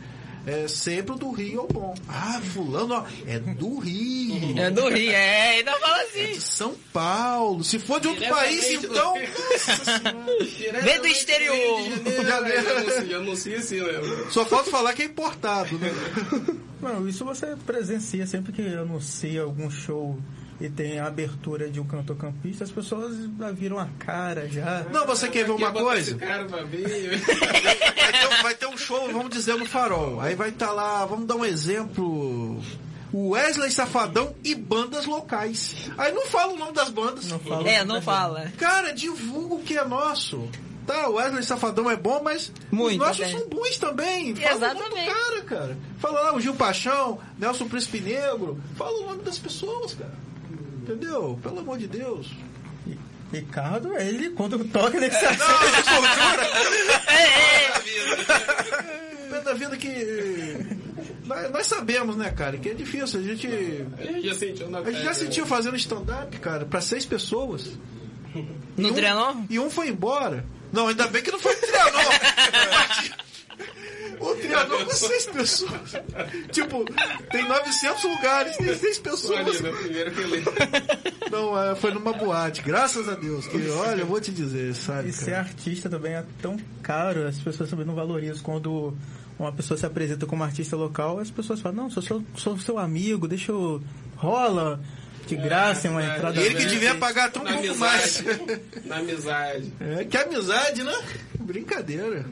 É 0.47 0.67
sempre 0.67 1.13
o 1.13 1.17
do 1.17 1.29
Rio 1.31 1.59
é 1.59 1.63
o 1.63 1.67
bom. 1.67 1.93
Ah, 2.07 2.39
fulano, 2.53 2.93
ó, 2.95 3.03
é 3.27 3.37
do 3.37 3.79
Rio. 3.79 4.57
É 4.57 4.71
do 4.71 4.87
Rio, 4.87 5.11
é, 5.11 5.49
ainda 5.57 5.73
fala 5.77 6.01
assim. 6.03 6.31
de 6.31 6.41
São 6.41 6.73
Paulo. 6.93 7.63
Se 7.65 7.77
for 7.79 7.99
de 7.99 8.07
outro 8.07 8.27
país, 8.29 8.79
do- 8.79 8.87
então. 8.87 9.13
Nossa 9.15 9.75
Senhora. 10.47 10.81
Vem 10.81 11.01
do 11.01 11.07
exterior. 11.07 11.79
Já 13.09 13.17
anuncia 13.17 13.57
assim, 13.57 13.81
né? 13.81 13.93
Só 14.31 14.45
falta 14.45 14.71
falar 14.71 14.93
que 14.93 15.01
é 15.01 15.05
importado, 15.05 15.77
né? 15.77 15.91
Não, 16.81 17.07
isso 17.09 17.25
você 17.25 17.55
presencia 17.65 18.25
sempre 18.25 18.53
que 18.53 18.61
anuncia 18.61 19.41
algum 19.41 19.69
show 19.69 20.17
e 20.59 20.69
tem 20.69 20.99
a 20.99 21.05
abertura 21.07 21.69
de 21.69 21.79
um 21.79 21.85
cantor 21.85 22.15
campista, 22.17 22.63
as 22.63 22.71
pessoas 22.71 23.15
já 23.39 23.51
viram 23.51 23.77
a 23.79 23.87
cara 23.99 24.47
já. 24.47 24.85
Não, 24.91 25.05
você 25.05 25.27
quer 25.29 25.45
ver 25.45 25.51
uma 25.51 25.71
coisa? 25.71 26.15
cara. 26.17 26.47
Vai 26.47 26.65
ter, 26.65 28.41
vai 28.43 28.55
ter 28.55 28.67
um 28.67 28.77
show, 28.77 29.11
vamos 29.11 29.29
dizer, 29.29 29.55
no 29.55 29.65
farol. 29.65 30.19
Aí 30.19 30.35
vai 30.35 30.49
estar 30.49 30.71
lá, 30.71 31.05
vamos 31.05 31.25
dar 31.27 31.35
um 31.35 31.45
exemplo. 31.45 32.59
O 33.13 33.29
Wesley 33.29 33.71
Safadão 33.71 34.35
e 34.43 34.53
bandas 34.53 35.05
locais. 35.05 35.75
Aí 35.97 36.11
não 36.11 36.25
fala 36.27 36.53
o 36.53 36.57
nome 36.57 36.73
das 36.73 36.89
bandas. 36.89 37.25
Não 37.27 37.39
fala 37.39 37.67
É, 37.69 37.85
não 37.85 38.01
fala. 38.01 38.51
Cara, 38.57 38.91
divulga 38.93 39.55
o 39.55 39.61
que 39.63 39.77
é 39.77 39.85
nosso. 39.85 40.47
Tá, 40.85 41.09
o 41.09 41.15
Wesley 41.15 41.43
Safadão 41.43 41.89
é 41.91 41.95
bom, 41.97 42.21
mas 42.23 42.51
Muito 42.71 43.01
os 43.01 43.07
nossos 43.07 43.25
bem. 43.25 43.31
são 43.37 43.49
bons 43.49 43.77
também. 43.77 44.35
Fala 44.35 44.55
o 44.55 44.59
nome 44.59 44.75
do 44.75 44.85
Exatamente. 44.97 45.11
cara, 45.11 45.41
cara. 45.43 45.77
Fala 45.99 46.21
lá 46.21 46.35
o 46.35 46.39
Gil 46.39 46.53
Paixão, 46.55 47.19
Nelson 47.37 47.67
Príncipe 47.67 47.99
Negro. 47.99 48.61
Fala 48.75 48.97
o 48.99 49.05
nome 49.05 49.21
das 49.23 49.37
pessoas, 49.37 49.93
cara. 49.93 50.13
Entendeu? 50.87 51.37
Pelo 51.43 51.59
amor 51.59 51.77
de 51.77 51.87
Deus. 51.87 52.27
Ricardo, 53.31 53.93
ele, 53.97 54.29
quando 54.29 54.63
toca 54.69 54.97
nesse 55.01 55.21
Não, 55.21 55.31
assunto, 55.31 55.65
essa 55.65 55.83
cultura. 55.83 56.47
É, 57.11 57.69
Pé 59.29 59.41
da 59.41 59.53
vida 59.53 59.75
que. 59.75 60.77
Nós, 61.25 61.51
nós 61.51 61.67
sabemos, 61.67 62.15
né, 62.15 62.29
cara, 62.31 62.57
que 62.57 62.69
é 62.69 62.73
difícil. 62.73 63.19
A 63.19 63.23
gente. 63.23 63.47
A 63.99 64.03
gente 64.03 64.27
já 64.27 64.33
sentiu 64.33 64.69
na 64.69 64.79
A 64.79 64.83
gente 64.85 65.03
já 65.03 65.11
pele, 65.11 65.15
sentiu 65.15 65.45
fazendo 65.45 65.75
stand-up, 65.75 66.39
cara, 66.39 66.63
pra 66.65 66.79
seis 66.79 67.05
pessoas. 67.05 67.71
No 68.77 68.87
E 68.87 68.91
um- 68.91 68.93
Trianon? 68.93 69.43
E 69.49 69.59
um 69.59 69.69
foi 69.69 69.89
embora. 69.89 70.45
Não, 70.71 70.87
ainda 70.87 71.07
bem 71.07 71.21
que 71.21 71.31
não 71.31 71.39
foi 71.39 71.53
no 71.53 71.61
Trianon. 71.61 71.99
o 74.19 74.35
Trianon 74.35 74.59
elevador 74.61 74.85
com 74.85 74.91
seis 74.93 75.25
pessoas. 75.25 75.91
tipo, 76.51 76.85
tem 77.31 77.47
900 77.47 78.03
lugares, 78.03 78.57
tem 78.57 78.75
seis 78.77 78.97
pessoas. 78.99 79.39
Ali, 79.39 79.61
meu 79.61 79.73
primeiro 79.77 80.11
fileiro. 80.11 80.53
Não, 81.31 81.61
é, 81.61 81.75
foi 81.75 81.91
numa 81.93 82.13
boate, 82.13 82.61
graças 82.61 83.07
a 83.09 83.15
Deus. 83.15 83.47
Que, 83.47 83.69
olha, 83.69 84.01
eu 84.01 84.07
vou 84.07 84.19
te 84.21 84.31
dizer, 84.31 84.73
sabe? 84.75 85.09
E 85.09 85.13
ser 85.13 85.31
cara? 85.31 85.39
artista 85.39 85.89
também 85.89 86.13
é 86.13 86.23
tão 86.41 86.57
caro, 86.81 87.27
as 87.27 87.37
pessoas 87.37 87.69
também 87.69 87.85
não 87.85 87.95
valorizam 87.95 88.41
quando 88.43 88.95
uma 89.37 89.51
pessoa 89.51 89.77
se 89.77 89.85
apresenta 89.85 90.25
como 90.25 90.43
artista 90.43 90.75
local, 90.75 91.19
as 91.19 91.29
pessoas 91.29 91.59
falam, 91.61 91.83
não, 91.83 91.89
sou 91.91 92.01
seu, 92.01 92.23
sou 92.35 92.57
seu 92.57 92.79
amigo, 92.79 93.27
deixa 93.27 93.51
eu. 93.51 93.81
rola 94.15 94.79
de 95.27 95.35
graça 95.35 95.89
uma 95.89 96.01
É, 96.01 96.15
entrada. 96.15 96.41
Ele 96.41 96.55
que 96.55 96.65
devia 96.65 96.95
pagar 96.95 97.25
Na 97.25 97.31
pouco 97.31 97.75
mais. 97.77 98.19
amizade. 98.19 98.61
Na 98.85 98.95
amizade. 98.97 99.73
É, 99.81 100.05
que 100.05 100.15
amizade, 100.17 100.83
né? 100.83 100.97
Brincadeira. 101.37 102.25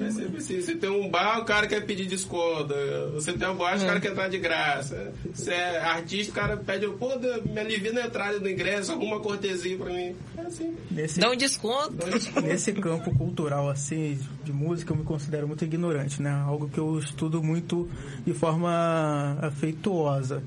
É 0.00 0.10
sempre 0.10 0.38
assim. 0.38 0.60
Você 0.60 0.74
tem 0.74 0.90
um 0.90 1.08
bar, 1.08 1.40
o 1.40 1.44
cara 1.44 1.66
quer 1.66 1.84
pedir 1.84 2.06
desconto. 2.06 2.74
Você 3.14 3.32
tem 3.32 3.46
uma 3.48 3.54
boate, 3.54 3.84
o 3.84 3.86
cara 3.86 4.00
quer 4.00 4.12
entrar 4.12 4.28
de 4.28 4.38
graça. 4.38 5.12
Você 5.32 5.50
é 5.52 5.80
artista, 5.80 6.32
o 6.32 6.34
cara 6.34 6.56
pede, 6.56 6.86
pô, 6.88 7.10
me 7.46 7.60
alivia 7.60 7.92
na 7.92 8.06
entrada 8.06 8.38
do 8.40 8.48
ingresso, 8.48 8.92
alguma 8.92 9.20
cortesia 9.20 9.76
pra 9.76 9.92
mim. 9.92 10.14
É 10.36 10.40
assim. 10.42 10.76
Nesse, 10.90 11.20
Dá 11.20 11.30
um 11.30 11.36
desconto. 11.36 11.94
nesse 12.42 12.72
campo 12.72 13.14
cultural, 13.16 13.68
assim, 13.68 14.18
de 14.44 14.52
música, 14.52 14.92
eu 14.92 14.96
me 14.96 15.04
considero 15.04 15.46
muito 15.46 15.64
ignorante, 15.64 16.20
né? 16.22 16.30
Algo 16.30 16.68
que 16.68 16.78
eu 16.78 16.98
estudo 16.98 17.42
muito 17.42 17.88
de 18.24 18.32
forma 18.32 19.38
afeituosa. 19.40 20.42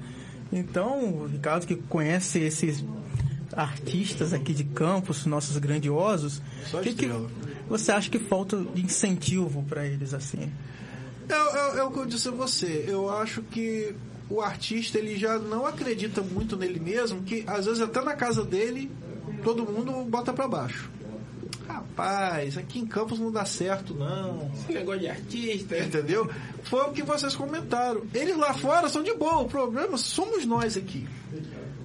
Então, 0.51 1.23
o 1.23 1.25
Ricardo, 1.27 1.65
que 1.65 1.75
conhece 1.75 2.39
esses 2.39 2.83
artistas 3.53 4.33
aqui 4.33 4.53
de 4.53 4.63
campos, 4.63 5.25
nossos 5.25 5.57
grandiosos, 5.57 6.41
Só 6.69 6.77
o 6.77 6.81
que, 6.81 6.93
que 6.93 7.05
estrela. 7.05 7.29
Você 7.69 7.91
acha 7.91 8.09
que 8.09 8.19
falta 8.19 8.57
de 8.57 8.81
incentivo 8.81 9.63
para 9.63 9.85
eles, 9.85 10.13
assim? 10.13 10.51
É, 11.29 11.33
é- 11.33 11.79
é 11.79 11.83
o 11.83 11.91
que 11.91 11.99
eu 11.99 12.05
disse 12.05 12.27
a 12.29 12.31
você. 12.31 12.85
Eu 12.87 13.09
acho 13.09 13.41
que 13.41 13.93
o 14.29 14.41
artista 14.41 14.97
ele 14.97 15.17
já 15.17 15.37
não 15.39 15.65
acredita 15.65 16.21
muito 16.21 16.55
nele 16.57 16.79
mesmo, 16.79 17.21
que 17.23 17.43
às 17.47 17.65
vezes 17.65 17.81
até 17.81 18.01
na 18.01 18.13
casa 18.15 18.43
dele 18.43 18.89
todo 19.43 19.65
mundo 19.65 19.91
bota 20.09 20.31
pra 20.33 20.47
baixo. 20.47 20.89
Rapaz, 21.67 22.57
aqui 22.57 22.79
em 22.79 22.85
Campos 22.85 23.19
não 23.19 23.29
dá 23.31 23.43
certo 23.43 23.93
não. 23.93 24.49
Esse 24.53 24.71
negócio 24.73 25.01
de 25.01 25.07
artista. 25.09 25.77
Entendeu? 25.77 26.29
Foi 26.63 26.81
o 26.85 26.91
que 26.91 27.03
vocês 27.03 27.35
comentaram. 27.35 28.03
Eles 28.13 28.37
lá 28.37 28.53
fora 28.53 28.87
são 28.87 29.03
de 29.03 29.13
boa, 29.13 29.39
o 29.41 29.47
problema 29.47 29.97
somos 29.97 30.45
nós 30.45 30.77
aqui. 30.77 31.05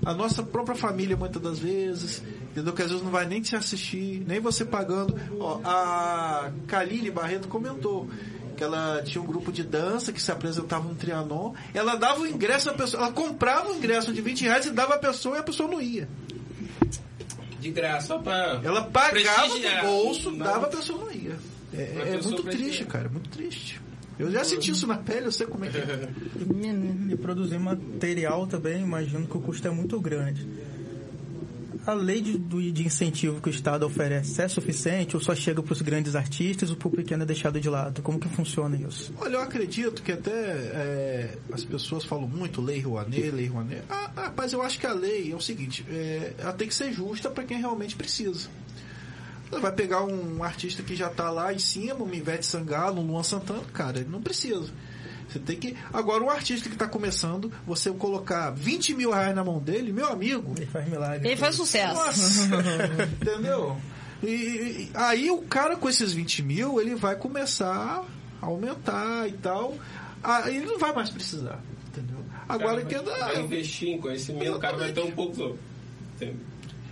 A 0.04 0.14
nossa 0.14 0.42
própria 0.42 0.76
família, 0.76 1.16
muitas 1.16 1.42
das 1.42 1.58
vezes, 1.58 2.22
entendeu? 2.52 2.72
Que 2.72 2.82
às 2.82 2.90
vezes 2.90 3.02
não 3.02 3.10
vai 3.10 3.26
nem 3.26 3.40
te 3.40 3.56
assistir, 3.56 4.22
nem 4.26 4.38
você 4.38 4.64
pagando. 4.64 5.18
Ó, 5.40 5.60
a 5.64 6.52
Kalile 6.68 7.10
Barreto 7.10 7.48
comentou 7.48 8.08
que 8.56 8.62
ela 8.62 9.02
tinha 9.02 9.20
um 9.20 9.26
grupo 9.26 9.50
de 9.50 9.64
dança 9.64 10.12
que 10.12 10.22
se 10.22 10.30
apresentava 10.30 10.86
no 10.86 10.94
Trianon. 10.94 11.54
Ela 11.74 11.96
dava 11.96 12.20
o 12.20 12.26
ingresso 12.26 12.70
à 12.70 12.74
pessoa, 12.74 13.04
ela 13.04 13.12
comprava 13.12 13.72
o 13.72 13.76
ingresso 13.76 14.12
de 14.12 14.20
20 14.20 14.42
reais 14.42 14.66
e 14.66 14.70
dava 14.70 14.94
a 14.94 14.98
pessoa 14.98 15.36
e 15.36 15.40
a 15.40 15.42
pessoa 15.42 15.68
não 15.68 15.80
ia. 15.80 16.08
De 17.58 17.70
graça, 17.70 18.08
só 18.08 18.18
pra. 18.18 18.60
Ela 18.62 18.82
pagava 18.84 19.48
do 19.48 19.86
bolso, 19.86 20.30
Não. 20.30 20.38
dava 20.38 20.66
a 20.66 20.70
pessoa 20.70 20.98
não 20.98 21.12
ia. 21.12 21.36
É, 21.72 21.82
é 21.82 22.16
pessoa 22.16 22.34
muito 22.34 22.50
triste, 22.50 22.84
cara, 22.84 23.08
muito 23.08 23.30
triste. 23.30 23.80
Eu 24.18 24.30
já 24.30 24.44
senti 24.44 24.70
isso 24.72 24.86
na 24.86 24.96
pele, 24.96 25.26
eu 25.26 25.32
sei 25.32 25.46
como 25.46 25.64
é 25.64 25.68
que 25.68 25.78
é. 25.78 26.08
E 27.10 27.16
produzir 27.16 27.58
material 27.58 28.46
também, 28.46 28.82
imagino 28.82 29.26
que 29.26 29.36
o 29.36 29.40
custo 29.40 29.66
é 29.66 29.70
muito 29.70 29.98
grande. 30.00 30.46
A 31.84 31.94
lei 31.94 32.20
de, 32.20 32.38
de 32.38 32.86
incentivo 32.86 33.40
que 33.40 33.48
o 33.48 33.50
Estado 33.50 33.84
oferece 33.84 34.40
é 34.40 34.46
suficiente 34.46 35.16
ou 35.16 35.22
só 35.22 35.34
chega 35.34 35.60
para 35.60 35.72
os 35.72 35.82
grandes 35.82 36.14
artistas 36.14 36.70
ou 36.70 36.76
para 36.76 36.88
o 36.88 36.90
pequeno 36.92 37.24
é 37.24 37.26
deixado 37.26 37.60
de 37.60 37.68
lado? 37.68 38.02
Como 38.02 38.20
que 38.20 38.28
funciona 38.28 38.76
isso? 38.76 39.12
Olha, 39.18 39.34
eu 39.34 39.40
acredito 39.40 40.00
que 40.00 40.12
até 40.12 40.30
é, 40.30 41.38
as 41.52 41.64
pessoas 41.64 42.04
falam 42.04 42.28
muito 42.28 42.60
lei 42.60 42.80
Rouanet, 42.80 43.30
lei 43.30 43.46
Rouanet. 43.46 43.82
Ah, 43.90 44.12
ah, 44.16 44.22
rapaz, 44.26 44.52
eu 44.52 44.62
acho 44.62 44.78
que 44.78 44.86
a 44.86 44.92
lei 44.92 45.32
é 45.32 45.34
o 45.34 45.40
seguinte, 45.40 45.84
é, 45.90 46.34
ela 46.38 46.52
tem 46.52 46.68
que 46.68 46.74
ser 46.74 46.92
justa 46.92 47.28
para 47.28 47.42
quem 47.42 47.58
realmente 47.58 47.96
precisa. 47.96 48.48
Vai 49.50 49.72
pegar 49.72 50.04
um 50.04 50.42
artista 50.42 50.82
que 50.82 50.94
já 50.94 51.10
tá 51.10 51.30
lá 51.30 51.52
em 51.52 51.58
cima, 51.58 52.02
um 52.02 52.14
Ivete 52.14 52.46
Sangalo, 52.46 53.02
um 53.02 53.06
Luan 53.06 53.22
Santana, 53.22 53.64
cara, 53.72 53.98
ele 53.98 54.08
não 54.08 54.22
precisa. 54.22 54.70
Você 55.32 55.38
tem 55.38 55.56
que. 55.56 55.74
Agora, 55.92 56.22
um 56.22 56.28
artista 56.30 56.68
que 56.68 56.74
está 56.74 56.86
começando, 56.86 57.50
você 57.66 57.90
colocar 57.90 58.50
20 58.50 58.94
mil 58.94 59.10
reais 59.12 59.34
na 59.34 59.42
mão 59.42 59.58
dele, 59.58 59.92
meu 59.92 60.06
amigo, 60.06 60.52
Ele 60.56 60.66
faz 60.66 60.86
milagre. 60.88 61.26
Ele 61.26 61.36
faz 61.36 61.54
sucesso. 61.56 61.94
nossa! 61.94 62.48
Entendeu? 63.20 63.76
E, 64.22 64.26
e- 64.28 64.90
aí 64.94 65.30
o 65.30 65.38
cara 65.42 65.76
com 65.76 65.88
esses 65.88 66.12
20 66.12 66.42
mil, 66.42 66.80
ele 66.80 66.94
vai 66.94 67.16
começar 67.16 68.04
a 68.40 68.46
aumentar 68.46 69.26
e 69.28 69.32
tal. 69.32 69.74
Aí 70.22 70.56
ele 70.58 70.66
não 70.66 70.78
vai 70.78 70.92
mais 70.94 71.08
precisar. 71.10 71.60
Entendeu? 71.88 72.18
Agora 72.48 72.84
que 72.84 72.94
vai, 72.98 73.18
vai 73.18 73.40
investir 73.40 73.88
em 73.88 73.98
conhecimento, 73.98 74.56
o 74.56 74.58
cara 74.60 74.76
vai 74.76 74.92
ter 74.92 75.00
um 75.02 75.10
pouco. 75.12 75.56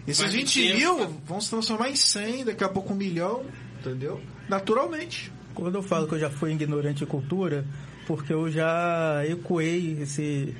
Esses 0.06 0.22
mais 0.22 0.32
20 0.34 0.62
tempo. 0.62 0.76
mil 0.78 1.08
vão 1.26 1.40
se 1.40 1.50
transformar 1.50 1.90
em 1.90 1.96
100, 1.96 2.46
daqui 2.46 2.64
a 2.64 2.68
pouco 2.68 2.92
um 2.92 2.96
milhão, 2.96 3.44
entendeu? 3.78 4.20
Naturalmente. 4.48 5.30
Quando 5.54 5.74
eu 5.74 5.82
falo 5.82 6.08
que 6.08 6.14
eu 6.14 6.18
já 6.18 6.30
fui 6.30 6.52
ignorante 6.52 6.98
de 7.00 7.06
cultura, 7.06 7.64
porque 8.10 8.32
eu 8.32 8.50
já 8.50 9.22
ecoei 9.24 9.98
esse 10.02 10.52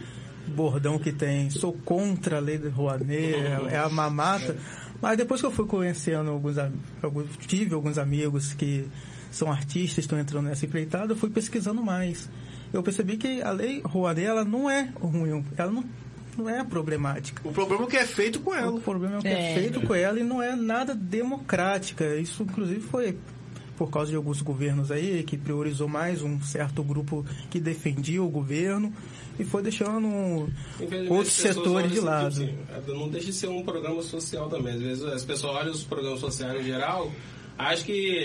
bordão 0.46 1.00
que 1.00 1.10
tem, 1.10 1.50
sou 1.50 1.72
contra 1.72 2.36
a 2.36 2.40
lei 2.40 2.58
de 2.58 2.68
Rouanet, 2.68 3.34
é 3.68 3.76
a 3.76 3.88
mamata. 3.88 4.56
Mas 5.02 5.16
depois 5.16 5.40
que 5.40 5.46
eu 5.48 5.50
fui 5.50 5.66
conhecendo 5.66 6.30
alguns, 6.30 6.56
alguns 7.02 7.26
tive 7.48 7.74
alguns 7.74 7.98
amigos 7.98 8.52
que 8.54 8.86
são 9.32 9.50
artistas, 9.50 10.04
estão 10.04 10.16
entrando 10.18 10.44
nessa 10.46 10.64
empreitada, 10.64 11.12
eu 11.12 11.16
fui 11.16 11.28
pesquisando 11.30 11.82
mais. 11.82 12.30
Eu 12.72 12.84
percebi 12.84 13.16
que 13.16 13.42
a 13.42 13.50
lei 13.50 13.80
Rouanet, 13.84 14.26
ela 14.28 14.44
não 14.44 14.70
é 14.70 14.92
ruim, 15.00 15.44
ela 15.56 15.72
não, 15.72 15.84
não 16.38 16.48
é 16.48 16.62
problemática. 16.62 17.42
O 17.48 17.50
problema 17.52 17.82
é 17.82 17.84
o 17.84 17.88
que 17.88 17.96
é 17.96 18.06
feito 18.06 18.38
com 18.38 18.50
O 18.50 18.54
ela. 18.54 18.80
problema 18.80 19.16
é 19.16 19.18
o 19.18 19.22
que 19.22 19.26
é, 19.28 19.50
É. 19.50 19.54
feito 19.54 19.80
com 19.80 19.92
ela 19.92 20.20
e 20.20 20.22
não 20.22 20.40
é 20.40 20.54
nada 20.54 20.94
democrática. 20.94 22.14
Isso, 22.14 22.44
inclusive, 22.44 22.80
foi 22.80 23.18
por 23.80 23.90
causa 23.90 24.10
de 24.10 24.16
alguns 24.18 24.42
governos 24.42 24.92
aí 24.92 25.22
que 25.22 25.38
priorizou 25.38 25.88
mais 25.88 26.20
um 26.20 26.38
certo 26.42 26.82
grupo 26.82 27.24
que 27.48 27.58
defendia 27.58 28.22
o 28.22 28.28
governo 28.28 28.92
e 29.38 29.44
foi 29.44 29.62
deixando 29.62 30.46
outros 31.08 31.32
setores 31.32 31.90
de 31.90 31.96
assim, 31.96 32.06
lado. 32.06 32.30
tipo 32.30 32.58
assim, 32.76 32.98
não 32.98 33.08
deixa 33.08 33.28
de 33.28 33.32
ser 33.32 33.48
um 33.48 33.62
programa 33.62 34.02
social 34.02 34.50
também. 34.50 34.74
Às 34.74 34.82
vezes 34.82 35.04
as 35.04 35.24
pessoas 35.24 35.56
olham 35.56 35.72
os 35.72 35.82
programas 35.82 36.20
sociais 36.20 36.60
em 36.60 36.64
geral, 36.64 37.10
acham 37.56 37.86
que 37.86 38.18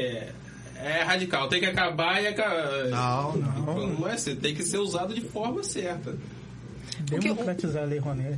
é 0.75 1.03
radical, 1.03 1.47
tem 1.47 1.61
que 1.61 1.67
acabar 1.67 2.21
e 2.21 2.27
acabar. 2.27 2.89
Não, 2.89 3.37
não. 3.37 3.87
Não 3.87 4.07
é 4.09 4.15
assim, 4.15 4.35
tem 4.35 4.53
que 4.53 4.61
ser 4.61 4.79
usado 4.79 5.13
de 5.13 5.21
forma 5.21 5.63
certa. 5.63 6.17
Democratizar 6.99 7.83
a 7.83 7.85
lei 7.85 7.99
Rouanet. 7.99 8.37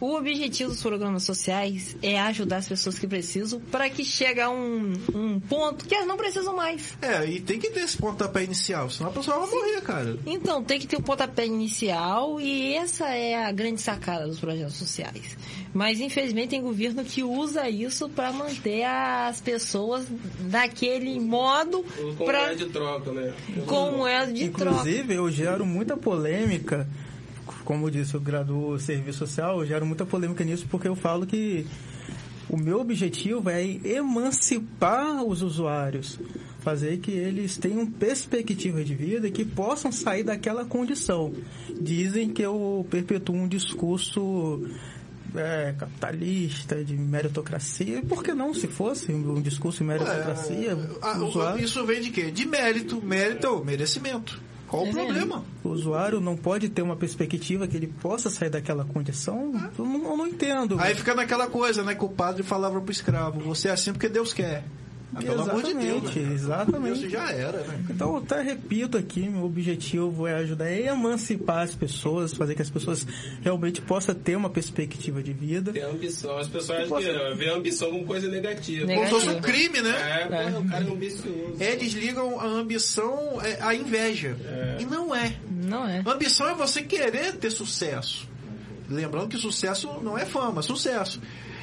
O 0.00 0.14
objetivo 0.14 0.70
dos 0.70 0.80
programas 0.80 1.24
sociais 1.24 1.96
é 2.02 2.20
ajudar 2.20 2.58
as 2.58 2.68
pessoas 2.68 2.98
que 2.98 3.06
precisam 3.06 3.60
para 3.60 3.90
que 3.90 4.04
chegue 4.04 4.40
a 4.40 4.48
um, 4.48 4.92
um 5.12 5.40
ponto 5.40 5.84
que 5.84 5.94
elas 5.94 6.06
não 6.06 6.16
precisam 6.16 6.54
mais. 6.54 6.96
É, 7.02 7.26
e 7.26 7.40
tem 7.40 7.58
que 7.58 7.70
ter 7.70 7.80
esse 7.80 7.96
pontapé 7.98 8.44
inicial, 8.44 8.88
senão 8.90 9.10
a 9.10 9.12
pessoa 9.12 9.38
vai 9.40 9.50
morrer, 9.50 9.80
cara. 9.82 10.16
Então, 10.24 10.62
tem 10.62 10.78
que 10.78 10.86
ter 10.86 10.96
um 10.96 11.02
pontapé 11.02 11.46
inicial 11.46 12.40
e 12.40 12.74
essa 12.74 13.08
é 13.08 13.44
a 13.44 13.50
grande 13.50 13.80
sacada 13.80 14.26
dos 14.26 14.38
projetos 14.38 14.76
sociais. 14.76 15.36
Mas, 15.74 16.00
infelizmente, 16.00 16.50
tem 16.50 16.62
governo 16.62 17.04
que 17.04 17.22
usa 17.24 17.68
isso 17.68 18.08
para 18.08 18.32
manter 18.32 18.84
as 18.84 19.40
pessoas 19.40 20.06
daquele 20.40 21.18
modo 21.20 21.84
Com 22.16 22.24
pra, 22.24 22.40
moeda 22.40 22.56
de 22.56 22.66
troca, 22.66 23.12
né? 23.12 23.34
com 23.66 23.90
moeda 23.92 24.32
de 24.32 24.48
troca. 24.50 24.80
Inclusive, 24.80 25.14
eu 25.14 25.30
gero 25.30 25.66
muita 25.66 25.96
polêmica, 25.96 26.88
como 27.68 27.90
disse 27.90 28.16
o 28.16 28.20
graduou 28.20 28.78
serviço 28.78 29.18
social, 29.18 29.60
eu 29.60 29.66
gero 29.66 29.84
muita 29.84 30.06
polêmica 30.06 30.42
nisso 30.42 30.66
porque 30.70 30.88
eu 30.88 30.96
falo 30.96 31.26
que 31.26 31.66
o 32.48 32.56
meu 32.56 32.80
objetivo 32.80 33.50
é 33.50 33.62
emancipar 33.84 35.22
os 35.22 35.42
usuários, 35.42 36.18
fazer 36.60 36.96
que 36.96 37.10
eles 37.10 37.58
tenham 37.58 37.84
perspectiva 37.84 38.82
de 38.82 38.94
vida 38.94 39.28
e 39.28 39.30
que 39.30 39.44
possam 39.44 39.92
sair 39.92 40.22
daquela 40.24 40.64
condição. 40.64 41.34
Dizem 41.78 42.30
que 42.30 42.40
eu 42.40 42.86
perpetuo 42.88 43.36
um 43.36 43.46
discurso 43.46 44.66
é, 45.36 45.74
capitalista, 45.78 46.82
de 46.82 46.94
meritocracia. 46.96 48.00
Por 48.00 48.24
que 48.24 48.32
não, 48.32 48.54
se 48.54 48.66
fosse 48.66 49.12
um 49.12 49.42
discurso 49.42 49.80
de 49.80 49.84
meritocracia? 49.84 50.74
O 50.74 51.24
usuário- 51.26 51.62
isso 51.62 51.84
vem 51.84 52.00
de 52.00 52.08
quê? 52.08 52.30
De 52.30 52.46
mérito. 52.46 53.02
Mérito 53.02 53.46
é 53.46 53.50
o 53.50 53.62
merecimento. 53.62 54.40
Qual 54.68 54.84
o 54.84 54.86
É 54.88 54.92
problema? 54.92 55.44
o 55.64 55.68
usuário 55.70 56.20
não 56.20 56.36
pode 56.36 56.68
ter 56.68 56.82
uma 56.82 56.94
perspectiva 56.96 57.66
que 57.66 57.76
ele 57.76 57.86
possa 57.86 58.28
sair 58.30 58.50
daquela 58.50 58.84
condição? 58.84 59.52
Eu 59.78 59.84
não, 59.84 60.04
eu 60.10 60.16
não 60.16 60.26
entendo. 60.26 60.78
Aí 60.78 60.94
fica 60.94 61.14
naquela 61.14 61.46
coisa, 61.46 61.82
né? 61.82 61.94
Que 61.94 62.04
o 62.04 62.08
padre 62.08 62.42
falava 62.42 62.80
pro 62.80 62.92
escravo: 62.92 63.40
Você 63.40 63.68
é 63.68 63.72
assim 63.72 63.92
porque 63.92 64.08
Deus 64.08 64.32
quer. 64.32 64.62
Ah, 65.14 65.22
pelo 65.22 65.42
amor 65.42 65.62
de 65.62 65.74
Deus. 65.74 66.14
Né? 66.14 66.32
Exatamente. 66.34 66.98
Isso 67.00 67.08
já 67.08 67.30
era, 67.32 67.58
né? 67.62 67.84
Então, 67.88 68.10
eu 68.10 68.16
até 68.18 68.42
repito 68.42 68.98
aqui, 68.98 69.28
meu 69.28 69.44
objetivo 69.44 70.26
é 70.26 70.34
ajudar 70.34 70.66
a 70.66 70.80
emancipar 70.80 71.64
as 71.64 71.74
pessoas, 71.74 72.34
fazer 72.34 72.54
que 72.54 72.62
as 72.62 72.70
pessoas 72.70 73.06
realmente 73.42 73.80
possam 73.80 74.14
ter 74.14 74.36
uma 74.36 74.50
perspectiva 74.50 75.22
de 75.22 75.32
vida. 75.32 75.72
Ter 75.72 75.82
ambição. 75.82 76.36
As 76.36 76.48
pessoas 76.48 76.88
possa... 76.88 77.34
vê 77.34 77.48
a 77.48 77.54
ambição 77.54 77.90
como 77.90 78.04
coisa 78.04 78.28
negativa. 78.28 78.86
Como 78.86 79.04
se 79.04 79.10
fosse 79.10 79.28
um 79.30 79.40
crime, 79.40 79.80
né? 79.80 80.28
É, 80.30 80.52
é. 80.52 80.58
o 80.58 80.68
cara 80.68 80.84
é 80.84 80.90
ambicioso. 80.90 81.56
É, 81.58 81.76
desligam 81.76 82.38
a 82.38 82.46
ambição, 82.46 83.40
é, 83.42 83.58
a 83.62 83.74
inveja. 83.74 84.36
É. 84.44 84.76
E 84.80 84.84
não 84.84 85.14
é. 85.14 85.36
Não 85.50 85.86
é. 85.88 86.02
A 86.04 86.12
ambição 86.12 86.48
é 86.48 86.54
você 86.54 86.82
querer 86.82 87.36
ter 87.36 87.50
sucesso. 87.50 88.28
Lembrando 88.88 89.28
que 89.28 89.36
sucesso 89.36 90.00
não 90.02 90.16
é 90.16 90.24
fama, 90.24 90.60
é 90.60 90.62
sucesso. 90.62 91.20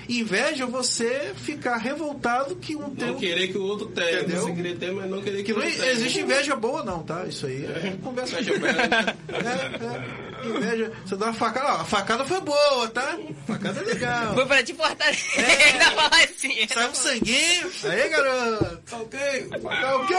Inveja 0.08 0.66
você 0.66 1.34
ficar 1.36 1.78
revoltado 1.78 2.56
que 2.56 2.76
um 2.76 2.94
teu... 2.96 3.08
Não 3.08 3.16
querer 3.16 3.48
que 3.48 3.58
o 3.58 3.64
outro 3.64 3.88
tenha. 3.88 4.22
Entendeu? 4.22 4.44
Você 4.44 4.54
querer 4.54 4.78
ter, 4.78 4.92
mas 4.92 5.10
não 5.10 5.22
querer 5.22 5.38
que, 5.38 5.44
que 5.44 5.54
o 5.54 5.56
outro 5.56 5.78
não 5.78 5.86
Existe 5.86 6.20
inveja 6.22 6.56
boa 6.56 6.84
não, 6.84 7.04
tá? 7.04 7.26
Isso 7.26 7.46
aí 7.48 7.66
é, 7.66 7.88
é 7.88 7.98
conversa... 8.02 8.40
Inveja 8.40 9.16
é, 9.30 9.86
é, 9.86 10.36
inveja. 10.48 10.92
Você 11.06 11.16
dá 11.16 11.26
uma 11.26 11.34
facada, 11.34 11.74
ó, 11.74 11.82
a 11.82 11.86
facada 11.86 12.26
foi 12.26 12.42
boa, 12.42 12.88
tá? 12.90 13.18
A 13.48 13.54
facada 13.54 13.80
é 13.80 13.84
legal. 13.84 14.34
Foi 14.34 14.46
pra 14.46 14.64
te 14.64 14.74
fortalecer, 14.74 15.44
é. 15.44 15.64
ainda 15.74 15.86
falar 15.92 16.24
assim. 16.24 16.68
Saiu 16.68 16.90
um 16.90 16.94
sanguinho. 16.94 17.72
Aí, 17.84 18.10
garoto. 18.10 18.78
Tá 18.86 18.98
ok. 18.98 19.20
Tá 19.50 19.96
ok. 19.98 20.18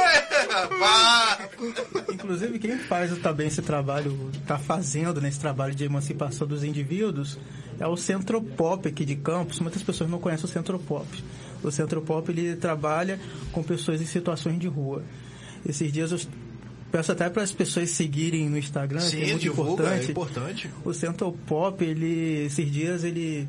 Vá. 0.79 1.39
Inclusive, 2.13 2.59
quem 2.59 2.79
faz 2.79 3.17
também 3.19 3.49
esse 3.49 3.63
trabalho, 3.63 4.31
tá 4.47 4.59
fazendo 4.59 5.21
nesse 5.21 5.41
trabalho 5.41 5.75
de 5.75 5.85
emancipação 5.85 6.47
dos 6.47 6.65
indivíduos, 6.65 7.39
é 7.79 7.87
o 7.87 7.97
Centro 7.97 8.41
Pop 8.41 8.89
aqui 8.89 9.05
de 9.05 9.17
Campos. 9.17 9.61
Muitas 9.61 9.83
pessoas 9.83 10.11
não 10.11 10.19
conhecem 10.19 10.47
o 10.47 10.49
Centro 10.49 10.79
Pop. 10.79 11.07
O 11.63 11.71
Centro 11.71 12.01
Pop 12.03 12.31
ele 12.31 12.57
trabalha 12.57 13.19
com 13.53 13.63
pessoas 13.63 14.01
em 14.01 14.07
situações 14.07 14.59
de 14.59 14.67
rua. 14.67 15.03
Esses 15.69 15.93
dias 15.93 16.13
eu 16.13 16.19
peço 16.91 17.13
até 17.13 17.29
para 17.29 17.43
as 17.43 17.53
pessoas 17.53 17.91
seguirem 17.91 18.49
no 18.49 18.57
Instagram, 18.57 19.01
Sim, 19.01 19.19
que 19.19 19.25
é 19.25 19.27
muito 19.29 19.41
divulga, 19.41 19.83
importante. 19.83 20.07
É 20.07 20.11
importante. 20.11 20.71
O 20.85 20.95
Centro 20.95 21.33
Pop, 21.47 21.85
ele 21.85 22.47
esses 22.47 22.71
dias 22.71 23.05
ele 23.05 23.49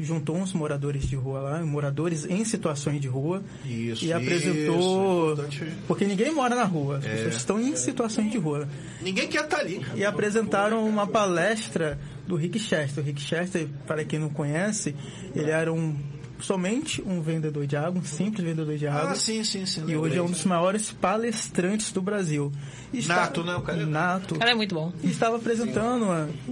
juntou 0.00 0.36
uns 0.36 0.52
moradores 0.52 1.06
de 1.06 1.16
rua 1.16 1.40
lá, 1.40 1.64
moradores 1.64 2.24
em 2.24 2.44
situações 2.44 3.00
de 3.00 3.08
rua. 3.08 3.42
Isso, 3.64 4.04
e 4.04 4.12
apresentou. 4.12 5.34
Isso, 5.34 5.64
porque 5.86 6.04
ninguém 6.04 6.32
mora 6.32 6.54
na 6.54 6.64
rua, 6.64 6.98
as 6.98 7.04
é, 7.04 7.14
pessoas 7.14 7.36
estão 7.36 7.60
em 7.60 7.74
situações 7.76 8.30
de 8.30 8.38
rua. 8.38 8.68
Ninguém 9.00 9.28
quer 9.28 9.44
estar 9.44 9.56
tá 9.56 9.62
ali. 9.62 9.84
E 9.94 10.04
apresentaram 10.04 10.86
uma 10.86 11.06
palestra 11.06 11.98
do 12.26 12.36
Rick 12.36 12.58
Chester. 12.58 13.02
O 13.02 13.06
Rick 13.06 13.20
Chester, 13.20 13.68
para 13.86 14.04
quem 14.04 14.18
não 14.18 14.28
conhece, 14.28 14.94
ele 15.34 15.50
era 15.50 15.72
um 15.72 15.96
somente 16.42 17.00
um 17.02 17.20
vendedor 17.22 17.66
de 17.66 17.76
água, 17.76 18.00
um 18.00 18.04
simples 18.04 18.44
vendedor 18.44 18.76
de 18.76 18.86
água. 18.86 19.12
Ah, 19.12 19.14
sim, 19.14 19.44
sim, 19.44 19.64
sim. 19.64 19.84
E 19.86 19.96
hoje 19.96 20.18
é 20.18 20.22
um 20.22 20.30
dos 20.30 20.44
maiores 20.44 20.90
palestrantes 20.90 21.92
do 21.92 22.02
Brasil. 22.02 22.52
Está... 22.92 23.16
Nato, 23.16 23.44
né? 23.44 23.54
O 23.54 23.62
cara 23.62 23.82
é 23.82 23.86
nato. 23.86 24.34
O 24.34 24.38
cara 24.38 24.50
é 24.50 24.54
muito 24.54 24.74
bom. 24.74 24.92
E 25.02 25.08
estava 25.08 25.36
apresentando 25.36 26.06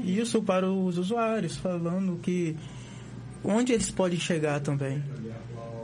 isso 0.04 0.42
para 0.42 0.70
os 0.70 0.96
usuários, 0.96 1.56
falando 1.56 2.18
que 2.22 2.56
onde 3.42 3.72
eles 3.72 3.90
podem 3.90 4.18
chegar 4.18 4.60
também. 4.60 5.02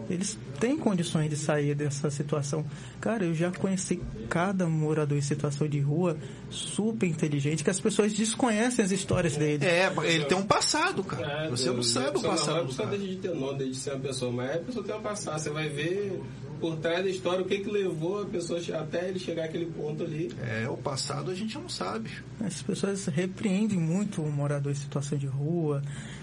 Eles 0.09 0.39
têm 0.61 0.77
condições 0.77 1.29
de 1.29 1.37
sair 1.37 1.75
dessa 1.75 2.11
situação. 2.11 2.65
Cara, 3.01 3.25
eu 3.25 3.35
já 3.35 3.51
conheci 3.51 4.01
cada 4.29 4.67
morador 4.67 5.19
em 5.19 5.23
situação 5.23 5.69
de 5.69 5.81
rua 5.81 6.17
super 6.51 7.07
inteligente 7.07 7.65
que 7.65 7.71
as 7.71 7.81
pessoas 7.81 8.13
desconhecem 8.13 8.85
as 8.85 8.91
histórias 8.91 9.37
dele. 9.37 9.65
É, 9.65 9.93
ele 10.05 10.25
tem 10.25 10.37
um 10.37 10.47
passado, 10.47 11.03
cara. 11.03 11.47
É, 11.47 11.51
você 11.51 11.71
não 11.71 11.83
sabe 11.83 12.19
o 12.19 12.23
passado. 12.23 12.69
Não, 12.69 12.87
não 12.87 12.93
é 12.93 12.97
de 12.97 13.17
ter 13.17 13.35
nome, 13.35 13.69
de 13.69 13.75
ser 13.75 13.91
uma 13.93 14.01
pessoa, 14.01 14.33
mas 14.33 14.57
a 14.57 14.59
pessoa 14.59 14.85
tem 14.85 14.95
um 14.95 15.03
passado. 15.03 15.39
Você 15.41 15.51
vai 15.51 15.69
ver 15.69 16.21
por 16.61 16.77
trás 16.77 17.05
da 17.05 17.11
história 17.11 17.43
o 17.43 17.47
que, 17.47 17.59
que 17.59 17.71
levou 17.71 18.23
a 18.23 18.27
pessoa 18.27 18.61
até 18.81 19.09
ele 19.09 19.19
chegar 19.19 19.45
àquele 19.45 19.67
ponto 19.67 20.03
ali. 20.03 20.33
É, 20.43 20.69
o 20.69 20.77
passado 20.77 21.31
a 21.31 21.35
gente 21.35 21.57
não 21.59 21.69
sabe. 21.69 22.11
As 22.41 22.63
pessoas 22.63 23.07
repreendem 23.07 23.79
muito 23.79 24.23
o 24.23 24.31
morador 24.31 24.73
em 24.73 24.75
situação 24.77 25.19
de 25.19 25.27
rua, 25.27 25.83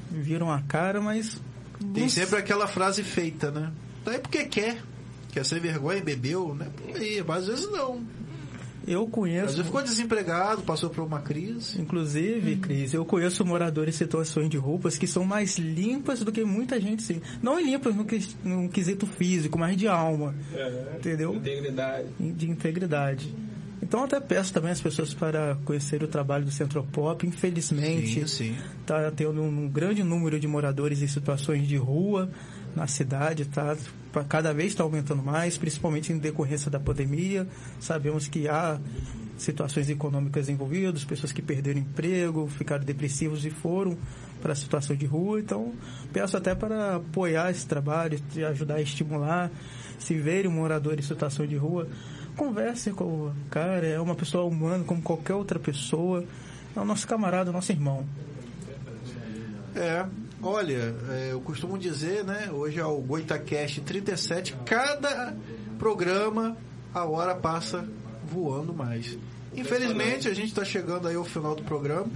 viram 0.10 0.52
a 0.52 0.62
cara, 0.62 1.02
mas. 1.02 1.40
Tem 1.94 2.10
sempre 2.10 2.38
aquela 2.38 2.68
frase 2.68 3.04
feita, 3.04 3.52
né? 3.52 3.72
Daí 4.06 4.20
porque 4.20 4.46
quer. 4.46 4.82
Quer 5.32 5.44
ser 5.44 5.60
vergonha 5.60 5.98
e 5.98 6.04
bebeu, 6.04 6.54
né? 6.54 6.68
Aí, 6.94 7.24
mas 7.26 7.44
às 7.44 7.48
vezes 7.48 7.72
não. 7.72 8.02
Eu 8.86 9.08
conheço. 9.08 9.46
Às 9.46 9.52
vezes 9.52 9.66
ficou 9.66 9.82
desempregado, 9.82 10.62
passou 10.62 10.90
por 10.90 11.04
uma 11.04 11.22
crise. 11.22 11.82
Inclusive, 11.82 12.56
hum. 12.56 12.60
Cris, 12.60 12.94
eu 12.94 13.06
conheço 13.06 13.46
moradores 13.46 13.96
em 13.96 13.98
situações 13.98 14.50
de 14.50 14.58
roupas 14.58 14.98
que 14.98 15.08
são 15.08 15.24
mais 15.24 15.58
limpas 15.58 16.20
do 16.20 16.32
que 16.32 16.44
muita 16.44 16.80
gente 16.80 17.02
sim. 17.02 17.22
Não 17.42 17.60
limpas 17.60 17.96
no, 17.96 18.06
no 18.44 18.70
quesito 18.70 19.08
físico, 19.08 19.58
mas 19.58 19.78
de 19.78 19.88
alma. 19.88 20.36
É, 20.54 20.96
entendeu? 20.98 21.34
Integridade. 21.34 22.08
De 22.20 22.50
integridade. 22.50 23.34
Então 23.84 24.06
até 24.06 24.18
peço 24.22 24.54
também 24.54 24.72
as 24.72 24.80
pessoas 24.80 25.14
para 25.14 25.58
conhecer 25.66 26.02
o 26.02 26.08
trabalho 26.08 26.46
do 26.46 26.52
Centro 26.52 26.82
Pop. 26.86 27.28
Infelizmente, 27.28 28.22
está 28.22 29.12
tendo 29.12 29.42
um 29.42 29.68
grande 29.68 30.02
número 30.04 30.40
de 30.40 30.48
moradores 30.48 31.02
em 31.02 31.08
situações 31.08 31.68
de 31.68 31.76
rua 31.76 32.32
na 32.74 32.88
cidade, 32.88 33.44
tá? 33.44 33.76
Cada 34.30 34.54
vez 34.54 34.72
está 34.72 34.84
aumentando 34.84 35.22
mais, 35.22 35.58
principalmente 35.58 36.14
em 36.14 36.18
decorrência 36.18 36.72
da 36.72 36.80
pandemia. 36.80 37.46
Sabemos 37.78 38.30
que 38.30 38.48
há 38.48 38.80
situações 39.38 39.90
econômicas 39.90 40.48
envolvidas, 40.48 41.04
pessoas 41.04 41.34
que 41.34 41.42
perderam 41.42 41.82
emprego, 41.82 42.48
ficaram 42.48 42.86
depressivos 42.86 43.46
e 43.46 43.50
foram 43.50 43.98
para 44.42 44.54
a 44.54 44.56
situação 44.56 44.96
de 44.96 45.06
rua. 45.06 45.42
Então, 45.42 45.74
peço 46.14 46.38
até 46.38 46.56
para 46.56 46.96
apoiar 46.96 47.52
esse 47.52 47.68
trabalho, 47.68 48.18
ajudar 48.50 48.76
a 48.76 48.82
estimular. 48.82 49.52
Se 50.00 50.14
verem 50.16 50.50
um 50.50 50.56
morador 50.56 50.98
em 50.98 51.02
situação 51.02 51.46
de 51.46 51.56
rua, 51.56 51.88
converse 52.34 52.92
com 52.92 53.04
o 53.04 53.34
cara, 53.50 53.86
é 53.86 54.00
uma 54.00 54.16
pessoa 54.16 54.44
humana 54.46 54.84
como 54.84 55.02
qualquer 55.02 55.34
outra 55.34 55.60
pessoa, 55.60 56.24
é 56.76 56.80
o 56.80 56.86
nosso 56.86 57.08
camarada, 57.08 57.50
o 57.50 57.54
nosso 57.54 57.72
irmão. 57.72 58.06
É, 59.76 60.06
olha, 60.42 60.96
é, 61.10 61.30
eu 61.32 61.42
costumo 61.42 61.78
dizer, 61.78 62.24
né, 62.24 62.50
hoje 62.52 62.80
é 62.80 62.86
o 62.86 62.98
Goitacast 62.98 63.82
37, 63.82 64.56
cada 64.66 65.36
programa 65.80 66.56
a 66.94 67.06
hora 67.06 67.36
passa 67.36 67.86
voando 68.26 68.74
mais. 68.74 69.18
Infelizmente, 69.56 70.28
a 70.28 70.34
gente 70.34 70.48
está 70.48 70.66
chegando 70.66 71.08
aí 71.08 71.16
ao 71.16 71.24
final 71.24 71.56
do 71.56 71.64
programa, 71.64 72.08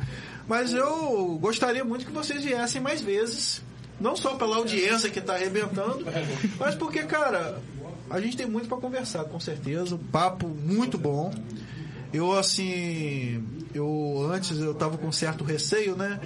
mas 0.47 0.73
eu 0.73 1.37
gostaria 1.39 1.83
muito 1.83 2.05
que 2.05 2.11
vocês 2.11 2.43
viessem 2.43 2.81
mais 2.81 3.01
vezes. 3.01 3.61
Não 3.99 4.15
só 4.15 4.35
pela 4.35 4.57
audiência 4.57 5.09
que 5.09 5.17
está 5.17 5.33
arrebentando, 5.33 6.05
mas 6.59 6.75
porque, 6.75 7.03
cara, 7.03 7.59
a 8.09 8.19
gente 8.19 8.37
tem 8.37 8.45
muito 8.45 8.67
para 8.67 8.77
conversar, 8.77 9.25
com 9.25 9.39
certeza. 9.39 9.95
Um 9.95 9.97
papo 9.97 10.47
muito 10.47 10.97
bom. 10.97 11.33
Eu, 12.13 12.37
assim, 12.37 13.43
eu 13.73 14.29
antes 14.31 14.59
eu 14.59 14.73
tava 14.73 14.97
com 14.97 15.11
certo 15.11 15.43
receio, 15.43 15.95
né? 15.95 16.19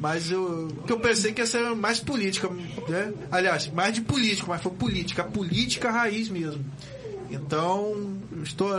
Mas 0.00 0.30
eu, 0.30 0.68
que 0.86 0.92
eu 0.92 0.98
pensei 0.98 1.32
que 1.32 1.40
ia 1.40 1.46
ser 1.46 1.74
mais 1.74 2.00
política, 2.00 2.48
né? 2.88 3.12
Aliás, 3.30 3.70
mais 3.70 3.92
de 3.92 4.00
político, 4.00 4.48
mas 4.48 4.62
foi 4.62 4.72
política, 4.72 5.22
a 5.22 5.26
política 5.26 5.90
raiz 5.90 6.28
mesmo. 6.28 6.64
Então, 7.30 8.16
estou 8.42 8.70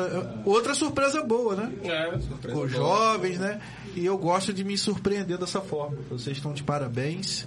outra 0.45 0.73
surpresa 0.73 1.21
boa, 1.21 1.55
né? 1.55 1.71
É, 1.83 2.19
surpresa 2.19 2.55
boa. 2.55 2.67
jovens, 2.67 3.37
né? 3.37 3.61
E 3.95 4.05
eu 4.05 4.17
gosto 4.17 4.53
de 4.53 4.63
me 4.63 4.77
surpreender 4.77 5.37
dessa 5.37 5.61
forma. 5.61 5.97
Vocês 6.09 6.37
estão 6.37 6.53
de 6.53 6.63
parabéns, 6.63 7.45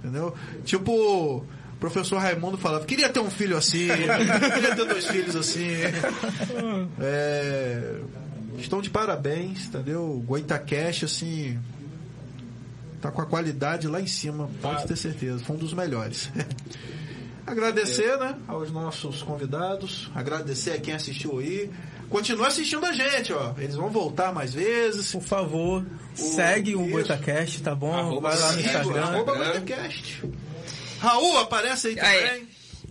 entendeu? 0.00 0.34
Tipo, 0.64 1.44
professor 1.80 2.18
Raimundo 2.18 2.58
falava, 2.58 2.84
queria 2.84 3.08
ter 3.08 3.20
um 3.20 3.30
filho 3.30 3.56
assim, 3.56 3.88
queria 4.54 4.76
ter 4.76 4.84
dois 4.84 5.06
filhos 5.06 5.34
assim. 5.34 5.72
É, 7.00 8.00
estão 8.58 8.82
de 8.82 8.90
parabéns, 8.90 9.66
entendeu? 9.66 10.02
O 10.02 10.20
Goitacast, 10.20 11.06
assim, 11.06 11.58
tá 13.00 13.10
com 13.10 13.22
a 13.22 13.26
qualidade 13.26 13.88
lá 13.88 14.00
em 14.00 14.06
cima, 14.06 14.48
pode 14.60 14.86
ter 14.86 14.96
certeza. 14.96 15.42
Foi 15.42 15.56
um 15.56 15.58
dos 15.58 15.72
melhores. 15.72 16.30
Agradecer, 17.46 18.16
né, 18.18 18.36
aos 18.46 18.70
nossos 18.70 19.22
convidados, 19.22 20.08
agradecer 20.14 20.70
a 20.70 20.78
quem 20.78 20.94
assistiu 20.94 21.40
aí. 21.40 21.68
Continua 22.08 22.46
assistindo 22.48 22.84
a 22.84 22.92
gente, 22.92 23.32
ó. 23.32 23.54
Eles 23.58 23.74
vão 23.74 23.88
voltar 23.88 24.32
mais 24.32 24.52
vezes. 24.52 25.10
Por 25.10 25.22
favor, 25.22 25.82
o... 25.82 26.16
segue 26.16 26.76
o 26.76 26.86
Goitacast, 26.86 27.60
tá 27.62 27.74
bom? 27.74 27.92
Arroba 27.92 28.30
Vai 28.30 28.38
lá 28.38 28.52
no 28.52 28.60
Instagram. 28.60 29.02
Arroba 29.02 29.34
Goitacast. 29.34 30.22
Raul, 31.00 31.38
aparece 31.38 31.88
aí 31.88 31.96
também. 31.96 32.26
Aí, 32.26 32.48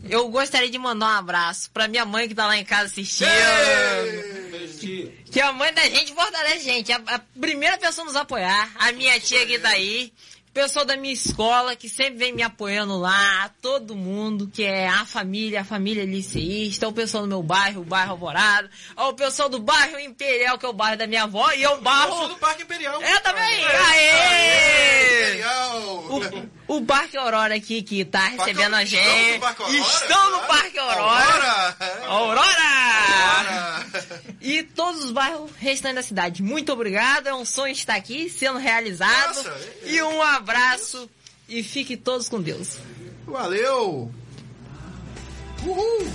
eu 0.10 0.28
gostaria 0.30 0.70
de 0.70 0.78
mandar 0.78 1.06
um 1.06 1.18
abraço 1.20 1.70
pra 1.72 1.88
minha 1.88 2.06
mãe 2.06 2.28
que 2.28 2.36
tá 2.36 2.48
lá 2.48 2.58
em 2.58 2.66
casa 2.66 2.86
assistindo. 2.86 3.30
Ei! 3.30 4.50
Que 5.32 5.42
a 5.42 5.52
mãe 5.52 5.74
da 5.74 5.84
gente 5.84 6.14
fortalece 6.14 6.70
a 6.70 6.74
gente. 6.74 6.92
A, 6.92 7.02
a 7.06 7.20
primeira 7.40 7.78
pessoa 7.78 8.06
a 8.06 8.08
nos 8.08 8.16
apoiar. 8.16 8.72
A 8.76 8.92
minha 8.92 9.20
tia 9.20 9.46
que 9.46 9.60
tá 9.60 9.70
aí 9.70 10.12
pessoal 10.54 10.86
da 10.86 10.98
minha 10.98 11.14
escola 11.14 11.76
que 11.76 11.88
sempre 11.88 12.18
vem 12.18 12.34
me 12.34 12.44
apoiando 12.44 12.98
lá, 12.98 13.50
todo 13.62 13.96
mundo 13.96 14.50
que 14.52 14.64
é 14.64 14.88
a 14.88 15.06
família, 15.06 15.62
a 15.62 15.64
família 15.64 16.06
liceísta, 16.06 16.88
o 16.88 16.94
pessoal 16.94 17.24
do 17.24 17.30
meu 17.30 17.44
bairro, 17.44 17.82
o 17.82 17.86
bairro 17.86 18.12
Alvorada, 18.12 18.70
o 18.98 19.14
pessoal 19.14 19.48
do 19.48 19.60
bairro 19.60 20.00
Imperial, 20.00 20.58
que 20.58 20.66
é 20.66 20.70
o 20.70 20.74
bairro 20.74 20.98
da 20.98 21.08
minha 21.08 21.24
avó, 21.24 21.52
e 21.52 21.64
é 21.64 21.66
eu 21.66 21.74
o 21.74 21.82
bairro... 21.82 22.10
Eu 22.10 22.18
sou 22.18 22.28
do 22.30 22.36
Parque 22.38 22.64
Imperial. 22.64 23.02
É, 23.02 23.20
tá 23.20 23.32
também! 23.32 23.66
Aê! 23.66 24.10
Aê! 24.10 25.28
Imperial! 25.30 26.50
O, 26.68 26.76
o 26.78 26.86
Parque 26.86 27.18
Aurora 27.18 27.56
aqui, 27.56 27.82
que 27.82 28.04
tá 28.04 28.26
recebendo 28.28 28.76
a 28.76 28.84
gente. 28.84 29.00
Estão 29.06 29.32
no 29.34 29.40
Parque 29.40 29.62
Aurora? 29.62 29.80
Estão 29.80 30.32
no 30.32 30.40
Parque 30.48 30.80
Aurora! 30.80 31.78
Aurora! 32.08 32.46
Aurora! 32.50 33.86
E 34.42 34.64
todos 34.64 35.04
os 35.04 35.12
bairros 35.12 35.52
restantes 35.58 35.96
da 35.96 36.04
cidade. 36.04 36.42
Muito 36.42 36.72
obrigado, 36.72 37.28
é 37.28 37.34
um 37.34 37.46
sonho 37.46 37.74
estar 37.74 37.96
aqui, 37.96 38.30
sendo 38.30 38.58
realizado. 38.58 39.36
Nossa, 39.36 39.56
e 39.84 39.98
é. 39.98 40.04
um 40.04 40.22
abraço 40.40 41.10
e 41.48 41.62
fiquem 41.62 41.98
todos 41.98 42.30
com 42.30 42.42
Deus. 42.42 42.78
Valeu! 43.26 44.12
Uhul! 45.66 46.08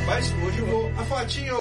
Rapaz, 0.00 0.26
hoje 0.44 0.58
eu 0.58 0.66
vou. 0.66 0.90
A 0.98 1.04
fatinho! 1.04 1.58